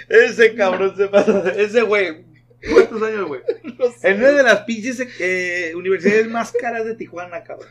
Ese 0.09 0.55
cabrón 0.55 0.97
se 0.97 1.09
pasa. 1.09 1.51
Ese 1.57 1.83
güey. 1.83 2.25
¿Cuántos 2.73 3.03
años, 3.03 3.27
güey? 3.29 3.41
No 3.79 3.91
sé. 3.91 4.11
En 4.11 4.19
una 4.19 4.31
de 4.31 4.43
las 4.43 4.61
pinches 4.61 5.01
eh, 5.19 5.73
universidades 5.75 6.29
más 6.29 6.53
caras 6.53 6.85
de 6.85 6.95
Tijuana, 6.95 7.43
cabrón. 7.43 7.69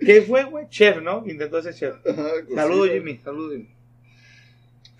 ¿Qué 0.00 0.22
fue, 0.22 0.44
güey? 0.44 0.66
Chef, 0.68 1.00
¿no? 1.02 1.22
Intentó 1.26 1.60
ser 1.62 1.74
chef. 1.74 1.94
Saludos, 2.54 2.90
Jimmy. 2.90 3.18
Saludos, 3.18 3.52
Jimmy. 3.52 3.68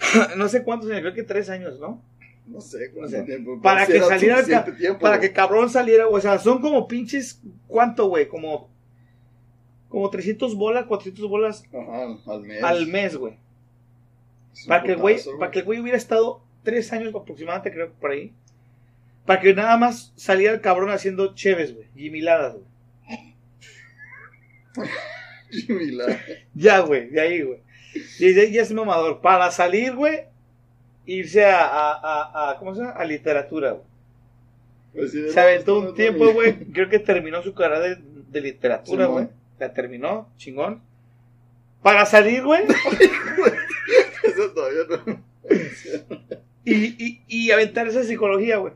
No 0.37 0.49
sé 0.49 0.63
cuántos 0.63 0.89
años, 0.91 1.01
creo 1.03 1.15
que 1.15 1.23
tres 1.23 1.51
años, 1.51 1.79
¿no? 1.79 2.03
No 2.47 2.61
sé 2.61 2.91
cuánto 2.93 3.23
tiempo. 3.25 3.61
para 3.63 3.87
que 3.87 3.97
era 3.97 4.07
saliera 4.09 4.45
ca- 4.45 4.65
tiempo. 4.77 4.99
Para 5.01 5.21
que 5.21 5.33
cabrón 5.33 5.69
saliera, 5.71 6.09
o 6.09 6.21
sea, 6.21 6.39
son 6.39 6.61
como 6.61 6.89
pinches. 6.89 7.41
¿Cuánto, 7.67 8.09
güey? 8.09 8.27
Como. 8.29 8.69
Como 9.89 10.09
300 10.09 10.55
bolas, 10.55 10.85
400 10.87 11.29
bolas 11.29 11.65
Ajá, 11.73 12.17
al 12.33 12.43
mes. 12.43 12.63
al 12.63 12.87
mes, 12.87 13.17
güey. 13.17 13.35
Para 14.69 14.83
que, 14.85 14.93
el 14.93 14.99
güey, 14.99 15.19
para 15.39 15.51
que 15.51 15.59
el 15.61 15.65
güey 15.65 15.81
hubiera 15.81 15.99
estado 15.99 16.43
tres 16.63 16.93
años 16.93 17.13
aproximadamente, 17.15 17.73
creo, 17.73 17.93
por 17.95 18.11
ahí. 18.13 18.33
Para 19.27 19.41
que 19.41 19.53
nada 19.55 19.77
más 19.77 20.13
saliera 20.17 20.55
el 20.55 20.61
cabrón 20.61 20.91
haciendo 20.91 21.35
cheves, 21.35 21.75
güey. 21.75 21.87
Y 21.97 22.11
miladas, 22.11 22.55
güey. 22.55 22.65
Jimmy 25.51 25.91
Lara. 25.93 26.21
Ya, 26.55 26.81
güey, 26.81 27.09
de 27.09 27.21
ahí, 27.21 27.43
güey. 27.43 27.59
Y 28.21 28.53
ya 28.53 28.63
es 28.63 28.73
mamador. 28.73 29.21
Para 29.21 29.51
salir, 29.51 29.95
güey, 29.95 30.21
irse 31.07 31.45
a, 31.45 31.65
a, 31.67 31.93
a, 31.93 32.51
a- 32.51 32.59
¿cómo 32.59 32.75
se 32.75 32.83
llama? 32.83 32.93
A 32.93 33.05
literatura, 33.05 33.73
güey. 33.73 33.85
Pues 34.93 35.13
Se 35.13 35.41
aventó 35.41 35.79
un 35.79 35.95
tiempo, 35.95 36.33
güey. 36.33 36.55
Creo 36.73 36.89
que 36.89 36.99
terminó 36.99 37.43
su 37.43 37.55
carrera 37.55 37.81
de, 37.81 37.97
de 38.31 38.41
literatura, 38.41 39.07
güey. 39.07 39.29
La 39.59 39.73
terminó, 39.73 40.29
chingón. 40.37 40.83
Para 41.83 42.07
salir, 42.07 42.43
güey. 42.45 42.63
Eso 44.25 44.51
todavía 44.53 44.81
no. 44.89 45.23
Y, 46.65 46.75
y, 47.05 47.23
y 47.27 47.51
aventar 47.51 47.87
esa 47.89 48.03
psicología, 48.05 48.59
güey. 48.59 48.73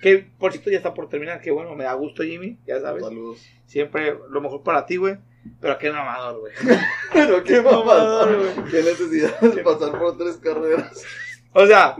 Que 0.00 0.18
por 0.38 0.52
cierto 0.52 0.70
ya 0.70 0.76
está 0.76 0.94
por 0.94 1.08
terminar. 1.08 1.40
Que 1.40 1.50
bueno, 1.50 1.74
me 1.74 1.84
da 1.84 1.94
gusto, 1.94 2.22
Jimmy. 2.22 2.58
Ya 2.66 2.80
sabes. 2.80 3.04
Saludos. 3.04 3.44
Siempre 3.66 4.16
lo 4.30 4.40
mejor 4.40 4.62
para 4.62 4.86
ti, 4.86 4.96
güey. 4.96 5.16
Pero 5.60 5.78
qué 5.78 5.90
mamador, 5.90 6.40
güey. 6.40 6.52
Pero 7.12 7.42
qué 7.42 7.60
mamador, 7.60 8.36
güey. 8.38 8.70
Qué 8.70 8.82
necesidad 8.82 9.40
de 9.40 9.62
pasar 9.62 9.98
por 9.98 10.16
tres 10.16 10.36
carreras. 10.36 11.04
O 11.52 11.66
sea, 11.66 11.96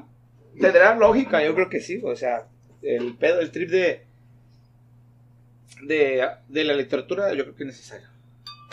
tendrá 0.61 0.95
lógica, 0.95 1.45
yo 1.45 1.55
creo 1.55 1.69
que 1.69 1.81
sí. 1.81 2.01
O 2.05 2.15
sea, 2.15 2.47
el 2.83 3.17
pedo, 3.17 3.41
el 3.41 3.51
trip 3.51 3.71
de, 3.71 4.07
de, 5.83 6.29
de 6.49 6.65
la 6.65 6.75
literatura, 6.75 7.33
yo 7.35 7.45
creo 7.45 7.55
que 7.55 7.63
es 7.65 7.69
necesario 7.69 8.09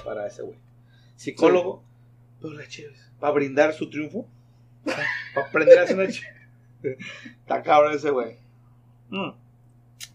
para 0.03 0.27
ese 0.27 0.43
güey. 0.43 0.57
Psicólogo, 1.15 1.83
pero 2.41 2.53
la 2.53 2.67
chévere, 2.67 2.95
para 3.19 3.33
brindar 3.33 3.73
su 3.73 3.89
triunfo, 3.89 4.27
para 4.83 5.47
aprender 5.47 5.79
a 5.79 5.83
hacer 5.83 5.97
una 5.97 6.07
chévere. 6.07 6.35
Está 7.41 7.63
cabrón 7.63 7.95
ese 7.95 8.11
güey. 8.11 8.37
Mm. 9.15 9.31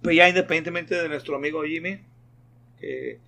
Pero 0.03 0.13
ya 0.15 0.29
independientemente 0.29 0.95
de 0.95 1.09
nuestro 1.09 1.37
amigo 1.37 1.63
Jimmy, 1.65 2.01
que 2.79 3.19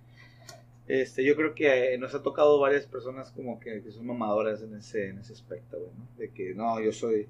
este, 0.87 1.23
yo 1.23 1.35
creo 1.35 1.55
que 1.55 1.93
eh, 1.93 1.97
nos 1.97 2.13
ha 2.13 2.21
tocado 2.21 2.59
varias 2.59 2.85
personas 2.85 3.31
como 3.31 3.59
que, 3.59 3.81
que 3.81 3.91
son 3.91 4.05
mamadoras 4.05 4.61
en 4.61 4.75
ese, 4.75 5.09
en 5.09 5.19
ese 5.19 5.33
aspecto, 5.33 5.79
güey, 5.79 5.91
¿no? 5.97 6.07
De 6.17 6.29
que 6.29 6.53
no, 6.53 6.79
yo 6.79 6.91
soy 6.91 7.27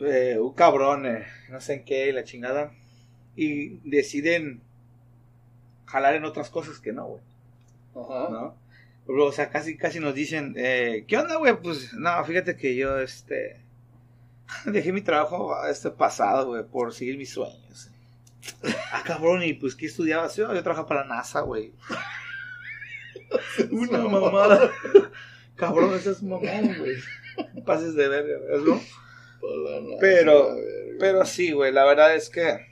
eh, 0.00 0.38
un 0.38 0.54
cabrón, 0.54 1.06
eh, 1.06 1.26
no 1.50 1.60
sé 1.60 1.74
en 1.74 1.84
qué, 1.84 2.12
la 2.12 2.24
chingada. 2.24 2.72
Y 3.36 3.78
deciden 3.88 4.62
jalar 5.86 6.14
en 6.14 6.24
otras 6.24 6.50
cosas 6.50 6.80
que 6.80 6.92
no, 6.92 7.06
güey, 7.06 7.22
Ajá. 7.94 8.28
¿no? 8.30 8.54
Pero, 9.06 9.26
o 9.26 9.32
sea, 9.32 9.50
casi, 9.50 9.76
casi 9.76 10.00
nos 10.00 10.14
dicen, 10.14 10.54
eh, 10.56 11.04
¿qué 11.06 11.16
onda, 11.16 11.36
güey? 11.36 11.54
Pues, 11.60 11.92
no, 11.94 12.24
fíjate 12.24 12.56
que 12.56 12.74
yo, 12.76 12.98
este, 12.98 13.60
dejé 14.66 14.92
mi 14.92 15.00
trabajo 15.02 15.54
este 15.66 15.90
pasado, 15.90 16.46
güey, 16.48 16.64
por 16.64 16.92
seguir 16.94 17.16
mis 17.18 17.30
sueños. 17.32 17.90
Ah, 18.92 19.02
cabrón, 19.04 19.42
y 19.42 19.52
pues, 19.52 19.74
¿qué 19.74 19.84
estudiabas? 19.86 20.34
Yo, 20.36 20.52
yo 20.54 20.62
trabajaba 20.62 20.88
para 20.88 21.00
la 21.02 21.16
NASA, 21.16 21.40
güey. 21.40 21.72
Una 23.70 23.98
mamada. 23.98 24.70
Cabrón, 25.54 25.92
ese 25.94 26.12
es 26.12 26.22
mamón, 26.22 26.74
güey. 26.78 26.96
Pases 27.66 27.94
de 27.94 28.08
verga, 28.08 28.38
¿no? 28.64 28.80
Pero- 30.00 30.56
Pero 30.98 31.26
sí, 31.26 31.52
güey, 31.52 31.72
la 31.72 31.84
verdad 31.84 32.14
es 32.14 32.30
que 32.30 32.66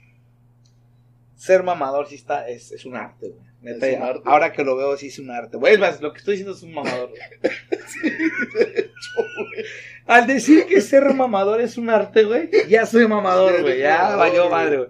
ser 1.37 1.63
mamador 1.63 2.07
sí 2.07 2.15
está, 2.15 2.49
es, 2.49 2.71
es 2.73 2.83
un 2.85 2.95
arte, 2.95 3.29
güey. 3.29 3.47
Neta, 3.61 3.87
Es 3.87 3.97
un 3.97 4.03
arte. 4.03 4.21
Ahora 4.25 4.51
que 4.51 4.63
lo 4.63 4.75
veo, 4.75 4.97
sí 4.97 5.07
es 5.07 5.19
un 5.19 5.31
arte. 5.31 5.55
Güey, 5.57 5.75
es 5.75 5.79
más, 5.79 6.01
lo 6.01 6.11
que 6.11 6.19
estoy 6.19 6.33
diciendo 6.33 6.55
es 6.55 6.63
un 6.63 6.73
mamador. 6.73 7.09
güey. 8.03 9.65
Al 10.05 10.27
decir 10.27 10.65
que 10.65 10.81
ser 10.81 11.13
mamador 11.13 11.61
es 11.61 11.77
un 11.77 11.89
arte, 11.89 12.23
güey, 12.23 12.49
ya 12.67 12.85
soy 12.85 13.07
mamador, 13.07 13.61
güey. 13.61 13.79
Ya 13.79 14.15
valió 14.15 14.49
madre, 14.49 14.77
güey. 14.77 14.89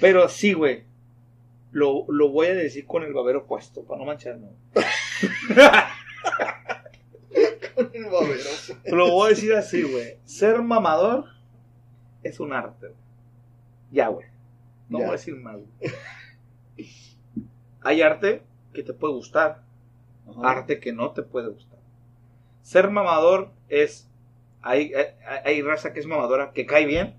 Pero 0.00 0.28
sí, 0.28 0.52
güey. 0.52 0.84
Lo, 1.72 2.04
lo 2.08 2.30
voy 2.30 2.48
a 2.48 2.54
decir 2.54 2.84
con 2.86 3.02
el 3.04 3.12
babero 3.12 3.46
puesto, 3.46 3.84
para 3.84 4.00
no 4.00 4.06
mancharme. 4.06 4.48
Con 7.74 7.90
el 7.94 8.04
babero. 8.06 8.50
Lo 8.86 9.10
voy 9.12 9.26
a 9.26 9.30
decir 9.30 9.54
así, 9.54 9.82
güey. 9.82 10.18
Ser 10.24 10.60
mamador 10.62 11.26
es 12.22 12.40
un 12.40 12.52
arte. 12.52 12.88
güey. 12.88 12.98
Ya, 13.92 14.08
güey. 14.08 14.26
No 14.90 14.98
Ya. 14.98 15.04
voy 15.06 15.14
a 15.14 15.16
decir 15.16 15.34
más. 15.36 15.56
Hay 17.82 18.02
arte 18.02 18.42
que 18.74 18.82
te 18.82 18.92
puede 18.92 19.14
gustar, 19.14 19.62
Ajá. 20.28 20.40
arte 20.50 20.80
que 20.80 20.92
no 20.92 21.12
te 21.12 21.22
puede 21.22 21.48
gustar. 21.48 21.78
Ser 22.62 22.90
mamador 22.90 23.50
es. 23.68 24.06
Hay, 24.62 24.92
hay, 24.92 25.06
hay 25.44 25.62
raza 25.62 25.92
que 25.94 26.00
es 26.00 26.06
mamadora 26.06 26.52
que 26.52 26.66
cae 26.66 26.84
bien 26.84 27.14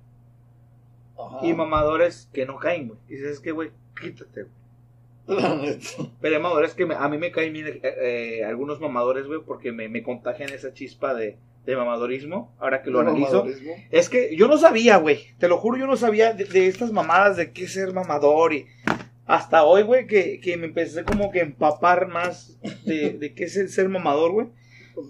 Ajá. 1.17 1.39
y 1.45 1.53
mamadores 1.53 2.29
que 2.31 2.45
no 2.45 2.57
caen, 2.57 2.89
güey. 2.89 2.99
Y 3.07 3.13
dices, 3.15 3.31
es 3.31 3.39
que, 3.39 3.51
güey, 3.51 3.71
quítate, 3.99 4.43
güey. 4.43 5.79
Pero 6.21 6.39
mamadores 6.39 6.73
que 6.75 6.85
me- 6.85 6.93
a 6.95 7.07
mí 7.09 7.17
me 7.17 7.31
caen 7.31 7.53
bien 7.53 7.67
eh, 7.67 7.81
eh, 7.83 8.43
algunos 8.45 8.79
mamadores, 8.79 9.25
güey, 9.25 9.39
porque 9.41 9.71
me, 9.71 9.89
me 9.89 10.03
contagian 10.03 10.49
esa 10.49 10.73
chispa 10.73 11.15
de, 11.15 11.37
de 11.65 11.75
mamadorismo. 11.75 12.55
Ahora 12.59 12.81
que 12.81 12.89
lo 12.89 12.99
analizo. 13.01 13.43
Mamadorismo. 13.43 13.73
Es 13.91 14.09
que 14.09 14.35
yo 14.35 14.47
no 14.47 14.57
sabía, 14.57 14.97
güey. 14.97 15.19
Te 15.39 15.47
lo 15.47 15.57
juro, 15.57 15.77
yo 15.77 15.87
no 15.87 15.95
sabía 15.97 16.33
de, 16.33 16.45
de 16.45 16.67
estas 16.67 16.91
mamadas 16.91 17.37
de 17.37 17.51
qué 17.51 17.67
ser 17.67 17.93
mamador. 17.93 18.53
Y 18.53 18.65
hasta 19.25 19.63
hoy, 19.63 19.83
güey, 19.83 20.07
que, 20.07 20.39
que 20.39 20.57
me 20.57 20.65
empecé 20.67 21.03
como 21.03 21.31
que 21.31 21.39
empapar 21.41 22.07
más 22.07 22.57
de, 22.85 23.11
de 23.11 23.33
qué 23.33 23.45
es 23.45 23.55
el 23.57 23.69
ser 23.69 23.87
mamador, 23.89 24.31
güey. 24.31 24.47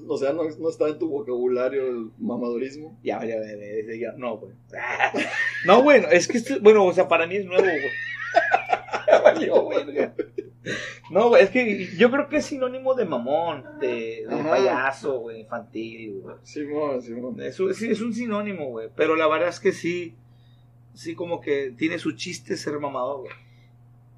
O 0.08 0.16
sea, 0.18 0.32
no, 0.32 0.44
no 0.44 0.70
está 0.70 0.88
en 0.88 1.00
tu 1.00 1.10
vocabulario 1.10 1.88
el 1.88 2.12
mamadorismo. 2.20 3.00
Ya, 3.04 3.20
ya, 3.26 3.36
ya, 3.38 3.56
ya, 3.88 3.96
ya, 4.00 4.12
no, 4.18 4.38
güey. 4.38 4.54
No, 5.66 5.82
bueno, 5.84 6.08
es 6.12 6.28
que, 6.28 6.38
esto- 6.38 6.60
bueno, 6.62 6.86
o 6.86 6.94
sea, 6.94 7.08
para 7.08 7.26
mí 7.28 7.36
es 7.38 7.46
nuevo, 7.46 7.64
güey. 7.64 7.82
Valió, 9.24 9.62
güey. 9.64 9.86
No, 11.10 11.30
güey, 11.30 11.44
es 11.44 11.50
que 11.50 11.88
yo 11.98 12.12
creo 12.12 12.30
que 12.30 12.38
es 12.38 12.46
sinónimo 12.46 12.94
de 12.94 13.06
mamón, 13.06 13.64
de, 13.80 14.26
de 14.30 14.44
payaso, 14.44 15.20
güey, 15.20 15.42
infantil, 15.42 16.20
güey. 16.22 16.36
Simón, 16.44 17.02
Simón. 17.02 17.42
Es, 17.42 17.60
un- 17.60 17.74
sí, 17.74 17.90
es 17.90 18.00
un 18.02 18.14
sinónimo, 18.14 18.66
güey. 18.70 18.90
Pero 18.96 19.16
la 19.16 19.28
verdad 19.28 19.50
es 19.50 19.60
que 19.60 19.72
sí, 19.72 20.16
sí 20.94 21.16
como 21.16 21.42
que 21.42 21.72
tiene 21.76 21.98
su 21.98 22.12
chiste 22.14 22.56
ser 22.58 22.80
mamador, 22.80 23.22
güey. 23.22 23.34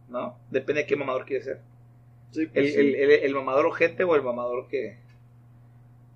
¿No? 0.09 0.37
Depende 0.51 0.81
de 0.81 0.87
qué 0.87 0.95
mamador 0.97 1.25
quieres 1.25 1.45
ser. 1.45 1.61
Sí, 2.31 2.41
El, 2.41 2.49
pues, 2.49 2.73
sí. 2.73 2.79
el, 2.79 2.95
el, 2.95 3.11
el 3.11 3.33
mamador 3.35 3.65
ojete 3.65 4.03
o 4.03 4.15
el 4.15 4.21
mamador 4.21 4.67
que, 4.67 4.97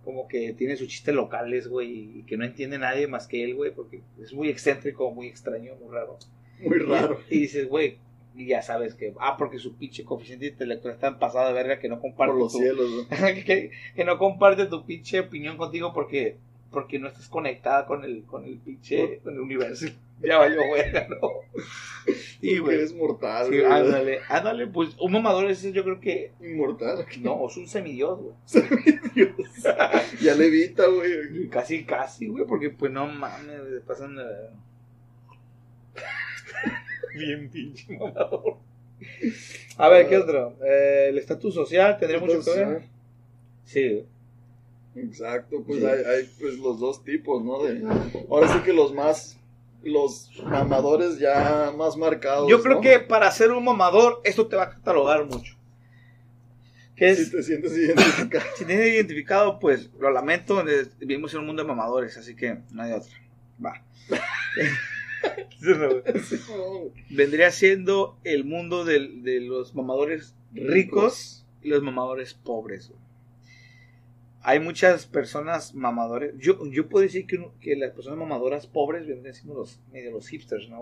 como 0.03 0.27
que 0.27 0.53
tiene 0.53 0.75
sus 0.75 0.87
chistes 0.89 1.15
locales, 1.15 1.67
güey, 1.67 2.19
y 2.19 2.23
que 2.23 2.37
no 2.37 2.43
entiende 2.45 2.77
nadie 2.77 3.07
más 3.07 3.27
que 3.27 3.43
él, 3.43 3.55
güey, 3.55 3.73
porque 3.73 4.01
es 4.21 4.33
muy 4.33 4.49
excéntrico, 4.49 5.09
muy 5.11 5.27
extraño, 5.27 5.75
muy 5.75 5.93
raro. 5.93 6.17
Muy 6.59 6.79
raro. 6.79 7.19
Y, 7.29 7.37
y 7.37 7.39
dices, 7.41 7.67
güey, 7.69 7.97
y 8.37 8.47
ya 8.47 8.61
sabes 8.61 8.93
que, 8.95 9.13
ah, 9.19 9.35
porque 9.37 9.57
su 9.59 9.75
pinche 9.75 10.05
coeficiente 10.05 10.45
intelectual 10.47 10.93
está 10.93 11.07
en 11.07 11.19
pasada 11.19 11.47
de 11.47 11.53
verga 11.53 11.79
que 11.79 11.89
no 11.89 11.99
comparte 11.99 12.33
Por 12.33 12.41
los 12.43 12.51
tu- 12.53 12.59
cielos, 12.59 12.89
¿no? 13.09 13.17
que, 13.45 13.71
que 13.95 14.05
no 14.05 14.17
comparte 14.17 14.67
tu 14.67 14.85
pinche 14.85 15.19
opinión 15.21 15.57
contigo 15.57 15.91
porque 15.93 16.37
porque 16.71 16.99
no 16.99 17.07
estás 17.07 17.29
conectada 17.29 17.85
con 17.85 18.03
el 18.03 18.23
con 18.25 18.43
el 18.45 18.57
pinche 18.59 19.19
con 19.23 19.33
el 19.33 19.39
universo. 19.41 19.87
Ya 20.19 20.39
valió 20.39 20.59
verga, 20.73 21.07
¿no? 21.09 21.29
Y 22.41 22.57
güey. 22.57 22.75
eres 22.77 22.91
mortal, 22.95 23.49
Sí, 23.51 23.61
ándale, 23.63 24.17
ándale, 24.29 24.65
pues 24.65 24.95
un 24.99 25.11
mamador 25.11 25.45
ese 25.51 25.71
yo 25.73 25.83
creo 25.83 25.99
que 25.99 26.31
Inmortal. 26.41 27.05
no, 27.21 27.47
es 27.47 27.55
un 27.57 27.67
semidios, 27.67 28.19
güey. 28.19 28.33
Dios. 29.13 29.29
Ya 30.19 30.33
levita, 30.33 30.87
güey. 30.87 31.47
Casi, 31.49 31.83
casi, 31.83 32.27
güey, 32.27 32.45
porque 32.47 32.71
pues 32.71 32.91
no 32.91 33.05
mames, 33.05 33.61
pasan 33.85 34.17
bien 37.17 37.49
pinche 37.49 37.97
mamador. 37.97 38.57
A 39.77 39.89
ver, 39.89 40.07
¿qué 40.07 40.17
otro? 40.17 40.55
Eh, 40.65 41.07
el 41.09 41.17
estatus 41.17 41.53
social, 41.53 41.97
¿tendría 41.97 42.19
mucho 42.19 42.41
que 42.43 42.51
ver? 42.51 42.81
Sí. 43.65 44.05
Exacto, 44.95 45.63
pues 45.65 45.79
Sí. 45.79 45.85
hay, 45.85 46.03
hay 46.05 46.29
pues 46.39 46.57
los 46.57 46.79
dos 46.79 47.03
tipos, 47.03 47.43
¿no? 47.43 47.63
De, 47.63 47.83
ahora 48.29 48.47
sí 48.51 48.59
que 48.65 48.73
los 48.73 48.93
más, 48.93 49.37
los 49.83 50.31
mamadores 50.43 51.19
ya 51.19 51.71
más 51.77 51.95
marcados. 51.97 52.49
Yo 52.49 52.61
creo 52.63 52.75
¿no? 52.75 52.81
que 52.81 52.99
para 52.99 53.29
ser 53.31 53.51
un 53.51 53.63
mamador, 53.63 54.21
esto 54.23 54.47
te 54.47 54.55
va 54.55 54.63
a 54.63 54.69
catalogar 54.71 55.25
mucho. 55.25 55.55
Que 56.95 57.09
es, 57.11 57.25
Si 57.25 57.31
te 57.31 57.43
sientes 57.43 57.77
identificado. 57.77 58.45
si 58.57 58.65
tienes 58.65 58.87
identificado, 58.87 59.59
pues 59.59 59.91
lo 59.99 60.09
lamento, 60.09 60.63
vivimos 60.99 61.31
en 61.33 61.41
un 61.41 61.45
mundo 61.45 61.61
de 61.61 61.67
mamadores, 61.67 62.17
así 62.17 62.35
que 62.35 62.57
no 62.71 62.81
hay 62.81 62.93
otra. 62.93 63.13
Va. 63.63 63.83
Vendría 67.09 67.51
siendo 67.51 68.17
el 68.23 68.43
mundo 68.43 68.85
del- 68.85 69.23
de 69.23 69.41
los 69.41 69.75
mamadores 69.75 70.35
ricos 70.53 71.45
y 71.61 71.69
los 71.69 71.81
mamadores 71.83 72.33
pobres. 72.33 72.89
güey. 72.89 72.99
Hay 74.43 74.59
muchas 74.59 75.05
personas 75.05 75.75
mamadores. 75.75 76.33
Yo, 76.37 76.59
yo 76.71 76.87
puedo 76.87 77.03
decir 77.03 77.25
que, 77.27 77.49
que 77.59 77.75
las 77.75 77.91
personas 77.91 78.19
mamadoras 78.19 78.65
pobres 78.67 79.05
vendrían 79.07 79.35
siendo 79.35 79.55
los, 79.55 79.79
medio 79.91 80.11
los 80.11 80.27
hipsters, 80.29 80.69
¿no? 80.69 80.79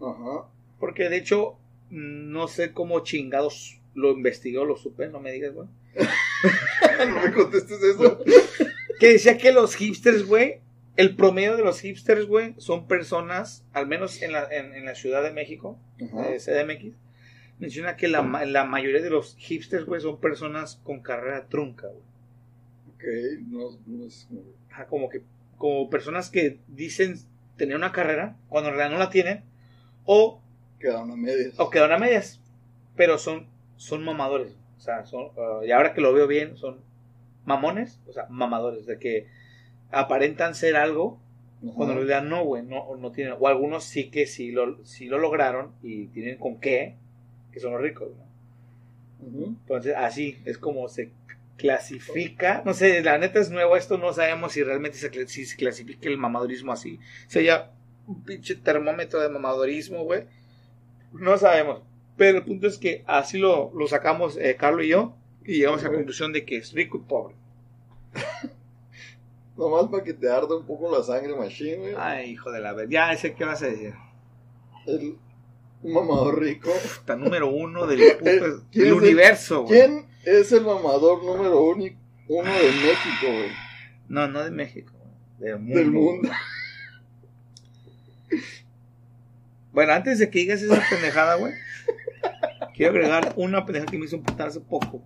güey? 0.00 0.12
Ajá. 0.12 0.48
Porque 0.80 1.08
de 1.08 1.16
hecho, 1.18 1.56
no 1.90 2.48
sé 2.48 2.72
cómo 2.72 3.00
chingados 3.00 3.80
lo 3.94 4.10
investigó, 4.10 4.64
lo 4.64 4.76
supe, 4.76 5.08
no 5.08 5.20
me 5.20 5.30
digas, 5.30 5.54
güey. 5.54 5.68
no 7.08 7.22
me 7.22 7.32
contestes 7.32 7.82
eso. 7.82 8.18
Que 9.00 9.08
decía 9.14 9.36
que 9.36 9.50
los 9.52 9.74
hipsters, 9.74 10.24
güey, 10.24 10.60
el 10.96 11.16
promedio 11.16 11.56
de 11.56 11.64
los 11.64 11.80
hipsters, 11.80 12.26
güey, 12.26 12.54
son 12.58 12.86
personas, 12.86 13.64
al 13.72 13.86
menos 13.86 14.22
en 14.22 14.32
la, 14.32 14.44
en, 14.50 14.74
en 14.74 14.84
la 14.84 14.94
Ciudad 14.94 15.22
de 15.22 15.32
México, 15.32 15.78
eh, 15.98 16.38
CDMX, 16.38 16.94
menciona 17.58 17.96
que 17.96 18.08
la, 18.08 18.22
la 18.46 18.64
mayoría 18.64 19.00
de 19.02 19.10
los 19.10 19.36
hipsters, 19.38 19.84
güey, 19.86 20.00
son 20.00 20.20
personas 20.20 20.80
con 20.84 21.00
carrera 21.00 21.46
trunca, 21.48 21.88
güey. 21.88 22.02
Ok, 22.94 23.42
no, 23.48 23.70
no 23.86 24.06
es 24.06 24.26
como- 24.28 24.42
Ajá, 24.70 24.86
como 24.86 25.08
que, 25.08 25.22
como 25.56 25.88
personas 25.90 26.30
que 26.30 26.58
dicen 26.68 27.16
tener 27.56 27.76
una 27.76 27.92
carrera, 27.92 28.36
cuando 28.48 28.70
en 28.70 28.76
realidad 28.76 28.96
no 28.98 29.04
la 29.04 29.10
tienen, 29.10 29.44
o, 30.04 30.40
quedaron 30.80 31.10
a 31.12 31.16
medias. 31.16 31.54
o 31.58 31.70
quedan 31.70 31.92
a 31.92 31.98
medias, 31.98 32.40
pero 32.96 33.18
son, 33.18 33.46
son 33.76 34.04
mamadores. 34.04 34.56
O 34.76 34.80
sea, 34.80 35.06
son, 35.06 35.28
ah, 35.38 35.60
y 35.64 35.70
ahora 35.70 35.94
que 35.94 36.00
lo 36.00 36.12
veo 36.12 36.26
bien, 36.26 36.56
son 36.56 36.80
mamones, 37.44 38.00
o 38.08 38.12
sea, 38.12 38.26
mamadores, 38.28 38.84
de 38.86 38.98
que 38.98 39.28
aparentan 39.94 40.54
ser 40.54 40.76
algo, 40.76 41.18
cuando 41.74 41.92
en 41.92 42.06
realidad 42.06 42.22
no, 42.22 42.44
güey, 42.44 42.62
no, 42.62 42.94
no 42.96 43.10
tienen, 43.12 43.34
o 43.38 43.48
algunos 43.48 43.84
sí 43.84 44.10
que 44.10 44.26
sí 44.26 44.52
lo, 44.52 44.84
sí 44.84 45.06
lo 45.06 45.18
lograron 45.18 45.72
y 45.82 46.06
tienen 46.08 46.36
con 46.36 46.60
qué, 46.60 46.96
que 47.52 47.60
son 47.60 47.72
los 47.72 47.80
ricos, 47.80 48.08
¿no? 48.16 48.24
Entonces, 49.46 49.94
así 49.96 50.36
es 50.44 50.58
como 50.58 50.88
se 50.88 51.10
clasifica. 51.56 52.62
No 52.64 52.74
sé, 52.74 53.02
la 53.02 53.16
neta 53.18 53.40
es 53.40 53.50
nuevo 53.50 53.76
esto, 53.76 53.96
no 53.96 54.12
sabemos 54.12 54.52
si 54.52 54.62
realmente 54.62 54.98
se, 54.98 55.28
si 55.28 55.46
se 55.46 55.56
clasifica 55.56 56.08
el 56.08 56.18
mamadorismo 56.18 56.72
así. 56.72 56.98
Sería 57.26 57.70
un 58.06 58.22
pinche 58.22 58.54
termómetro 58.54 59.20
de 59.20 59.28
mamadorismo, 59.28 60.04
güey. 60.04 60.24
No 61.12 61.38
sabemos. 61.38 61.82
Pero 62.16 62.38
el 62.38 62.44
punto 62.44 62.66
es 62.66 62.78
que 62.78 63.02
así 63.06 63.38
lo, 63.38 63.72
lo 63.74 63.86
sacamos 63.88 64.36
eh, 64.36 64.56
Carlos 64.56 64.84
y 64.84 64.88
yo 64.88 65.16
y 65.44 65.58
llegamos 65.58 65.82
a 65.82 65.88
la 65.88 65.94
conclusión 65.94 66.32
de 66.32 66.44
que 66.44 66.56
es 66.56 66.72
rico 66.72 66.98
y 66.98 67.08
pobre. 67.08 67.34
Nomás 69.56 69.86
para 69.88 70.02
que 70.02 70.12
te 70.14 70.28
arda 70.28 70.56
un 70.56 70.66
poco 70.66 70.90
la 70.96 71.02
sangre 71.04 71.34
machine, 71.36 71.76
güey. 71.76 71.94
Ay, 71.96 72.30
hijo 72.30 72.50
de 72.50 72.60
la 72.60 72.72
verga. 72.72 72.90
Ya 73.10 73.16
sé 73.16 73.34
qué 73.34 73.44
vas 73.44 73.62
a 73.62 73.66
decir. 73.66 73.94
El 74.86 75.16
un 75.82 75.92
mamador 75.92 76.40
rico. 76.40 76.70
Está 76.70 77.14
número 77.14 77.48
uno 77.50 77.86
del, 77.86 78.00
puto- 78.18 78.24
¿Quién 78.24 78.40
del 78.40 78.62
es 78.72 78.74
el- 78.86 78.92
universo, 78.94 79.62
güey. 79.64 79.78
¿Quién 79.80 80.06
es 80.24 80.50
el 80.52 80.62
mamador 80.64 81.22
número 81.22 81.60
uno, 81.62 81.84
uno 82.28 82.52
de 82.52 82.72
México, 82.72 83.26
güey? 83.26 83.50
No, 84.08 84.26
no 84.28 84.42
de 84.42 84.50
México, 84.50 84.92
güey, 85.38 85.50
del 85.52 85.58
mundo. 85.60 85.78
Del 85.78 85.90
mundo. 85.90 86.30
Bueno, 89.72 89.92
antes 89.92 90.18
de 90.18 90.30
que 90.30 90.38
digas 90.40 90.62
esa 90.62 90.80
pendejada, 90.88 91.34
güey, 91.36 91.52
quiero 92.74 92.92
agregar 92.92 93.32
una 93.36 93.64
pendejada 93.66 93.90
que 93.90 93.98
me 93.98 94.06
hizo 94.06 94.16
emputar 94.16 94.48
hace 94.48 94.60
poco. 94.60 95.02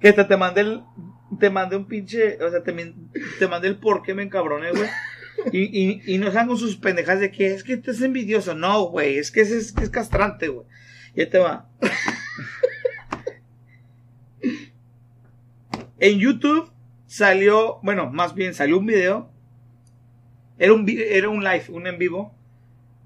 Que 0.00 0.12
te, 0.12 0.24
te 0.24 0.36
mandé 0.36 0.60
el, 0.62 0.82
te 1.38 1.50
mandé 1.50 1.76
un 1.76 1.86
pinche, 1.86 2.42
o 2.42 2.50
sea, 2.50 2.62
te, 2.62 2.94
te 3.38 3.48
mandé 3.48 3.68
el 3.68 3.76
por 3.78 4.02
qué 4.02 4.14
me 4.14 4.22
encabroné, 4.22 4.70
güey. 4.70 4.88
Y, 5.52 5.60
y, 5.60 6.02
y 6.14 6.18
no 6.18 6.26
salgan 6.26 6.48
con 6.48 6.58
sus 6.58 6.76
pendejadas 6.76 7.20
de 7.20 7.30
que 7.30 7.54
es 7.54 7.62
que 7.62 7.76
te 7.76 7.92
es 7.92 8.02
envidioso. 8.02 8.54
No, 8.54 8.84
güey, 8.86 9.18
es 9.18 9.30
que 9.30 9.42
es, 9.42 9.50
es, 9.52 9.72
que 9.72 9.84
es 9.84 9.90
castrante, 9.90 10.48
güey. 10.48 10.66
Ya 11.14 11.30
te 11.30 11.38
va. 11.38 11.68
En 16.00 16.18
YouTube 16.18 16.70
salió, 17.06 17.80
bueno, 17.82 18.10
más 18.10 18.34
bien 18.34 18.54
salió 18.54 18.78
un 18.78 18.86
video. 18.86 19.30
Era 20.58 20.72
un, 20.72 20.88
era 20.88 21.28
un 21.28 21.42
live, 21.42 21.64
un 21.70 21.86
en 21.86 21.98
vivo. 21.98 22.34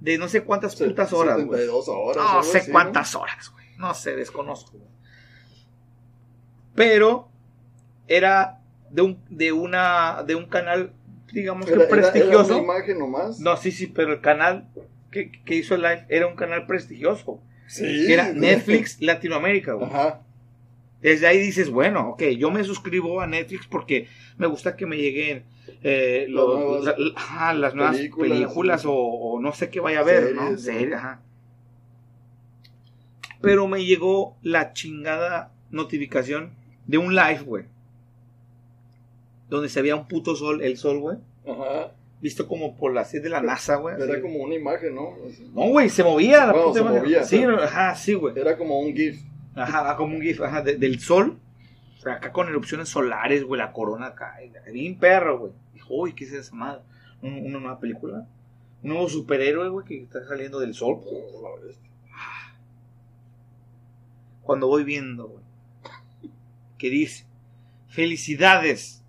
De 0.01 0.19
no 0.19 0.29
sé 0.29 0.43
cuántas 0.43 0.77
putas 0.77 1.13
horas, 1.13 1.37
güey. 1.45 1.61
72 1.61 1.89
horas. 1.89 2.25
No 2.35 2.43
sé 2.43 2.71
cuántas 2.71 3.15
horas, 3.15 3.51
güey. 3.51 3.67
No 3.79 3.95
sé, 3.95 4.17
desconozco. 4.17 4.73
güey. 4.79 4.91
Pero 6.75 7.32
era 8.09 8.61
de 8.91 9.03
un, 9.03 9.19
de 9.31 9.53
una, 9.53 10.23
de 10.27 10.35
un 10.35 10.47
canal, 10.47 10.93
digamos 11.33 11.67
que 11.67 11.73
Era, 11.73 11.85
era- 11.85 11.93
era 11.99 12.03
prestigioso. 12.13 12.55
una 12.59 12.63
imagen 12.75 12.99
nomás. 12.99 13.41
No, 13.41 13.57
sí, 13.57 13.71
sí, 13.73 13.87
pero 13.87 14.13
el 14.13 14.21
canal 14.21 14.69
que, 15.11 15.31
que 15.45 15.55
hizo 15.57 15.75
el 15.75 15.83
live 15.83 16.05
era 16.09 16.27
un 16.27 16.37
canal 16.37 16.67
prestigioso. 16.67 17.41
Sí. 17.67 17.85
Que 18.07 18.13
era 18.15 18.33
Netflix 18.33 19.01
Latinoamérica, 19.01 19.73
güey. 19.75 19.89
Ajá. 19.89 20.21
Desde 21.01 21.27
ahí 21.27 21.39
dices, 21.39 21.71
bueno, 21.71 22.11
ok, 22.11 22.23
yo 22.39 22.51
me 22.51 22.63
suscribo 22.65 23.21
a 23.21 23.27
Netflix 23.27 23.67
porque 23.67 24.09
me 24.37 24.47
gusta 24.47 24.77
que 24.77 24.87
me 24.87 24.97
lleguen 24.97 25.45
eh, 25.83 26.27
Las 26.29 26.45
nuevas 26.47 26.85
la- 26.85 26.95
la- 26.99 27.13
ajá, 27.17 27.55
las 27.55 27.75
nuevas 27.75 27.97
películas, 27.97 28.31
películas, 28.39 28.85
o, 28.85 28.93
o 28.95 29.41
no 29.41 29.53
sé 29.53 29.69
qué 29.71 29.81
vaya 29.81 30.01
a 30.01 30.05
ver, 30.05 30.33
¿no? 30.35 30.43
Series, 30.57 30.63
Series, 30.63 30.93
ajá. 30.95 31.21
Pero 33.41 33.67
me 33.67 33.85
llegó 33.85 34.37
la 34.43 34.73
chingada 34.73 35.51
notificación 35.71 36.55
de 36.87 36.99
un 36.99 37.15
live, 37.15 37.41
güey. 37.45 37.65
Donde 39.53 39.69
se 39.69 39.83
veía 39.83 39.97
un 39.97 40.09
puto 40.09 40.35
sol, 40.35 40.63
el 40.63 40.77
sol, 40.79 40.99
güey. 41.01 41.19
Ajá. 41.47 41.93
Visto 42.21 42.49
como 42.49 42.77
por 42.77 42.95
la 42.95 43.05
sed 43.05 43.23
de 43.23 43.29
la 43.29 43.43
NASA, 43.43 43.77
güey. 43.77 43.97
Era 44.01 44.13
así. 44.15 44.23
como 44.23 44.39
una 44.39 44.55
imagen, 44.55 44.95
¿no? 44.95 45.17
Así. 45.29 45.51
No, 45.55 45.69
güey, 45.69 45.91
se 45.91 46.03
movía 46.05 46.47
la 46.47 46.53
Bueno, 46.53 46.69
puta 46.69 46.79
se 46.79 46.81
imagen. 46.85 47.03
movía, 47.03 47.25
Sí, 47.25 47.41
no, 47.43 47.57
ajá, 47.59 47.95
sí, 47.95 48.15
güey. 48.15 48.39
Era 48.39 48.57
como 48.57 48.81
un 48.81 48.95
GIF. 48.95 49.21
Ajá, 49.55 49.97
como 49.97 50.15
un 50.17 50.23
GIF, 50.23 50.41
ajá, 50.41 50.63
de- 50.63 50.77
del 50.77 51.01
sol. 51.01 51.39
O 51.99 52.01
sea, 52.01 52.15
acá 52.15 52.33
con 52.33 52.49
erupciones 52.49 52.89
solares, 52.89 53.45
güey, 53.45 53.59
la 53.61 53.73
corona 53.73 54.07
acá. 54.07 54.37
Bien 54.73 54.99
perro, 54.99 55.39
güey. 55.39 55.53
Uy, 55.91 56.15
¿qué 56.15 56.25
es 56.25 56.33
esa 56.33 56.55
madre? 56.55 56.81
¿Un- 57.21 57.45
¿Una 57.47 57.59
nueva 57.61 57.79
película? 57.79 58.27
Un 58.83 58.89
nuevo 58.89 59.09
superhéroe, 59.09 59.69
güey, 59.69 59.85
que 59.87 60.03
está 60.03 60.25
saliendo 60.27 60.59
del 60.61 60.73
sol. 60.75 61.01
Cuando 64.43 64.67
voy 64.67 64.85
viendo, 64.85 65.29
güey, 65.29 65.45
que 66.79 66.89
dice, 66.91 67.27
felicidades, 67.89 69.02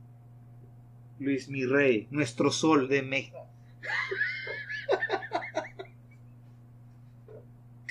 Luis 1.23 1.47
mi 1.49 1.65
rey, 1.65 2.07
nuestro 2.11 2.51
sol 2.51 2.87
de 2.87 3.01
México. 3.01 3.39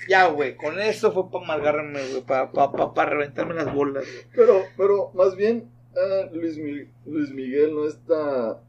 Ya, 0.08 0.26
güey, 0.26 0.56
con 0.56 0.80
eso 0.80 1.12
fue 1.12 1.30
para 1.30 1.44
amargarme, 1.44 2.00
güey, 2.08 2.22
para 2.22 2.50
pa, 2.50 2.72
pa, 2.72 2.92
pa 2.92 3.04
reventarme 3.06 3.54
las 3.54 3.72
bolas, 3.72 4.04
güey. 4.04 4.26
Pero, 4.34 4.64
pero 4.76 5.10
más 5.14 5.36
bien, 5.36 5.70
ah, 5.96 6.28
Luis, 6.32 6.58
Mi- 6.58 6.88
Luis 7.06 7.30
Miguel 7.30 7.74
no 7.74 7.86
está. 7.86 8.60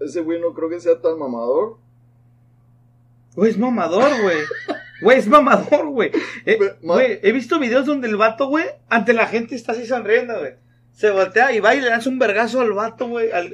Ese 0.00 0.20
güey 0.20 0.40
no 0.40 0.52
creo 0.52 0.68
que 0.68 0.80
sea 0.80 1.00
tan 1.00 1.16
mamador. 1.18 1.78
Güey, 3.36 3.50
es 3.52 3.58
mamador, 3.58 4.20
güey. 4.22 4.38
Güey, 5.00 5.18
es 5.18 5.28
mamador, 5.28 5.86
güey. 5.88 6.10
Eh, 6.44 6.58
he 7.22 7.32
visto 7.32 7.58
videos 7.60 7.86
donde 7.86 8.08
el 8.08 8.16
vato, 8.16 8.48
güey, 8.48 8.64
ante 8.88 9.12
la 9.12 9.26
gente 9.28 9.54
está 9.54 9.72
así 9.72 9.86
sonriendo, 9.86 10.36
güey. 10.38 10.54
Se 10.94 11.10
voltea 11.10 11.52
y 11.52 11.60
va 11.60 11.74
y 11.74 11.80
le 11.80 11.90
lanza 11.90 12.08
un 12.08 12.18
vergazo 12.18 12.60
al 12.62 12.72
vato, 12.72 13.08
güey. 13.08 13.30
Al, 13.30 13.52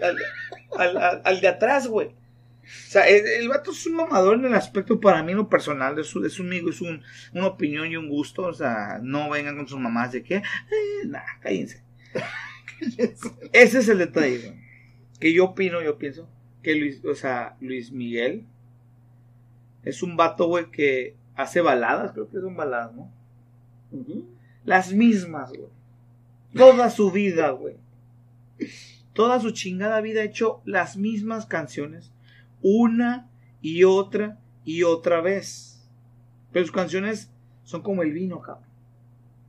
al, 0.78 1.20
al, 1.24 1.41
de 1.41 1.49
atrás, 1.49 1.88
güey. 1.88 2.09
O 2.09 2.91
sea, 2.91 3.09
el, 3.09 3.26
el 3.26 3.49
vato 3.49 3.72
es 3.72 3.84
un 3.86 3.95
mamador 3.97 4.34
en 4.38 4.45
el 4.45 4.55
aspecto 4.55 5.01
para 5.01 5.22
mí, 5.24 5.32
lo 5.32 5.49
personal. 5.49 5.99
Es, 5.99 6.14
un- 6.14 6.24
es 6.26 6.38
un 6.38 6.47
amigo, 6.47 6.70
es 6.70 6.80
un, 6.80 7.03
una 7.34 7.47
opinión 7.49 7.86
y 7.91 7.97
un 7.97 8.09
gusto. 8.09 8.43
O 8.45 8.53
sea, 8.53 9.01
no 9.03 9.28
vengan 9.30 9.57
con 9.57 9.66
sus 9.66 9.80
mamás 9.80 10.12
de 10.12 10.22
que, 10.22 10.36
eh, 10.36 10.43
nah, 11.07 11.20
cállense. 11.41 11.82
Ese 13.53 13.78
es 13.78 13.88
el 13.88 13.99
detalle, 13.99 14.38
güey. 14.38 14.61
Que 15.18 15.32
yo 15.32 15.47
opino, 15.47 15.82
yo 15.82 15.99
pienso 15.99 16.28
que 16.62 16.74
Luis, 16.74 17.05
o 17.05 17.14
sea, 17.14 17.57
Luis 17.61 17.91
Miguel 17.91 18.45
es 19.82 20.03
un 20.03 20.16
vato, 20.16 20.47
güey, 20.47 20.70
que 20.70 21.16
hace 21.36 21.61
baladas, 21.62 22.12
creo 22.12 22.28
que 22.30 22.38
son 22.41 22.55
baladas, 22.57 22.93
¿no? 22.95 23.11
Las 24.64 24.93
mismas, 24.93 25.51
güey. 25.51 25.68
Toda 26.55 26.90
su 26.90 27.11
vida, 27.11 27.51
güey. 27.51 27.76
Toda 29.12 29.40
su 29.40 29.51
chingada 29.53 30.01
vida 30.01 30.20
ha 30.20 30.24
hecho 30.24 30.61
las 30.64 30.96
mismas 30.96 31.46
canciones. 31.46 32.12
Una 32.62 33.28
y 33.62 33.84
otra 33.84 34.38
y 34.64 34.82
otra 34.82 35.20
vez. 35.20 35.88
Pero 36.53 36.66
sus 36.66 36.74
canciones 36.74 37.30
son 37.64 37.82
como 37.82 38.03
el 38.03 38.12
vino, 38.12 38.40
cabrón. 38.40 38.68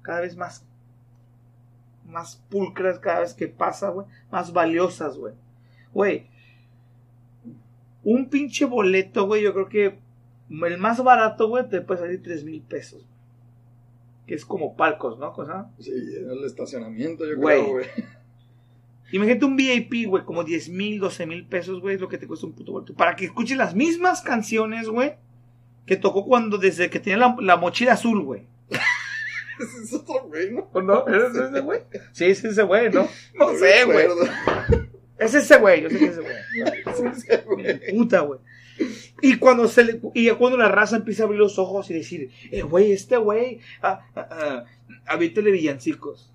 Cada 0.02 0.22
vez 0.22 0.36
más. 0.36 0.66
Más 2.06 2.44
pulcras 2.50 3.00
cada 3.00 3.22
vez 3.22 3.34
que 3.34 3.48
pasa, 3.48 3.90
güey. 3.90 4.08
Más 4.32 4.54
valiosas, 4.54 5.18
güey. 5.18 5.34
Güey. 5.94 6.28
Un 8.04 8.30
pinche 8.30 8.66
boleto, 8.66 9.26
güey. 9.26 9.44
Yo 9.44 9.54
creo 9.54 9.70
que 9.70 10.00
el 10.50 10.78
más 10.78 11.04
barato, 11.04 11.48
güey, 11.48 11.68
te 11.68 11.82
puede 11.82 12.02
salir 12.02 12.22
tres 12.22 12.44
mil 12.44 12.62
pesos 12.62 13.06
que 14.28 14.36
es 14.36 14.46
como 14.46 14.76
palcos, 14.76 15.18
¿no? 15.20 15.34
Cosa. 15.34 15.70
Sí, 15.80 15.92
en 15.92 16.30
el 16.32 16.44
estacionamiento, 16.46 17.26
yo 17.26 17.38
Güey. 17.38 17.60
creo, 17.62 17.72
güey. 17.74 17.86
Imagínate 19.14 19.44
un 19.46 19.58
VIP, 19.58 20.08
güey, 20.08 20.24
como 20.24 20.44
10 20.44 20.70
mil, 20.70 21.00
12 21.00 21.26
mil 21.26 21.46
pesos, 21.46 21.82
güey, 21.82 21.96
es 21.96 22.02
lo 22.02 22.08
que 22.08 22.18
te 22.18 22.28
cuesta 22.28 22.46
un 22.46 22.54
puto 22.54 22.72
boleto. 22.72 22.94
Para 22.94 23.16
que 23.16 23.26
escuches 23.26 23.58
las 23.58 23.76
mismas 23.76 24.22
canciones, 24.22 24.88
güey, 24.88 25.16
que 25.86 25.98
tocó 25.98 26.26
cuando, 26.26 26.58
desde 26.58 26.90
que 26.90 27.00
tenía 27.00 27.18
la, 27.18 27.36
la 27.42 27.58
mochila 27.58 27.94
azul, 27.94 28.24
güey. 28.24 28.44
Ese 29.60 29.84
es 29.84 29.94
otro 29.94 30.24
güey, 30.28 30.50
¿no? 30.52 30.70
¿O 30.74 30.82
no? 30.82 31.06
¿Es 31.08 31.36
ese 31.36 31.60
güey? 31.60 31.82
Sí, 32.14 32.26
es 32.26 32.44
ese 32.44 32.64
güey, 32.64 32.90
¿no? 32.90 33.08
No 33.36 33.50
sé, 33.58 33.86
me 33.86 33.94
güey. 33.94 34.08
Es 35.20 35.34
ese 35.36 35.58
güey, 35.60 35.84
yo 35.84 35.90
sé 35.90 36.00
que 36.00 36.06
es 36.06 36.12
ese 36.18 36.22
güey. 36.22 37.14
Sí, 37.14 37.22
sí, 37.22 37.28
güey. 37.46 37.92
Puta, 37.98 38.22
güey. 38.22 38.40
Y 39.22 39.38
cuando 39.38 39.68
se 39.68 39.84
le, 39.84 40.02
y 40.14 40.26
ya 40.26 40.36
cuando 40.36 40.58
la 40.58 40.70
raza 40.70 40.96
empieza 40.96 41.24
a 41.24 41.26
abrir 41.26 41.40
los 41.40 41.60
ojos 41.60 41.90
y 41.90 41.94
decir, 41.94 42.32
eh, 42.52 42.62
güey, 42.62 42.92
este 42.92 43.18
güey, 43.18 43.60
ah, 43.82 44.02
ah, 44.16 44.66
ah, 45.06 45.16
villancicos. 45.18 46.32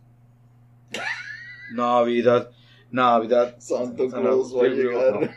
Navidad, 1.74 2.50
Navidad. 2.90 3.56
Santo 3.58 4.08
Claus 4.08 4.56
va 4.56 4.64
a 4.64 4.68
llegar. 4.68 5.36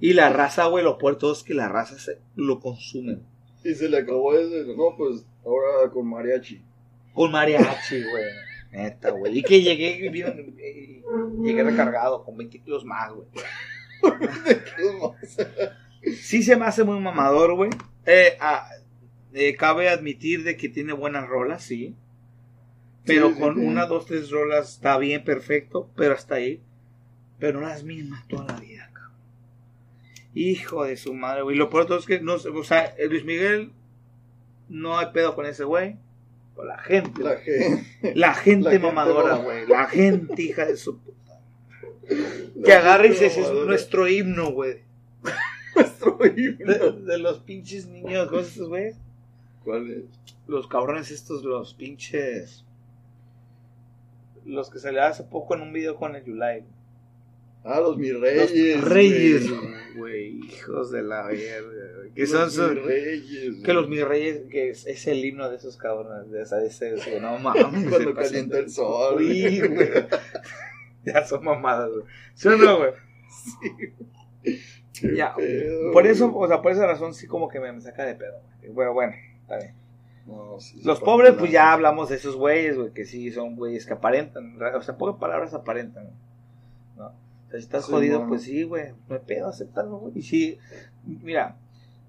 Y 0.00 0.12
la 0.12 0.30
raza, 0.30 0.66
güey, 0.66 0.84
lo 0.84 0.98
peor 0.98 1.16
todo 1.16 1.32
es 1.32 1.42
que 1.42 1.54
la 1.54 1.68
raza 1.68 1.98
se 1.98 2.18
lo 2.34 2.60
consumen. 2.60 3.22
Y 3.62 3.74
se 3.74 3.88
le 3.88 3.98
acabó 3.98 4.34
ese. 4.34 4.64
No, 4.76 4.96
pues 4.96 5.24
ahora 5.44 5.90
con 5.92 6.08
mariachi. 6.08 6.60
Con 7.12 7.30
mariachi, 7.30 8.02
güey. 8.02 8.24
Neta, 8.72 9.10
güey. 9.10 9.38
Y 9.38 9.42
que 9.42 9.62
llegué, 9.62 10.08
bien, 10.10 10.56
eh, 10.58 11.02
llegué 11.42 11.62
recargado 11.62 12.24
con 12.24 12.36
20 12.36 12.60
kilos 12.60 12.84
más, 12.84 13.12
güey. 13.12 13.28
Sí 16.20 16.42
se 16.42 16.56
me 16.56 16.66
hace 16.66 16.84
muy 16.84 17.00
mamador, 17.00 17.54
güey. 17.54 17.70
Eh, 18.04 18.36
ah, 18.40 18.68
eh, 19.32 19.56
cabe 19.56 19.88
admitir 19.88 20.44
de 20.44 20.56
que 20.56 20.68
tiene 20.68 20.92
buenas 20.92 21.26
rolas, 21.26 21.62
sí. 21.62 21.96
Pero 23.06 23.30
Sí, 23.30 23.40
con 23.40 23.54
sí. 23.54 23.60
una, 23.60 23.86
dos, 23.86 24.06
tres 24.06 24.30
rolas 24.30 24.74
está 24.74 24.98
bien, 24.98 25.24
perfecto. 25.24 25.90
Pero 25.96 26.14
hasta 26.14 26.36
ahí. 26.36 26.62
Pero 27.38 27.60
no 27.60 27.66
las 27.66 27.84
mismas 27.84 28.26
toda 28.28 28.44
la 28.44 28.60
vida, 28.60 28.90
cabrón. 28.92 29.16
Hijo 30.34 30.84
de 30.84 30.96
su 30.96 31.14
madre, 31.14 31.42
güey. 31.42 31.56
Lo 31.56 31.70
peor 31.70 31.90
es 31.98 32.06
que 32.06 32.20
no 32.20 32.38
sé, 32.38 32.50
o 32.50 32.64
sea, 32.64 32.84
eh, 32.98 33.08
Luis 33.08 33.24
Miguel 33.24 33.72
no 34.68 34.98
hay 34.98 35.06
pedo 35.12 35.34
con 35.34 35.46
ese 35.46 35.64
güey. 35.64 35.96
Con 36.54 36.68
la 36.68 36.78
gente. 36.78 37.22
La 37.22 37.36
gente. 37.36 37.84
La 38.14 38.34
gente 38.34 38.64
La 38.64 38.70
gente 38.72 38.78
mamadora, 38.78 39.36
güey. 39.36 39.66
La 39.66 39.86
gente 39.86 40.42
hija 40.42 40.66
de 40.66 40.76
su 40.76 40.98
puta. 40.98 41.23
Que 42.64 42.72
agarre 42.72 43.08
y 43.08 43.14
se 43.14 43.26
es 43.26 43.36
nuestro 43.52 44.08
himno, 44.08 44.52
güey. 44.52 44.78
Nuestro 45.74 46.18
himno. 46.36 46.92
de 46.92 47.18
los 47.18 47.40
pinches 47.40 47.86
niños, 47.86 48.28
¿cómo 48.28 48.40
es 48.40 48.48
estos 48.48 48.68
güeyes? 48.68 48.96
¿Cuál 49.64 49.90
es? 49.90 50.04
Los 50.46 50.68
cabrones 50.68 51.10
estos, 51.10 51.42
los 51.44 51.74
pinches. 51.74 52.64
Los 54.44 54.70
que 54.70 54.78
salieron 54.78 55.10
hace 55.10 55.24
poco 55.24 55.54
en 55.54 55.62
un 55.62 55.72
video 55.72 55.96
con 55.96 56.14
el 56.16 56.24
Yulai. 56.24 56.64
Ah, 57.66 57.80
los 57.80 57.96
mis 57.96 58.10
Los 58.12 58.20
reyes. 58.20 58.84
reyes, 58.84 59.48
güey. 59.50 59.94
güey, 59.96 60.40
hijos 60.54 60.90
de 60.90 61.02
la 61.02 61.26
verga. 61.28 61.62
güey. 61.96 62.10
Que 62.12 62.20
Los 62.22 62.30
son, 62.30 62.50
son- 62.50 62.84
reyes. 62.84 63.56
que 63.64 63.72
los 63.72 63.86
güey. 63.86 63.98
mis 63.98 64.06
reyes, 64.06 64.42
que 64.50 64.68
es, 64.68 64.86
es 64.86 65.06
el 65.06 65.24
himno 65.24 65.48
de 65.48 65.56
esos 65.56 65.78
cabrones, 65.78 66.30
de 66.30 66.42
esa, 66.42 66.56
de 66.58 66.66
ese, 66.66 67.20
no 67.22 67.38
mames. 67.38 67.62
Cuando 67.88 68.10
se 68.10 68.14
calienta 68.14 68.58
el 68.58 68.68
sol. 68.70 69.14
Güey. 69.14 69.62
Ya 71.14 71.24
son 71.26 71.44
mamadas, 71.44 71.90
güey. 71.90 72.04
¿Sí 72.34 72.48
o 72.48 72.56
no, 72.56 72.78
güey? 72.78 72.90
Qué 74.42 75.16
Ya, 75.16 75.34
pedo, 75.34 75.92
Por 75.92 76.06
eso, 76.06 76.34
o 76.36 76.46
sea, 76.46 76.62
por 76.62 76.72
esa 76.72 76.86
razón 76.86 77.14
sí 77.14 77.26
como 77.26 77.48
que 77.48 77.60
me, 77.60 77.72
me 77.72 77.80
saca 77.80 78.04
de 78.04 78.14
pedo. 78.14 78.40
güey. 78.60 78.72
Bueno, 78.72 78.92
bueno, 78.92 79.12
está 79.42 79.56
bien. 79.58 79.74
No, 80.26 80.58
sí, 80.60 80.80
Los 80.84 81.00
pobres, 81.00 81.34
pues 81.38 81.50
ya 81.50 81.72
hablamos 81.72 82.08
de 82.08 82.16
esos 82.16 82.36
güeyes, 82.36 82.76
güey, 82.78 82.92
que 82.92 83.04
sí 83.04 83.30
son 83.30 83.56
güeyes 83.56 83.84
que 83.86 83.92
aparentan. 83.92 84.56
O 84.74 84.82
sea, 84.82 84.96
pocas 84.96 85.16
palabras 85.20 85.52
aparentan. 85.52 86.08
¿no? 86.96 87.06
O 87.06 87.50
sea, 87.50 87.58
si 87.58 87.64
estás 87.64 87.84
Sí, 87.86 87.92
jodido, 87.92 88.26
pues 88.26 88.42
sí, 88.42 88.62
güey, 88.62 88.92
no 89.08 89.16
hay 89.16 89.20
pedo, 89.26 89.48
acéptalo, 89.48 89.98
güey. 89.98 90.18
Y 90.18 90.22
si, 90.22 90.58
mira, 91.04 91.56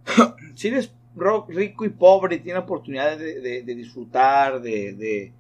si 0.56 0.70
eres 0.70 0.94
ro- 1.16 1.46
rico 1.50 1.84
y 1.86 1.90
pobre 1.90 2.36
y 2.36 2.40
tienes 2.40 2.64
oportunidad 2.64 3.18
de, 3.18 3.42
de- 3.42 3.64
de 3.64 3.76
disfrutar, 3.76 4.62
de, 4.62 4.94
de, 4.94 5.34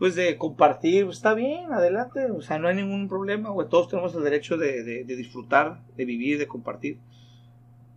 pues 0.00 0.16
de 0.16 0.36
compartir, 0.38 1.04
pues 1.04 1.18
está 1.18 1.34
bien, 1.34 1.72
adelante. 1.72 2.30
O 2.32 2.40
sea, 2.42 2.58
no 2.58 2.66
hay 2.66 2.74
ningún 2.74 3.06
problema, 3.08 3.50
güey. 3.50 3.68
Todos 3.68 3.88
tenemos 3.88 4.12
el 4.16 4.24
derecho 4.24 4.56
de, 4.56 4.82
de- 4.82 5.04
de 5.04 5.16
disfrutar, 5.16 5.82
de 5.96 6.04
vivir, 6.04 6.38
de 6.38 6.48
compartir. 6.48 6.98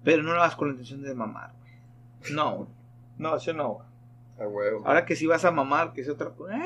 Pero 0.03 0.21
no 0.21 0.33
lo 0.33 0.41
hagas 0.41 0.55
con 0.57 0.67
la 0.67 0.73
intención 0.73 1.01
de 1.01 1.15
mamar, 1.15 1.51
güey. 1.59 2.33
No, 2.35 2.55
güey. 2.57 2.69
no, 3.17 3.35
eso 3.37 3.53
no, 3.53 3.69
güey. 3.69 3.87
A 4.39 4.47
huevo. 4.47 4.83
Ahora 4.85 5.05
que 5.05 5.15
si 5.15 5.25
vas 5.27 5.45
a 5.45 5.51
mamar, 5.51 5.93
que 5.93 6.01
es 6.01 6.09
otra 6.09 6.29
cosa. 6.31 6.57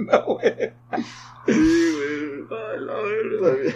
no, 0.00 0.24
güey. 0.24 0.72
Sí, 1.46 1.92
güey. 1.92 2.46
Güey. 3.38 3.74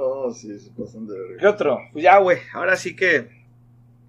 No, 0.00 0.32
sí, 0.32 0.58
se 0.58 0.70
pasan 0.70 1.06
de 1.06 1.14
¿Qué 1.14 1.20
verga. 1.34 1.50
otro? 1.50 1.78
Pues 1.92 2.02
ya, 2.04 2.18
güey. 2.18 2.38
Ahora 2.54 2.76
sí 2.76 2.96
que. 2.96 3.28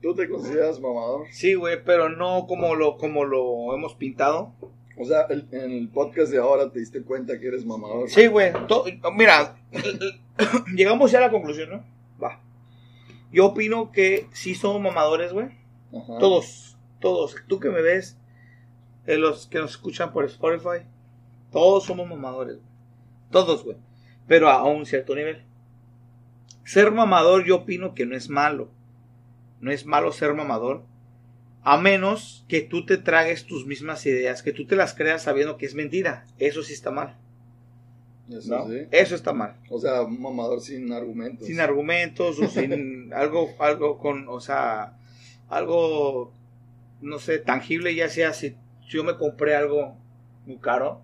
¿Tú 0.01 0.15
te 0.15 0.27
consideras 0.29 0.79
mamador? 0.79 1.27
Sí, 1.31 1.53
güey, 1.53 1.83
pero 1.83 2.09
no 2.09 2.47
como 2.47 2.75
lo, 2.75 2.97
como 2.97 3.23
lo 3.25 3.75
hemos 3.75 3.93
pintado. 3.95 4.53
O 4.97 5.05
sea, 5.05 5.21
el- 5.29 5.47
en 5.51 5.71
el 5.71 5.89
podcast 5.89 6.31
de 6.31 6.37
ahora 6.39 6.71
te 6.71 6.79
diste 6.79 7.03
cuenta 7.03 7.39
que 7.39 7.47
eres 7.47 7.65
mamador. 7.65 8.09
Sí, 8.09 8.27
güey. 8.27 8.51
to- 8.67 8.85
Mira, 9.15 9.57
llegamos 10.75 11.11
ya 11.11 11.19
a 11.19 11.21
la 11.21 11.29
conclusión, 11.31 11.69
¿no? 11.69 11.83
Va. 12.23 12.39
Yo 13.31 13.47
opino 13.47 13.91
que 13.91 14.27
sí 14.33 14.55
somos 14.55 14.81
mamadores, 14.81 15.33
güey. 15.33 15.47
Todos, 16.19 16.77
todos. 16.99 17.35
Tú 17.47 17.59
que 17.59 17.69
me 17.69 17.81
ves, 17.81 18.17
eh, 19.07 19.17
los 19.17 19.47
que 19.47 19.59
nos 19.59 19.71
escuchan 19.71 20.11
por 20.13 20.25
Spotify, 20.25 20.85
todos 21.51 21.83
somos 21.83 22.07
mamadores. 22.07 22.55
güey. 22.57 22.67
Todos, 23.29 23.63
güey. 23.63 23.77
Pero 24.27 24.49
a 24.49 24.63
un 24.63 24.85
cierto 24.85 25.15
nivel. 25.15 25.43
Ser 26.71 26.89
mamador 26.93 27.43
yo 27.43 27.57
opino 27.57 27.93
que 27.93 28.05
no 28.05 28.15
es 28.15 28.29
malo. 28.29 28.69
No 29.59 29.73
es 29.73 29.85
malo 29.85 30.13
ser 30.13 30.33
mamador. 30.33 30.83
A 31.63 31.77
menos 31.77 32.45
que 32.47 32.61
tú 32.61 32.85
te 32.85 32.95
tragues 32.95 33.45
tus 33.45 33.65
mismas 33.65 34.05
ideas, 34.05 34.41
que 34.41 34.53
tú 34.53 34.65
te 34.65 34.77
las 34.77 34.93
creas 34.93 35.23
sabiendo 35.23 35.57
que 35.57 35.65
es 35.65 35.75
mentira. 35.75 36.25
Eso 36.39 36.63
sí 36.63 36.71
está 36.71 36.89
mal. 36.89 37.17
Eso 38.29 38.57
¿no? 38.57 38.69
sí. 38.69 38.87
Eso 38.89 39.15
está 39.15 39.33
mal. 39.33 39.57
O 39.69 39.81
sea, 39.81 40.03
un 40.03 40.21
mamador 40.21 40.61
sin 40.61 40.93
argumentos. 40.93 41.45
sin 41.45 41.59
argumentos 41.59 42.39
o 42.39 42.47
sin 42.47 43.11
algo 43.13 43.49
algo 43.59 43.97
con 43.97 44.29
o 44.29 44.39
sea 44.39 44.97
algo 45.49 46.31
no 47.01 47.19
sé 47.19 47.39
tangible 47.39 47.93
ya 47.95 48.07
sea 48.07 48.31
si 48.31 48.55
yo 48.87 49.03
me 49.03 49.17
compré 49.17 49.57
algo 49.57 49.97
muy 50.45 50.55
caro 50.55 51.01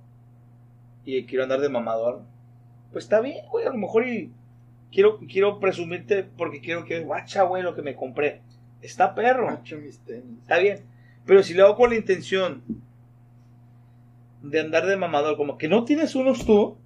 y 1.04 1.26
quiero 1.26 1.44
andar 1.44 1.60
de 1.60 1.68
mamador 1.68 2.22
pues 2.94 3.04
está 3.04 3.20
bien 3.20 3.46
güey 3.52 3.66
a 3.66 3.72
lo 3.72 3.78
mejor 3.78 4.08
y 4.08 4.32
quiero 4.92 5.20
quiero 5.20 5.60
presumirte 5.60 6.24
porque 6.24 6.62
quiero 6.62 6.86
que 6.86 7.00
guacha 7.02 7.44
güey 7.44 7.64
lo 7.64 7.76
que 7.76 7.82
me 7.82 7.96
compré 7.96 8.42
está 8.82 9.14
perro 9.16 9.50
mis 9.82 10.00
tenis. 10.00 10.24
está 10.42 10.58
bien 10.60 10.82
pero 11.26 11.44
si 11.44 11.54
lo 11.54 11.66
hago 11.66 11.76
con 11.76 11.90
la 11.90 11.96
intención 11.98 12.64
de 14.42 14.60
andar 14.60 14.86
de 14.86 14.96
mamador 14.98 15.36
como 15.38 15.58
que 15.58 15.68
no 15.68 15.84
tienes 15.84 16.16
unos 16.16 16.46
tú 16.46 16.78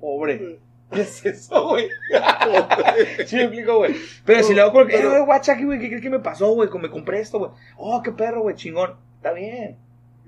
pobre 0.00 0.58
¿Qué 0.92 1.00
es 1.00 1.26
eso, 1.26 1.70
güey? 1.70 1.88
sí, 3.26 3.34
me 3.34 3.42
explico, 3.42 3.78
güey. 3.78 3.92
Pero 4.24 4.44
si 4.44 4.54
le 4.54 4.60
hago 4.60 4.72
con. 4.72 4.88
Eh, 4.88 5.04
güey, 5.04 5.24
guacha, 5.24 5.60
güey, 5.60 5.80
¿qué 5.80 5.88
crees 5.88 6.00
que 6.00 6.08
me 6.10 6.20
pasó, 6.20 6.54
güey? 6.54 6.68
Me 6.80 6.88
compré 6.88 7.18
esto, 7.18 7.40
güey. 7.40 7.50
Oh, 7.76 8.00
qué 8.04 8.12
perro, 8.12 8.42
güey, 8.42 8.54
chingón. 8.54 8.94
Está 9.16 9.32
bien. 9.32 9.76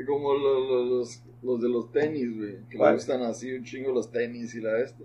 Como 0.04 0.34
lo- 0.34 0.58
lo- 0.58 0.84
los, 0.98 1.22
los 1.44 1.60
de 1.62 1.68
los 1.68 1.92
tenis, 1.92 2.36
güey. 2.36 2.56
Que 2.68 2.76
me 2.76 2.92
gustan 2.92 3.22
así 3.22 3.52
un 3.52 3.62
chingo 3.62 3.92
los 3.92 4.10
tenis 4.10 4.52
y 4.56 4.60
la 4.60 4.80
esto. 4.80 5.04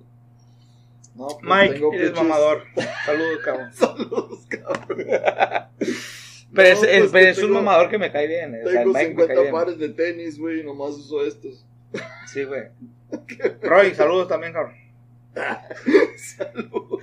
No, 1.16 1.28
pues 1.28 1.40
Mike, 1.44 1.74
tengo 1.76 1.94
eres 1.94 2.14
mamador. 2.14 2.64
Saludos, 3.06 3.40
cabrón. 3.46 3.74
Saludos, 3.74 4.46
cabrón. 4.50 5.06
Pero 6.56 6.76
No, 6.76 6.84
es, 6.84 6.88
pues 6.88 7.04
es- 7.04 7.12
que 7.12 7.30
es 7.30 7.44
un 7.44 7.52
mamador 7.52 7.90
que 7.90 7.98
me 7.98 8.12
cae 8.12 8.28
bien. 8.28 8.56
eh. 8.56 8.62
O 8.66 8.70
sea, 8.70 8.82
Tengo 8.82 8.94
Mike 8.94 9.10
me 9.10 9.16
cae 9.28 9.36
50 9.36 9.42
bien. 9.42 9.54
pares 9.54 9.78
de 9.80 9.90
tenis, 9.90 10.40
güey, 10.40 10.60
y 10.60 10.64
nomás 10.64 10.92
uso 10.92 11.26
estos. 11.26 11.66
Sí, 12.28 12.44
güey. 12.44 12.64
Roy, 13.62 13.94
saludos 13.96 14.28
también, 14.28 14.54
cabrón. 14.54 14.76
Saludos. 16.18 17.02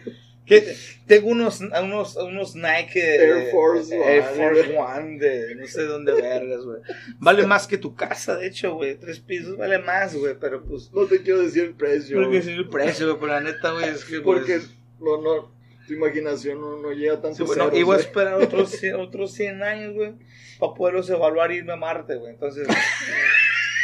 Tengo 1.06 1.28
unos, 1.28 1.60
unos, 1.60 2.16
unos 2.16 2.54
Nike 2.54 3.00
Air 3.00 3.50
Force 3.50 3.96
One, 3.96 4.22
Force 4.22 4.66
güey. 4.66 4.76
One 4.76 5.18
de 5.18 5.54
no 5.54 5.66
sé 5.66 5.82
dónde 5.84 6.12
vergas, 6.12 6.64
güey. 6.64 6.80
Vale 7.18 7.46
más 7.46 7.66
que 7.66 7.78
tu 7.78 7.94
casa, 7.94 8.36
de 8.36 8.46
hecho, 8.46 8.74
güey. 8.74 8.96
Tres 8.96 9.20
pisos 9.20 9.56
vale 9.56 9.78
más, 9.78 10.14
güey, 10.14 10.34
pero 10.38 10.62
pues. 10.62 10.90
No 10.92 11.06
te 11.06 11.22
quiero 11.22 11.42
decir 11.42 11.64
el 11.64 11.74
precio. 11.74 12.18
Que 12.20 12.26
güey, 12.26 12.42
sí 12.42 12.50
el 12.50 12.68
precio, 12.68 13.06
güey, 13.06 13.20
pero 13.20 13.32
la 13.32 13.40
neta, 13.40 13.72
güey, 13.72 13.88
es 13.88 14.04
que. 14.04 14.20
pues, 14.20 14.40
Porque 14.40 14.60
no, 15.00 15.20
no, 15.20 15.52
tu 15.86 15.94
imaginación 15.94 16.60
no, 16.60 16.76
no 16.80 16.92
llega 16.92 17.14
a 17.14 17.20
tanto 17.20 17.36
sí, 17.36 17.42
no, 17.44 17.64
ceros, 17.64 17.78
iba 17.78 17.94
a 17.94 17.98
esperar 17.98 18.34
otros, 18.42 18.70
100 18.70 18.94
otros 18.96 19.32
100 19.32 19.62
años, 19.62 19.94
güey, 19.94 20.14
para 20.58 20.74
poderlos 20.74 21.10
evaluar 21.10 21.52
y 21.52 21.56
irme 21.56 21.72
a 21.72 21.76
Marte, 21.76 22.16
güey. 22.16 22.34
Entonces. 22.34 22.66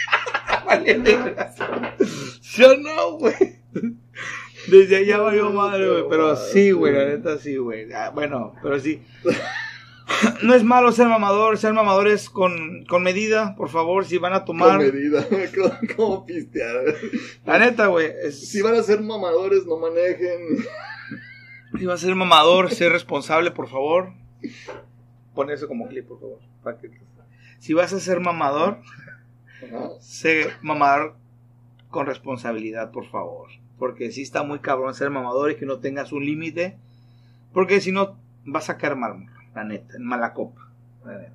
vale, 0.66 0.94
verga. 0.98 1.54
¿Sí 2.40 2.64
o 2.64 2.76
no, 2.76 3.18
güey? 3.18 3.56
Desde 4.68 4.96
allá 4.96 5.18
valió 5.18 5.50
madre, 5.50 5.88
güey. 5.88 6.04
Pero 6.08 6.36
sí, 6.36 6.70
güey, 6.72 6.92
la 6.94 7.04
neta 7.06 7.38
sí, 7.38 7.56
güey. 7.56 7.92
Ah, 7.92 8.10
Bueno, 8.14 8.54
pero 8.62 8.78
sí. 8.80 9.02
No 10.42 10.54
es 10.54 10.62
malo 10.62 10.92
ser 10.92 11.08
mamador, 11.08 11.58
ser 11.58 11.72
mamadores 11.72 12.30
con, 12.30 12.84
con 12.86 13.02
medida, 13.02 13.56
por 13.56 13.68
favor, 13.68 14.04
si 14.04 14.18
van 14.18 14.32
a 14.34 14.44
Con 14.44 14.58
tomar. 14.58 14.78
medida, 14.78 15.26
como, 15.96 16.24
pistear. 16.24 16.76
La 17.44 17.58
neta, 17.58 17.86
güey. 17.88 18.12
es- 18.22 18.48
Si 18.48 18.62
van 18.62 18.76
a 18.76 18.82
ser 18.82 19.00
mamadores, 19.00 19.66
no 19.66 19.76
manejen. 19.78 20.64
Si 21.78 21.84
vas 21.86 22.02
a 22.02 22.06
ser 22.06 22.14
mamador, 22.14 22.70
sé 22.70 22.88
responsable, 22.88 23.50
por 23.50 23.68
favor. 23.68 24.12
Pon 25.34 25.50
eso 25.50 25.66
como 25.68 25.88
clip, 25.88 26.06
por 26.06 26.20
favor. 26.20 26.38
para 26.62 26.78
que- 26.78 26.90
Si 27.58 27.74
vas 27.74 27.92
a 27.92 27.98
ser 28.00 28.20
mamador, 28.20 28.78
Ajá. 29.66 29.90
sé 30.00 30.48
mamador 30.62 31.16
con 31.90 32.06
responsabilidad, 32.06 32.90
por 32.92 33.06
favor. 33.10 33.48
Porque 33.78 34.10
sí 34.10 34.22
está 34.22 34.42
muy 34.42 34.60
cabrón 34.60 34.94
ser 34.94 35.10
mamador 35.10 35.50
y 35.50 35.56
que 35.56 35.66
no 35.66 35.78
tengas 35.78 36.12
un 36.12 36.24
límite. 36.24 36.76
Porque 37.52 37.80
si 37.80 37.92
no, 37.92 38.18
vas 38.44 38.70
a 38.70 38.78
caer 38.78 38.96
mal, 38.96 39.26
la 39.54 39.64
neta, 39.64 39.96
en 39.96 40.04
mala 40.04 40.32
copa. 40.32 40.70
la 41.04 41.18
neta. 41.18 41.32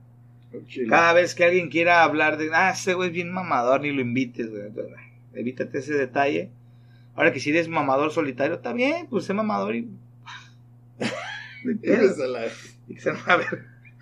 Chile. 0.68 0.88
Cada 0.90 1.14
vez 1.14 1.34
que 1.34 1.46
alguien 1.46 1.70
quiera 1.70 2.04
hablar 2.04 2.38
de, 2.38 2.50
ah, 2.54 2.72
ese 2.72 2.94
güey 2.94 3.08
es 3.08 3.14
bien 3.14 3.32
mamador, 3.32 3.82
ni 3.82 3.92
lo 3.92 4.02
invites, 4.02 4.50
güey. 4.50 4.64
Entonces, 4.64 4.96
Evítate 5.34 5.80
ese 5.80 5.94
detalle. 5.94 6.50
Ahora 7.16 7.32
que 7.32 7.40
si 7.40 7.52
eres 7.52 7.70
mamador 7.70 8.12
solitario, 8.12 8.56
está 8.56 8.74
bien, 8.74 9.08
pues 9.10 9.26
sé 9.26 9.34
mamador 9.34 9.76
y. 9.76 9.88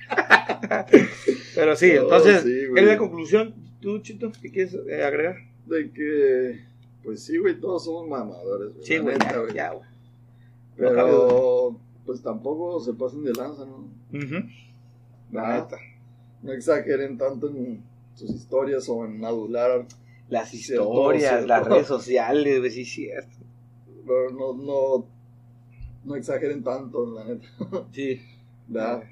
Pero 1.55 1.75
sí, 1.75 1.91
entonces, 1.91 2.41
sí. 2.41 2.63
¿qué 2.73 2.81
es 2.81 2.87
la 2.87 2.97
conclusión? 2.97 3.53
¿Tú, 3.81 3.99
Chito, 3.99 4.31
qué 4.41 4.51
quieres 4.51 4.75
eh, 4.89 5.03
agregar? 5.03 5.37
De 5.65 5.91
que, 5.91 6.61
pues 7.03 7.23
sí, 7.23 7.37
güey, 7.37 7.59
todos 7.59 7.85
somos 7.85 8.07
mamadores, 8.07 8.73
güey. 8.73 8.85
Sí, 8.85 8.97
güey, 8.97 9.17
neta, 9.17 9.31
ya, 9.31 9.39
güey. 9.39 9.53
ya, 9.53 9.71
güey. 9.73 9.89
Pero, 10.75 11.79
pues 12.05 12.21
tampoco 12.21 12.79
se 12.79 12.93
pasen 12.93 13.23
de 13.23 13.33
lanza, 13.33 13.65
¿no? 13.65 13.89
Ujú. 14.13 14.47
La 15.31 15.55
neta. 15.61 15.77
No 16.41 16.53
exageren 16.53 17.17
tanto 17.17 17.49
en 17.49 17.83
sus 18.15 18.29
historias 18.31 18.87
o 18.89 19.05
en 19.05 19.23
adular. 19.23 19.85
Las 20.29 20.53
historias, 20.53 21.45
las 21.45 21.67
redes 21.67 21.87
sociales, 21.97 22.59
güey, 22.59 22.71
sí, 22.71 22.81
es 22.81 22.91
cierto. 22.91 23.37
Pero 24.05 24.31
no, 24.31 24.53
no, 24.53 25.05
no 26.05 26.15
exageren 26.15 26.63
tanto, 26.63 27.05
la 27.13 27.25
neta. 27.25 27.47
Sí, 27.91 28.21
¿verdad? 28.67 29.03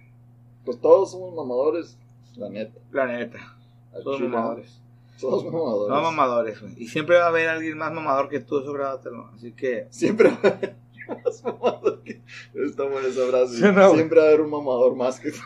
Pues 0.63 0.79
todos 0.79 1.11
somos 1.11 1.33
mamadores, 1.35 1.97
la 2.35 2.49
neta. 2.49 2.79
la 2.91 3.07
neta. 3.07 3.57
Todos 4.03 4.21
mamadores. 4.21 4.81
Todos 5.19 5.45
mamadores. 5.45 5.95
No 5.95 6.01
mamadores, 6.01 6.61
güey. 6.61 6.73
Y 6.77 6.87
siempre 6.87 7.17
va 7.17 7.25
a 7.25 7.27
haber 7.29 7.49
alguien 7.49 7.77
más 7.77 7.91
mamador 7.91 8.29
que 8.29 8.39
tú, 8.39 8.59
eso 8.59 8.71
grábatelo. 8.73 9.31
Así 9.35 9.51
que. 9.53 9.87
Siempre 9.89 10.29
va 10.29 10.35
a 10.43 10.47
haber 10.47 10.75
más 11.23 11.43
mamador 11.43 12.03
que... 12.03 12.21
Está 12.53 12.83
buena 12.83 13.07
esa 13.07 13.25
frase. 13.27 13.57
Sí, 13.57 13.63
no. 13.63 13.93
Siempre 13.93 14.19
va 14.19 14.25
a 14.25 14.29
haber 14.29 14.41
un 14.41 14.51
mamador 14.51 14.95
más 14.95 15.19
que 15.19 15.31
tú. 15.31 15.39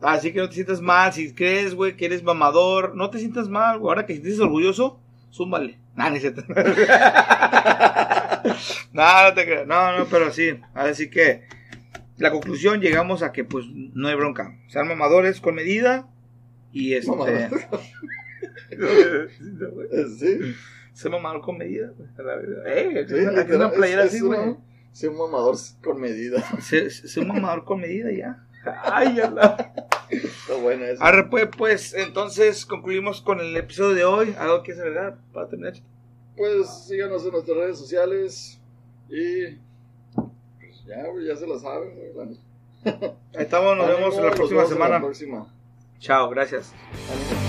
Así 0.00 0.32
que 0.32 0.40
no 0.40 0.48
te 0.48 0.54
sientas 0.54 0.80
mal. 0.80 1.12
Si 1.12 1.34
crees, 1.34 1.74
güey, 1.74 1.96
que 1.96 2.06
eres 2.06 2.22
mamador, 2.22 2.96
no 2.96 3.10
te 3.10 3.18
sientas 3.18 3.48
mal, 3.48 3.78
güey. 3.78 3.90
Ahora 3.90 4.06
que 4.06 4.14
te 4.14 4.20
sientes 4.20 4.40
orgulloso, 4.40 4.98
zúmbale. 5.32 5.78
Nah, 5.94 6.08
es 6.14 6.22
cierto. 6.22 6.42
no, 8.92 9.22
no 9.24 9.34
te 9.34 9.44
creas. 9.44 9.66
No, 9.66 9.98
no, 9.98 10.06
pero 10.06 10.32
sí. 10.32 10.58
Así 10.74 11.10
que 11.10 11.42
la 12.16 12.30
conclusión 12.30 12.80
llegamos 12.80 13.22
a 13.22 13.32
que, 13.32 13.44
pues, 13.44 13.66
no 13.68 14.08
hay 14.08 14.14
bronca. 14.14 14.58
Sean 14.68 14.88
mamadores 14.88 15.40
con 15.40 15.54
medida 15.54 16.08
y 16.72 16.94
este. 16.94 17.10
Sí. 20.94 21.08
Mamador 21.08 21.40
con 21.40 21.56
medida, 21.58 21.90
güey. 21.96 22.08
a 22.18 22.22
la 22.22 22.36
verdad. 22.36 22.66
Eh, 22.66 23.06
Sí, 23.08 23.14
una 23.14 23.32
literal, 23.42 23.72
playera 23.72 24.04
es- 24.04 24.08
así, 24.14 24.20
güey. 24.20 24.56
Sí, 24.92 25.06
un 25.06 25.16
mamador 25.16 25.56
con 25.82 26.00
medida. 26.00 26.42
Ser 26.60 26.90
un 27.22 27.28
mamador 27.28 27.64
con 27.64 27.80
medida 27.80 28.10
ya. 28.12 28.46
Ay, 28.84 29.16
ya 29.16 29.30
la. 29.30 29.74
Está 30.10 30.54
buena 30.62 30.86
eso. 30.90 31.02
Arre, 31.02 31.28
pues, 31.30 31.48
pues, 31.56 31.94
entonces 31.94 32.66
concluimos 32.66 33.22
con 33.22 33.40
el 33.40 33.56
episodio 33.56 33.94
de 33.94 34.04
hoy. 34.04 34.36
¿Algo 34.38 34.62
que 34.62 34.72
agregar 34.72 35.16
para 35.32 35.48
terminar? 35.48 35.72
Pues 36.36 36.68
síganos 36.86 37.24
en 37.24 37.32
nuestras 37.32 37.56
redes 37.56 37.78
sociales 37.78 38.60
y 39.08 39.56
pues 40.14 40.84
ya, 40.86 41.04
ya 41.26 41.36
se 41.36 41.46
la 41.46 41.58
saben. 41.58 41.94
güey, 41.94 42.12
la. 42.14 42.22
Ahí 43.34 43.44
estamos, 43.44 43.76
nos 43.76 43.86
Ánimo, 43.86 43.98
vemos 44.10 44.16
la 44.22 44.30
próxima 44.32 44.66
semana. 44.66 45.00
próxima. 45.00 45.46
Chao, 45.98 46.28
gracias. 46.30 46.72
Ánimo. 47.10 47.41